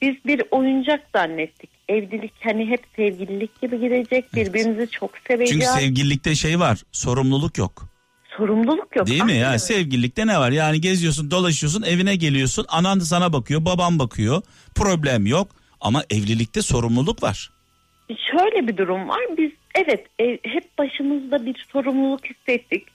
[0.02, 1.70] Biz bir oyuncak zannettik.
[1.90, 4.34] Evlilik hani hep sevgililik gibi gidecek.
[4.34, 5.50] Birbirimizi çok seveceğiz.
[5.52, 7.88] Çünkü sevgililikte şey var, sorumluluk yok.
[8.36, 9.06] Sorumluluk yok.
[9.06, 9.36] Değil mi?
[9.36, 9.58] Ya öyle.
[9.58, 10.50] sevgililikte ne var?
[10.50, 12.66] Yani geziyorsun, dolaşıyorsun, evine geliyorsun.
[12.68, 14.42] Anan da sana bakıyor, baban bakıyor.
[14.74, 15.48] Problem yok.
[15.80, 17.50] Ama evlilikte sorumluluk var.
[18.08, 19.20] Şöyle bir durum var.
[19.38, 22.86] Biz evet e, hep başımızda bir sorumluluk hissettik.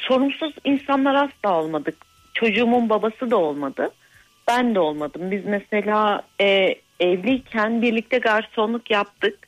[0.00, 1.96] Sorumsuz insanlar asla olmadık.
[2.34, 3.90] Çocuğumun babası da olmadı.
[4.48, 5.30] Ben de olmadım.
[5.30, 9.38] Biz mesela e, evliyken birlikte garsonluk yaptık.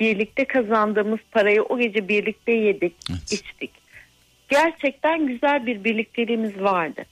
[0.00, 3.32] Birlikte kazandığımız parayı o gece birlikte yedik, Evet.
[3.32, 3.70] içtik.
[4.48, 7.04] Gerçekten güzel bir birlikteliğimiz vardı.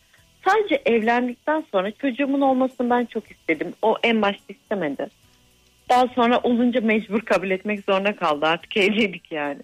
[0.48, 3.74] Sadece evlendikten sonra çocuğumun olmasını ben çok istedim.
[3.82, 5.06] O en başta istemedi.
[5.88, 8.46] Daha sonra olunca mecbur kabul etmek zorunda kaldı.
[8.46, 9.60] Artık evliydik yani.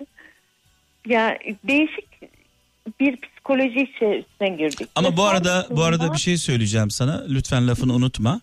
[1.07, 2.07] Ya değişik
[3.01, 4.89] bir psikoloji içerisine girdik.
[4.95, 7.25] Ama Ve bu arada bu arada bir şey söyleyeceğim sana.
[7.29, 8.41] Lütfen lafını unutma.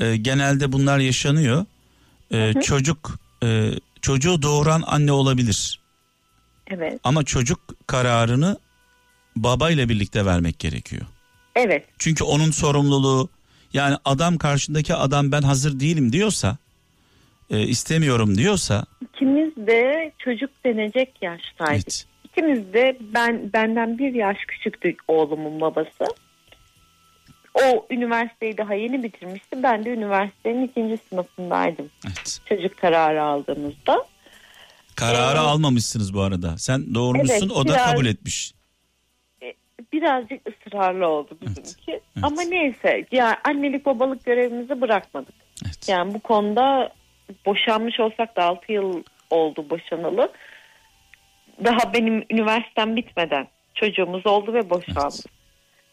[0.00, 1.64] Ee, genelde bunlar yaşanıyor.
[2.32, 3.70] Ee, çocuk e,
[4.02, 5.80] çocuğu doğuran anne olabilir.
[6.66, 8.56] Evet, Ama çocuk kararını
[9.36, 11.02] babayla birlikte vermek gerekiyor.
[11.56, 11.84] evet.
[11.98, 13.28] Çünkü onun sorumluluğu
[13.72, 16.56] yani adam karşındaki adam ben hazır değilim diyorsa
[17.50, 18.84] e, istemiyorum diyorsa
[19.14, 21.72] İkimiz de çocuk denecek yaştaydık.
[21.84, 26.04] evet, İkimiz de ben benden bir yaş küçüktü oğlumun babası.
[27.54, 29.62] O üniversiteyi daha yeni bitirmişti.
[29.62, 31.90] Ben de üniversitenin ikinci sınıfındaydım.
[32.06, 32.40] evet.
[32.48, 34.04] Çocuk kararı aldığımızda.
[34.96, 35.38] Kararı Evet.
[35.48, 36.58] almamışsınız bu arada.
[36.58, 38.54] Sen doğurmuşsun Evet, o da biraz- kabul etmiş.
[39.92, 42.00] birazcık ısrarlı oldu bizimki.
[42.22, 45.34] Ama neyse ya annelik babalık görevimizi bırakmadık.
[45.66, 45.88] Evet.
[45.88, 46.92] Yani bu konuda
[47.46, 50.32] boşanmış olsak da 6 yıl oldu boşanalı.
[51.64, 54.96] Daha benim üniversitem bitmeden çocuğumuz oldu ve boşandık.
[55.02, 55.24] Evet.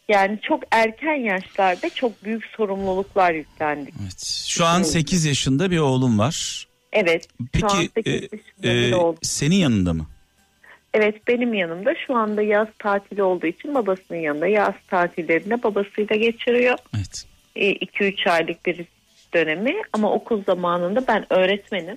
[0.08, 3.94] Yani çok erken yaşlarda çok büyük sorumluluklar yüklendik.
[4.02, 4.24] Evet.
[4.48, 6.66] Şu an 8 yaşında bir oğlum var.
[6.92, 7.28] Evet.
[7.60, 8.28] şu an Peki
[8.62, 8.92] e, e,
[9.22, 10.06] senin yanında mı?
[10.94, 16.78] Evet benim yanımda şu anda yaz tatili olduğu için babasının yanında yaz tatillerinde babasıyla geçiriyor.
[16.96, 17.26] Evet.
[17.56, 18.84] 2-3 aylık bir
[19.34, 21.96] dönemi ama okul zamanında ben öğretmenim.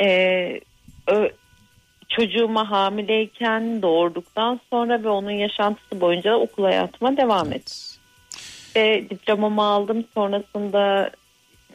[0.00, 0.60] Ee,
[2.08, 7.76] çocuğuma hamileyken doğurduktan sonra ve onun yaşantısı boyunca okul hayatıma devam ettim.
[8.76, 11.10] Ve diplomamı aldım sonrasında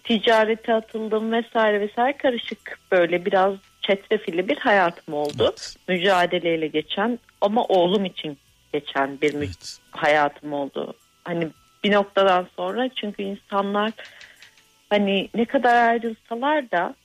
[0.03, 5.43] ticarete atıldım vesaire vesaire karışık böyle biraz çetrefilli bir hayatım oldu.
[5.43, 5.75] Evet.
[5.87, 8.37] Mücadeleyle geçen ama oğlum için
[8.73, 9.79] geçen bir Evet.
[9.91, 10.93] hayatım oldu.
[11.23, 11.47] Hani
[11.83, 13.91] bir noktadan sonra çünkü insanlar
[14.89, 16.95] hani ne kadar ayrılsalar da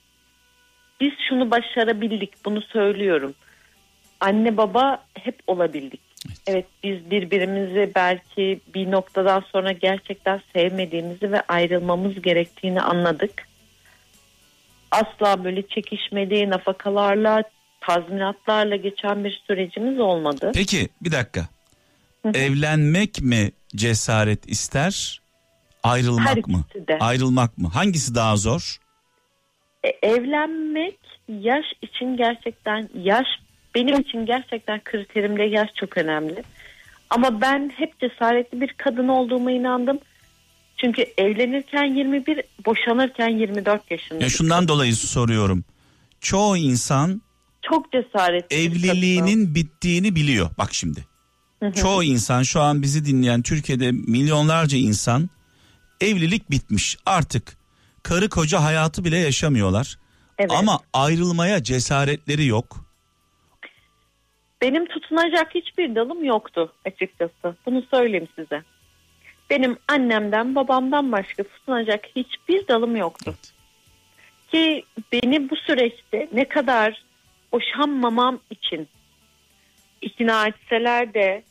[1.01, 3.35] biz şunu başarabildik bunu söylüyorum.
[4.21, 6.01] Anne baba hep olabildik.
[6.47, 13.49] Evet biz birbirimizi belki bir noktadan sonra gerçekten sevmediğimizi ve ayrılmamız gerektiğini anladık.
[14.91, 17.43] Asla böyle çekişmeli nafakalarla
[17.81, 20.53] tazminatlarla geçen bir sürecimiz olmadı.
[20.55, 21.49] Peki bir dakika.
[22.35, 25.21] Evlenmek mi cesaret ister?
[25.83, 26.65] Ayrılmak Her mı?
[26.71, 26.99] ikisi de.
[26.99, 27.69] Ayrılmak mı?
[27.69, 28.79] Hangisi daha zor?
[29.87, 30.99] E, evlenmek
[31.29, 33.27] yaş için gerçekten yaş
[33.75, 36.43] benim için gerçekten kriterimde yaş çok önemli.
[37.11, 39.99] Ama ben hep cesaretli bir kadın olduğuma inandım.
[40.77, 44.23] Çünkü evlenirken 21, boşanırken 24 yaşındayım.
[44.23, 45.65] Ya şundan dolayı soruyorum.
[46.21, 47.23] Çoğu insan
[47.63, 50.51] Çok cesaretli evliliğinin bittiğini biliyor.
[50.59, 51.05] Bak şimdi.
[51.75, 55.31] Çoğu insan şu an bizi dinleyen Türkiye'de milyonlarca insan
[56.01, 56.97] evlilik bitmiş.
[57.07, 57.56] Artık
[58.09, 59.99] karı koca hayatı bile yaşamıyorlar.
[60.39, 60.53] Evet.
[60.53, 62.77] Ama ayrılmaya cesaretleri yok.
[64.63, 67.57] Benim tutunacak hiçbir dalım yoktu açıkçası.
[67.67, 68.63] Bunu söyleyeyim size.
[69.51, 73.25] Benim annemden babamdan başka tutunacak hiçbir dalım yoktu.
[73.27, 73.53] Evet.
[74.51, 77.03] Ki beni bu süreçte ne kadar
[77.53, 78.89] boşanmamam için
[80.01, 81.45] ikna etseler de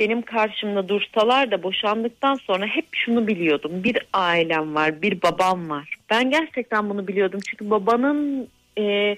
[0.00, 3.84] benim karşımda dursalar da boşandıktan sonra hep şunu biliyordum.
[3.84, 5.94] Bir ailem var, bir babam var.
[6.10, 7.40] Ben gerçekten bunu biliyordum.
[7.46, 8.48] Çünkü babanın
[8.78, 9.16] e,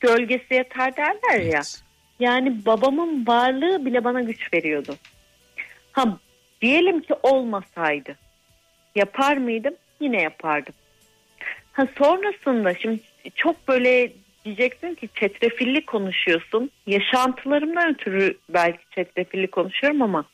[0.00, 1.40] gölgesi yeter derler ya.
[1.54, 1.82] Evet.
[2.20, 4.96] Yani babamın varlığı bile bana güç veriyordu.
[5.92, 6.18] Ha
[6.62, 8.16] diyelim ki olmasaydı
[8.94, 9.74] yapar mıydım?
[10.00, 10.74] Yine yapardım.
[11.72, 13.00] Ha sonrasında şimdi
[13.34, 14.12] çok böyle
[14.44, 16.70] diyeceksin ki çetrefilli konuşuyorsun.
[16.86, 20.24] Yaşantılarımdan ötürü belki çetrefilli konuşuyorum ama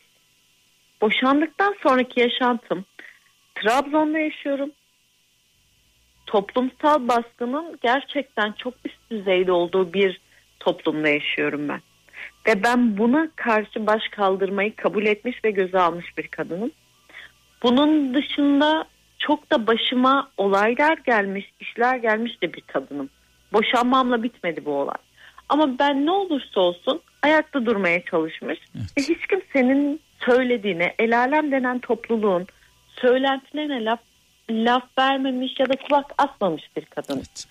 [1.01, 2.85] boşandıktan sonraki yaşantım
[3.55, 4.71] Trabzon'da yaşıyorum.
[6.27, 10.21] Toplumsal baskının gerçekten çok üst düzeyde olduğu bir
[10.61, 11.81] toplumda yaşıyorum ben.
[12.47, 16.71] Ve ben buna karşı baş kaldırmayı kabul etmiş ve göze almış bir kadınım.
[17.63, 18.85] Bunun dışında
[19.19, 23.11] çok da başıma olaylar gelmiş, işler gelmiş de bir kadınım.
[23.53, 24.97] Boşanmamla bitmedi bu olay.
[25.49, 31.79] Ama ben ne olursa olsun ayakta durmaya çalışmış ve hiç kimsenin söylediğine, el alem denen
[31.79, 32.47] topluluğun
[32.89, 34.01] söylentilerine laf,
[34.51, 37.17] laf vermemiş ya da kulak asmamış bir kadın.
[37.17, 37.47] Evet.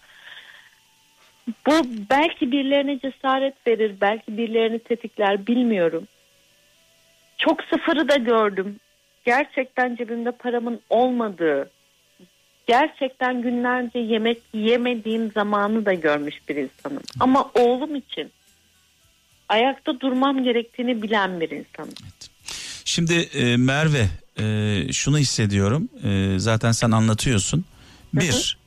[1.67, 1.71] Bu
[2.09, 6.07] belki birilerine cesaret verir, belki birilerini tetikler bilmiyorum.
[7.38, 8.80] Çok sıfırı da gördüm.
[9.26, 11.69] Gerçekten cebimde paramın olmadığı,
[12.69, 17.03] gerçekten günlerce yemek yemediğim zamanı da görmüş bir insanım.
[17.19, 18.31] Ama oğlum için
[19.49, 21.93] ayakta durmam gerektiğini bilen bir insanım.
[22.85, 24.07] Şimdi e, Merve
[24.39, 25.89] e, şunu hissediyorum.
[26.03, 27.65] E, zaten sen anlatıyorsun.
[28.13, 28.57] Bir,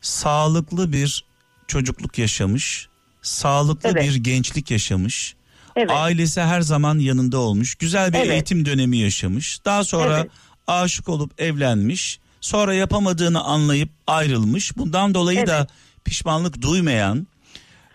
[0.00, 1.24] sağlıklı bir
[1.66, 2.88] çocukluk yaşamış.
[3.22, 4.02] Sağlıklı Evet.
[4.02, 5.34] bir gençlik yaşamış.
[5.76, 5.90] Evet.
[5.90, 7.74] Ailesi her zaman yanında olmuş.
[7.74, 8.30] Güzel bir Evet.
[8.30, 9.64] eğitim dönemi yaşamış.
[9.64, 10.30] Daha sonra Evet.
[10.66, 12.20] aşık olup evlenmiş.
[12.44, 14.76] Sonra yapamadığını anlayıp ayrılmış.
[14.76, 15.48] Bundan dolayı Evet.
[15.48, 15.66] da
[16.04, 17.26] pişmanlık duymayan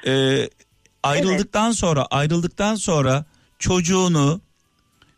[0.07, 0.49] e,
[1.03, 3.25] ayrıldıktan sonra ayrıldıktan sonra
[3.59, 4.41] çocuğunu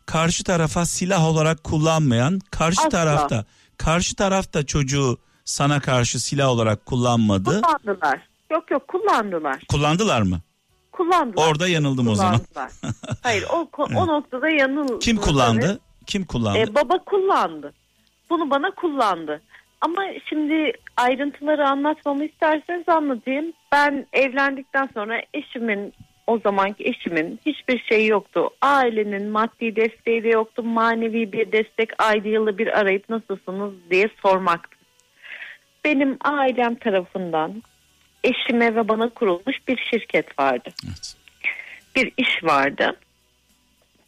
[0.06, 2.88] karşı tarafa silah olarak kullanmayan karşı Asla.
[2.88, 3.44] tarafta
[3.76, 7.62] karşı tarafta çocuğu sana karşı silah olarak kullanmadı.
[7.62, 8.28] Kullandılar.
[8.50, 9.64] Yok yok kullandılar.
[9.68, 10.40] Kullandılar mı?
[10.92, 11.48] Kullandılar.
[11.48, 12.38] Orada yanıldım o zaman.
[12.38, 12.72] Kullandılar.
[13.22, 15.00] Hayır o, o noktada yanıl.
[15.00, 15.80] Kim kullandı?
[16.06, 16.58] Kim kullandı?
[16.58, 17.72] E, baba kullandı.
[18.32, 19.42] Bunu bana kullandı.
[19.80, 23.52] Ama şimdi ayrıntıları anlatmamı isterseniz anlatayım.
[23.72, 25.92] Ben evlendikten sonra eşimin
[26.26, 28.50] o zamanki eşimin hiçbir şey yoktu.
[28.60, 30.62] Ailenin maddi desteği de yoktu.
[30.62, 34.76] Manevi bir destek ayda yılda bir arayıp nasılsınız diye sormaktı.
[35.84, 37.62] benim ailem tarafından
[38.24, 40.70] eşime ve bana kurulmuş bir şirket vardı.
[40.86, 41.14] Evet.
[41.96, 42.96] Bir iş vardı.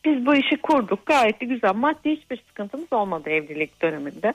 [0.04, 1.74] Biz bu işi kurduk gayet de güzel.
[1.74, 4.34] Maddi hiçbir sıkıntımız olmadı evlilik döneminde.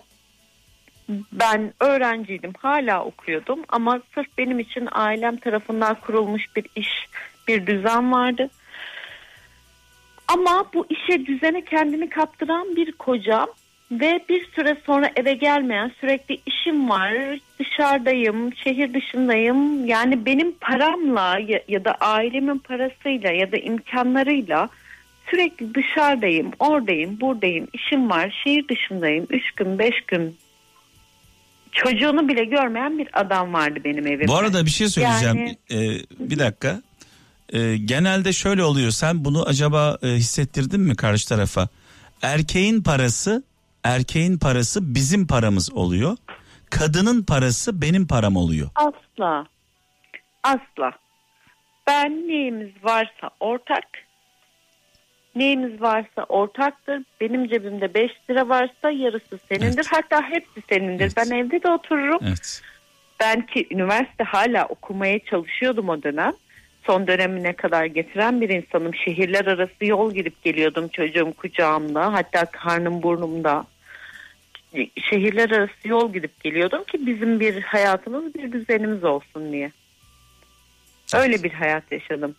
[1.32, 6.90] Ben öğrenciydim hala okuyordum ama sırf benim için ailem tarafından kurulmuş bir iş
[7.48, 8.50] bir düzen vardı.
[10.28, 13.48] Ama bu işe düzene kendini kaptıran bir kocam
[13.92, 17.14] ve bir süre sonra eve gelmeyen sürekli işim var
[17.60, 24.70] dışarıdayım şehir dışındayım yani benim paramla ya, ya da ailemin parasıyla ya da imkanlarıyla
[25.32, 30.38] sürekli dışarıdayım oradayım buradayım işim var şehir dışındayım 3 gün 5 gün
[31.72, 34.28] çocuğunu bile görmeyen bir adam vardı benim evimde.
[34.28, 35.38] Bu arada bir şey söyleyeceğim.
[35.38, 36.82] Yani- Ee, bir dakika.
[37.54, 38.92] Ee, genelde şöyle oluyor.
[38.92, 41.68] Sen bunu acaba e, hissettirdin mi karşı tarafa?
[42.22, 43.44] Erkeğin parası,
[43.84, 46.18] erkeğin parası bizim paramız oluyor.
[46.70, 48.70] Kadının parası benim param oluyor.
[48.76, 49.46] Asla.
[50.44, 50.92] Asla.
[51.88, 53.84] Ben neyimiz varsa ortak.
[55.36, 57.02] Neyimiz varsa ortaktır.
[57.22, 59.76] Benim cebimde 5 lira varsa yarısı senindir.
[59.76, 59.88] Evet.
[59.92, 61.04] Hatta hepsi senindir.
[61.04, 61.14] Evet.
[61.18, 62.20] Ben evde de otururum.
[62.28, 62.62] Evet.
[63.20, 66.34] Ben ki üniversite hala okumaya çalışıyordum o dönem.
[66.86, 68.96] Son dönemine kadar getiren bir insanım.
[68.96, 72.14] Şehirler arası yol gidip geliyordum çocuğum kucağımda.
[72.14, 73.66] Hatta karnım burnumda.
[75.10, 79.72] Şehirler arası yol gidip geliyordum ki bizim bir hayatımız bir düzenimiz olsun diye.
[81.14, 82.36] Öyle bir hayat yaşadım.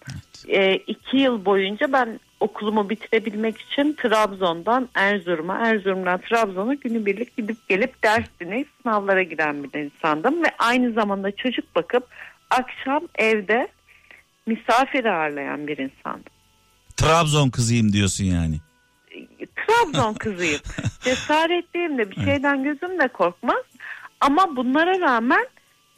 [0.49, 8.03] Ee, iki yıl boyunca ben okulumu bitirebilmek için Trabzon'dan Erzurum'a, Erzurum'dan Trabzon'a günübirlik gidip gelip
[8.03, 10.43] ders dinleyip sınavlara giden bir insandım.
[10.45, 12.09] Ve aynı zamanda çocuk bakıp
[12.51, 13.69] akşam evde
[14.47, 16.33] misafir ağırlayan bir insandım.
[16.97, 18.57] Trabzon kızıyım diyorsun yani.
[19.57, 20.61] Trabzon kızıyım.
[21.01, 23.63] Cesaretliyim de bir şeyden gözüm de korkmaz.
[24.21, 25.47] Ama bunlara rağmen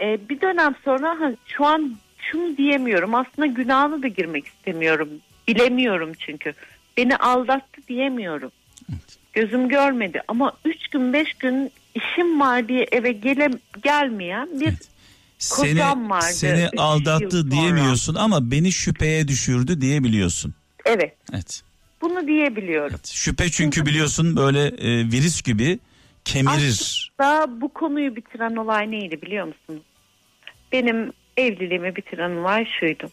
[0.01, 3.15] e, bir dönem sonra ha, şu an şunu diyemiyorum.
[3.15, 5.09] Aslında günahını da girmek istemiyorum.
[5.49, 6.53] Bilemiyorum çünkü.
[6.97, 8.53] Beni aldattı diyemiyorum.
[9.33, 13.51] Gözüm görmedi ama üç gün beş gün işim var diye eve gele,
[13.83, 14.75] gelmeyen bir
[15.39, 17.51] Seni, Kocam vardı seni aldattı sonra.
[17.51, 20.55] diyemiyorsun ama beni şüpheye düşürdü diyebiliyorsun.
[20.85, 21.63] evet Evet.
[22.03, 22.91] bunu diyebiliyorum.
[22.95, 23.07] evet.
[23.07, 25.79] Şüphe çünkü biliyorsun böyle e, virüs gibi
[26.25, 27.13] kemirir.
[27.19, 29.83] Daha bu konuyu bitiren olay neydi biliyor musunuz?
[30.73, 33.11] Benim evliliğimi bitiren olay şuydu.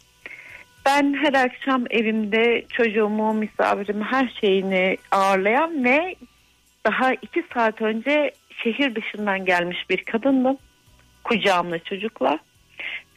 [0.90, 6.16] Ben her akşam evimde çocuğumu, misafirimi, her şeyini ağırlayan ve
[6.86, 8.32] daha iki saat önce
[8.64, 10.57] şehir dışından gelmiş bir kadındım.
[11.24, 12.40] Kucağımda çocukla.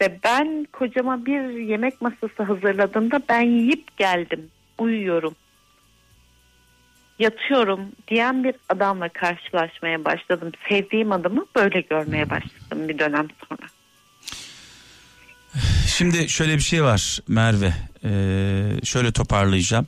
[0.01, 4.51] Ve ben kocama bir yemek masası hazırladığımda ben yiyip geldim.
[4.79, 5.35] Uyuyorum.
[7.19, 10.53] Yatıyorum diyen bir adamla karşılaşmaya başladım.
[10.69, 13.67] Sevdiğim adamı böyle görmeye başladım bir dönem sonra.
[15.97, 17.75] Şimdi şöyle bir şey var Merve.
[18.05, 19.87] Ee, şöyle toparlayacağım.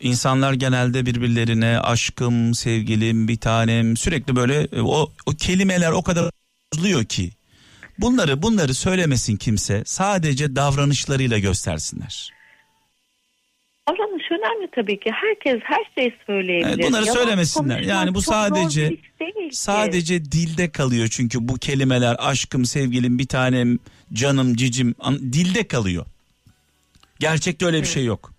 [0.00, 6.30] İnsanlar genelde birbirlerine aşkım, sevgilim, bir tanem sürekli böyle e, o, o kelimeler o kadar
[6.74, 7.32] bozuluyor ki.
[7.98, 9.82] Bunları bunları söylemesin kimse.
[9.86, 12.35] Sadece davranışlarıyla göstersinler.
[13.88, 15.10] Davranış önemli tabii ki.
[15.10, 16.68] Herkes her şeyi söyleyebilir.
[16.68, 17.80] Evet, bunları Yalan söylemesinler.
[17.80, 18.96] Yani bu sadece-.
[19.52, 23.78] Sadece dilde kalıyor çünkü bu kelimeler aşkım, sevgilim, bir tanem,
[24.12, 24.94] canım, cicim
[25.32, 26.06] dilde kalıyor.
[27.20, 28.32] Gerçekte öyle bir şey yok.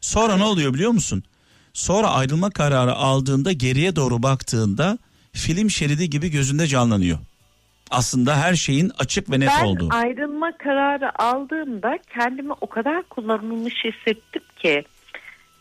[0.00, 1.22] Sonra ne oluyor biliyor musun?
[1.72, 4.98] Sonra ayrılma kararı aldığında geriye doğru baktığında
[5.32, 7.18] film şeridi gibi gözünde canlanıyor.
[7.90, 9.88] Aslında her şeyin açık ve net ben olduğu.
[9.92, 14.84] ayrılma kararı aldığımda kendimi o kadar kullanılmış hissettim ki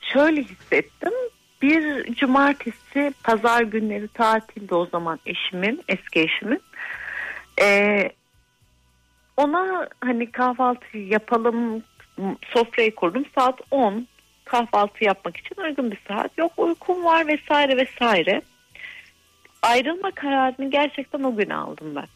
[0.02, 1.14] şöyle hissettim.
[1.62, 6.62] Bir cumartesi pazar günleri tatilde o zaman eşimin eski eşimin
[7.62, 8.12] Ee,
[9.38, 11.84] ona hani kahvaltı yapalım
[12.54, 14.08] sofrayı kurdum saat 10
[14.46, 18.42] kahvaltı yapmak için uygun bir saat yok uykum var vesaire vesaire
[19.62, 22.08] ayrılma kararını gerçekten o gün aldım ben.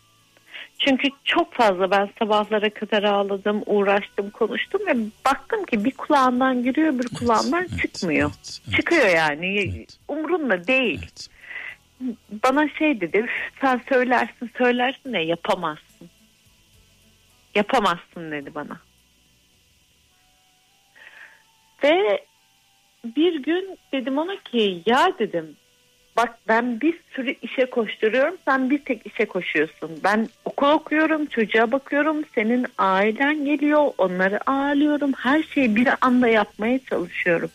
[0.80, 4.94] Çünkü çok fazla ben sabahlara kadar ağladım, uğraştım, konuştum ve
[5.26, 8.32] baktım ki bir kulağından giriyor, bir kulağından evet, çıkmıyor.
[8.36, 8.76] evet, evet.
[8.76, 9.60] Çıkıyor yani.
[9.60, 10.00] Evet.
[10.08, 11.00] Umrunda değil.
[11.04, 11.28] Evet.
[12.44, 13.32] Bana şey dedi, "Üf,
[13.62, 16.10] sen söylersin, söylersin de yapamazsın.
[17.56, 18.80] Yapamazsın dedi bana.
[21.84, 22.26] Ve
[23.16, 25.56] bir gün dedim ona ki ya dedim
[26.18, 29.92] bak ben bir sürü işe koşturuyorum sen bir tek işe koşuyorsun.
[30.04, 36.80] Ben okul okuyorum çocuğa bakıyorum senin ailen geliyor onları ağırlıyorum her şeyi bir anda yapmaya
[36.80, 37.50] çalışıyorum.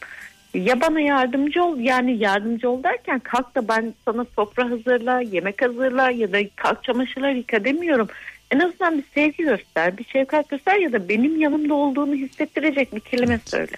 [0.54, 5.62] Ya bana yardımcı ol yani yardımcı ol derken kalk da ben sana sofra hazırla, yemek
[5.62, 8.08] hazırla ya da kalk çamaşırlar yıka demiyorum.
[8.50, 13.00] En azından bir sevgi göster, bir şefkat göster ya da benim yanımda olduğunu hissettirecek bir
[13.00, 13.76] kelime söyle.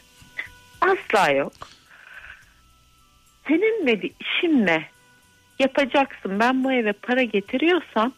[0.81, 1.53] Asla yok.
[3.49, 4.89] Senin dedi işin ne?
[5.59, 6.41] Yapacaksın.
[6.41, 8.13] Ben bu eve para getiriyorsam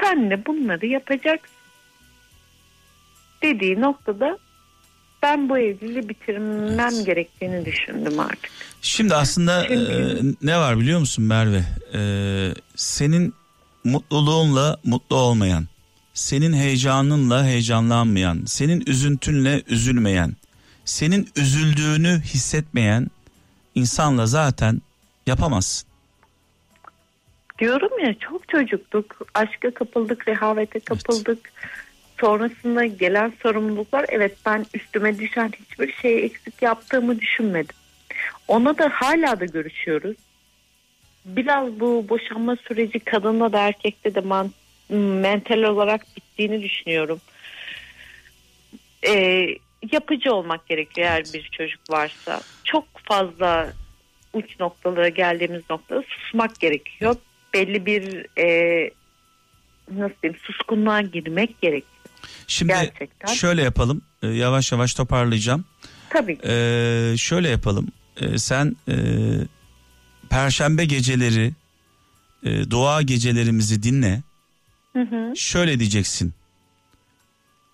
[0.00, 1.50] sen de bunları yapacaksın.
[3.42, 4.38] Dediği noktada
[5.22, 8.50] ben bu evliliği bitirmem gerektiğini düşündüm artık.
[8.82, 11.62] Şimdi aslında Çünkü- e, ne var biliyor musun Merve?
[11.94, 12.00] E,
[12.76, 13.34] senin
[13.84, 15.66] mutluluğunla mutlu olmayan,
[16.14, 20.32] senin heyecanınla heyecanlanmayan, senin üzüntünle üzülmeyen,
[20.90, 23.06] senin üzüldüğünü hissetmeyen
[23.74, 24.80] insanla zaten
[25.26, 25.88] yapamazsın.
[27.58, 29.20] Diyorum ya çok çocuktuk.
[29.34, 31.52] Aşka kapıldık, rehavete kapıldık.
[32.20, 37.76] Sonrasında gelen sorumluluklar evet ben üstüme düşen hiçbir şeyi eksik yaptığımı düşünmedim.
[38.48, 40.16] Ona da hala da görüşüyoruz.
[41.24, 44.50] Biraz bu boşanma süreci kadında da erkekte de man,
[44.88, 47.20] mental olarak bittiğini düşünüyorum.
[49.06, 49.46] Ee,
[49.92, 52.40] yapıcı olmak gerekiyor eğer bir çocuk varsa.
[52.64, 53.72] Çok fazla
[54.32, 57.16] uç noktalara geldiğimiz noktada susmak gerekiyor.
[57.54, 58.90] Belli bir e,
[59.90, 61.92] nasıl diyeyim suskunluğa girmek gerekiyor.
[62.46, 63.34] Şimdi Gerçekten.
[63.34, 64.02] şöyle yapalım.
[64.22, 65.64] e, yavaş yavaş toparlayacağım.
[66.10, 66.48] Tabii ki.
[66.48, 67.88] Ee, şöyle yapalım.
[68.20, 68.94] Ee, sen e,
[70.30, 71.52] Perşembe geceleri
[72.44, 74.22] e, dua gecelerimizi dinle.
[74.92, 75.36] Hı hı.
[75.36, 76.32] Şöyle diyeceksin.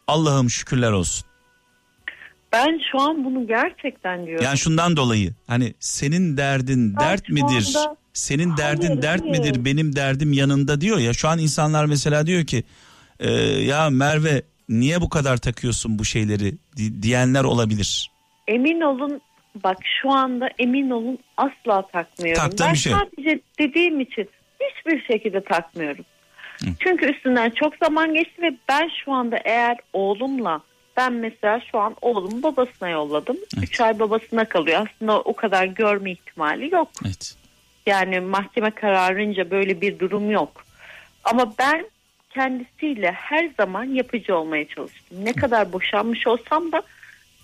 [0.07, 1.27] Allah'ım şükürler olsun.
[2.67, 4.45] Ben şu an bunu gerçekten diyorum.
[4.45, 7.75] Yani şundan dolayı hani senin derdin Ben dert midir?
[7.77, 9.39] anda- Senin derdin Hayır, dert hayır.
[9.39, 9.65] midir?
[9.65, 11.13] Benim derdim yanında diyor ya.
[11.13, 12.65] Şu an insanlar mesela diyor ki
[13.21, 18.11] e, ya Merve niye bu kadar takıyorsun bu şeyleri di- diyenler olabilir.
[18.49, 19.21] Emin olun
[19.65, 22.43] bak şu anda emin olun asla takmıyorum.
[22.43, 22.93] Taktığın ben şey.
[22.93, 24.29] sadece dediğim için
[24.61, 26.05] hiçbir şekilde takmıyorum.
[26.81, 30.61] Çünkü üstünden çok zaman geçti ve ben şu anda eğer oğlumla
[30.97, 33.37] ben mesela şu an oğlumu babasına yolladım.
[33.59, 33.69] Evet.
[33.69, 34.87] 3 ay babasına kalıyor.
[34.87, 36.89] Aslında o kadar görme ihtimali yok.
[37.05, 37.37] Evet.
[37.87, 40.65] Yani mahkeme kararınca böyle bir durum yok.
[41.25, 41.87] Ama ben
[42.31, 45.25] kendisiyle her zaman yapıcı olmaya çalıştım.
[45.25, 46.83] Ne kadar boşanmış olsam da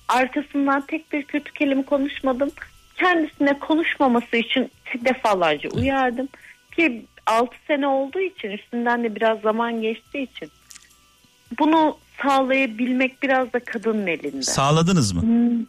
[0.08, 2.50] arkasından tek bir kötü kelime konuşmadım.
[2.96, 6.28] Kendisine konuşmaması için defalarca uyardım.
[6.76, 10.50] Ki 6 sene olduğu için üstünden de biraz zaman geçtiği için
[11.58, 14.42] bunu sağlayabilmek biraz da kadının elinde.
[14.42, 15.22] Sağladınız mı?
[15.22, 15.66] Hmm.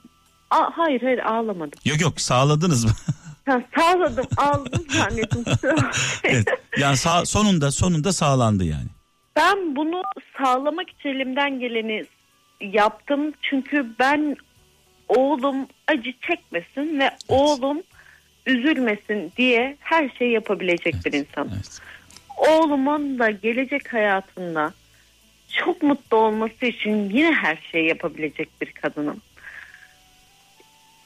[0.51, 1.79] Aa, hayır hayır ağlamadım.
[1.85, 2.91] Yok yok sağladınız mı?
[3.45, 5.43] Ha, sağladım ağladım zannettim.
[6.23, 6.47] evet.
[6.77, 8.87] Yani sağ, sonunda sonunda sağlandı yani.
[9.35, 10.01] Ben bunu
[10.37, 12.05] sağlamak için elimden geleni
[12.61, 13.33] yaptım.
[13.41, 14.35] Çünkü ben
[15.09, 17.77] oğlum acı çekmesin ve oğlum
[18.45, 21.49] üzülmesin diye her şeyi yapabilecek bir insan.
[21.55, 21.79] Evet.
[22.37, 24.73] Oğlumun da gelecek hayatında
[25.53, 29.21] çok mutlu olması için yine her şeyi yapabilecek bir kadınım.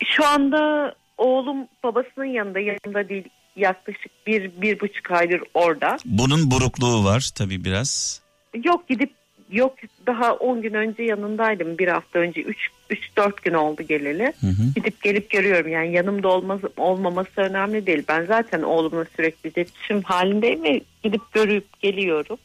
[0.06, 3.24] Şu anda oğlum babasının yanında yanında değil
[3.56, 5.98] yaklaşık bir, bir buçuk aydır orada.
[6.06, 8.22] Bunun burukluğu var tabii biraz.
[8.64, 9.12] Yok gidip
[9.52, 9.74] yok
[10.08, 12.58] daha 10 gün önce yanındaydım bir hafta önce 3
[12.90, 14.34] 3 4 gün oldu geleli.
[14.42, 14.74] Hı hı.
[14.76, 18.04] Gidip gelip görüyorum yani yanımda olmaz, olmaması önemli değil.
[18.08, 22.38] Ben zaten oğlumla sürekli iletişim halindeyim ve gidip görüp geliyorum.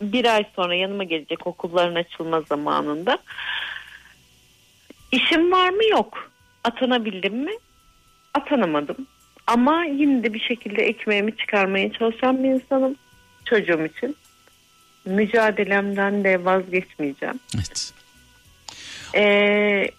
[0.00, 3.18] Bir ay sonra yanıma gelecek okulların açılma zamanında.
[5.12, 6.30] İşim var mı yok.
[6.64, 7.52] Atanabildim mi?
[8.34, 9.06] Atanamadım.
[9.46, 12.96] Ama yine de bir şekilde ekmeğimi çıkarmaya çalışan bir insanım
[13.44, 14.16] çocuğum için.
[15.04, 17.40] Mücadelemden de vazgeçmeyeceğim.
[17.54, 17.92] Evet.
[19.14, 19.90] Ee,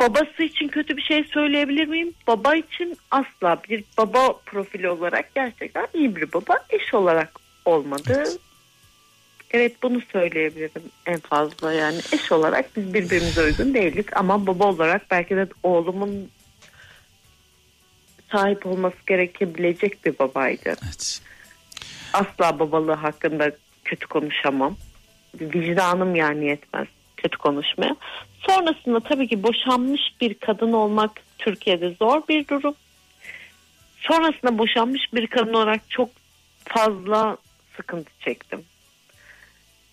[0.00, 2.14] babası için kötü bir şey söyleyebilir miyim?
[2.26, 6.58] Baba için asla bir baba profili olarak gerçekten iyi bir baba.
[6.70, 8.12] Eş olarak olmadı.
[8.16, 8.38] Evet.
[9.50, 9.82] Evet.
[9.82, 15.36] bunu söyleyebilirim en fazla yani eş olarak biz birbirimize uygun değildik ama baba olarak belki
[15.36, 16.30] de oğlumun
[18.32, 20.62] sahip olması gerekebilecek bir babaydı.
[20.66, 21.20] Evet.
[22.12, 23.50] Asla babalığı hakkında
[23.84, 24.76] kötü konuşamam.
[25.40, 26.86] Vicdanım yani yetmez
[27.16, 27.96] kötü konuşmaya.
[28.46, 32.74] Sonrasında tabii ki boşanmış bir kadın olmak Türkiye'de zor bir durum.
[34.00, 36.08] Sonrasında boşanmış bir kadın olarak çok
[36.64, 37.36] fazla
[37.76, 38.64] sıkıntı çektim.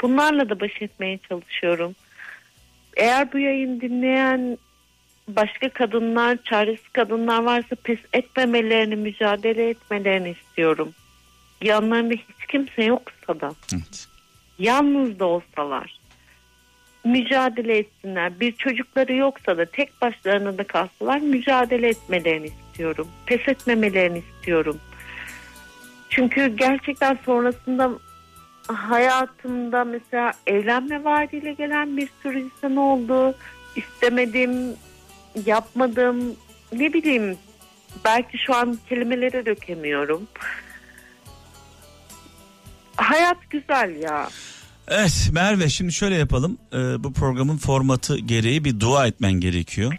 [0.02, 1.96] Bunlarla da baş etmeye çalışıyorum.
[2.98, 4.58] Eğer bu yayın dinleyen
[5.28, 10.94] başka kadınlar, çaresiz kadınlar varsa pes etmemelerini, mücadele etmelerini istiyorum.
[11.62, 14.08] Yanlarında hiç kimse yoksa da Evet.
[14.60, 16.02] yalnız da olsalar
[17.04, 18.40] mücadele etsinler.
[18.40, 23.08] Bir çocukları yoksa da tek başlarına da kalsalar mücadele etmelerini istiyorum.
[23.26, 24.80] Pes etmemelerini istiyorum.
[26.12, 27.90] Çünkü gerçekten sonrasında
[28.68, 33.36] hayatımda mesela evlenme vaadiyle gelen bir sürü insan oldu.
[33.76, 34.76] İstemedim,
[35.46, 36.36] yapmadım,
[36.74, 37.38] ne bileyim
[38.06, 40.28] belki şu an kelimelere dökemiyorum.
[42.96, 44.30] Hayat güzel ya.
[44.88, 46.58] Evet Merve şimdi şöyle yapalım.
[46.74, 49.94] Ee, bu programın formatı gereği bir dua etmen gerekiyor.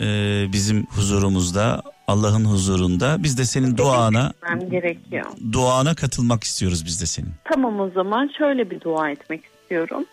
[0.00, 3.16] Ee, bizim huzurumuzda, Allah'ın huzurunda.
[3.22, 4.32] Biz de senin duana,
[4.70, 5.26] gerekiyor.
[5.52, 7.32] duana katılmak istiyoruz biz de senin.
[7.44, 10.04] Tamam o zaman şöyle bir dua etmek istiyorum.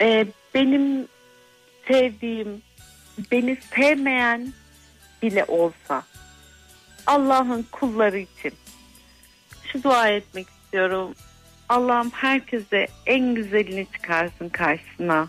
[0.00, 1.06] Ee, benim
[1.88, 2.62] sevdiğim,
[3.32, 4.52] beni sevmeyen
[5.22, 6.02] bile olsa
[7.06, 8.52] Allah'ın kulları için
[9.72, 11.14] şu dua etmek istiyorum.
[11.68, 15.28] Allah'ım herkese en güzelini çıkarsın karşısına.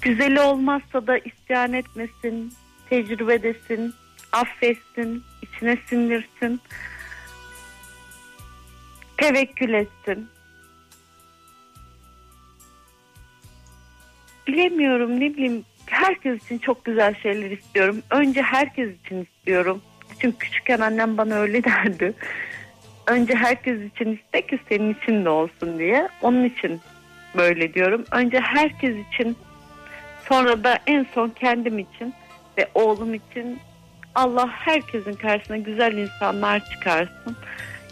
[0.00, 2.52] Güzeli olmazsa da isyan etmesin,
[2.90, 3.94] tecrübedesin,
[4.32, 6.60] affetsin, içine sindirsin,
[9.16, 10.28] tevekkül etsin.
[14.46, 18.02] Bilemiyorum ne bileyim herkes için çok güzel şeyler istiyorum.
[18.10, 19.82] Önce herkes için istiyorum.
[20.18, 22.14] Çünkü küçükken annem bana öyle derdi.
[23.06, 26.08] Önce herkes için iste ki senin için de olsun diye.
[26.22, 26.80] Onun için
[27.36, 28.04] böyle diyorum.
[28.12, 29.36] Önce herkes için
[30.28, 32.14] sonra da en son kendim için
[32.58, 33.58] ve oğlum için
[34.14, 37.36] Allah herkesin karşısına güzel insanlar çıkarsın.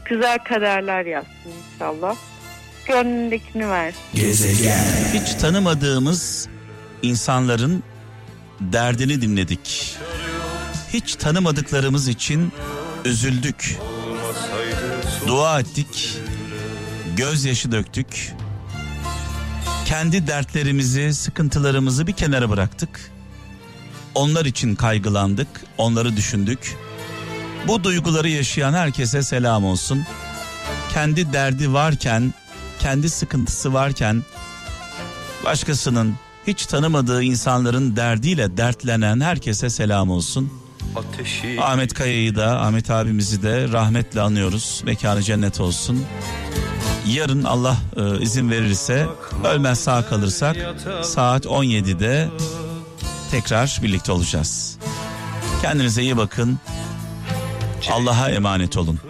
[0.05, 2.17] Güzel kaderler yazsın inşallah.
[2.87, 4.01] Gönlündekini versin.
[5.15, 6.49] Hiç tanımadığımız
[7.03, 7.83] insanların
[8.61, 9.97] derdini dinledik.
[10.93, 12.53] Hiç tanımadıklarımız için
[13.05, 13.79] üzüldük.
[15.27, 16.19] Dua ettik.
[17.17, 18.33] Gözyaşı döktük.
[19.85, 23.10] Kendi dertlerimizi, sıkıntılarımızı bir kenara bıraktık.
[24.15, 26.77] Onlar için kaygılandık, onları düşündük.
[27.69, 30.03] Bu duyguları yaşayan herkese selam olsun.
[30.93, 32.35] Kendi derdi varken,
[32.79, 34.23] kendi sıkıntısı varken
[35.45, 36.15] başkasının
[36.47, 40.53] hiç tanımadığı insanların derdiyle dertlenen herkese selam olsun.
[41.61, 44.83] Ahmet Kaya'yı da Ahmet abimizi de rahmetle anıyoruz.
[44.85, 46.05] Mekanı cennet olsun.
[47.07, 49.07] Yarın Allah e, izin verirse
[49.45, 50.57] ölmez sağ kalırsak
[51.03, 52.29] saat 17'de
[53.31, 54.79] tekrar birlikte olacağız.
[55.63, 56.59] Kendinize iyi bakın.
[57.91, 59.01] Allah'a emanet olun.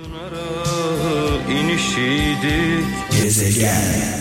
[3.23, 4.20] Gezegen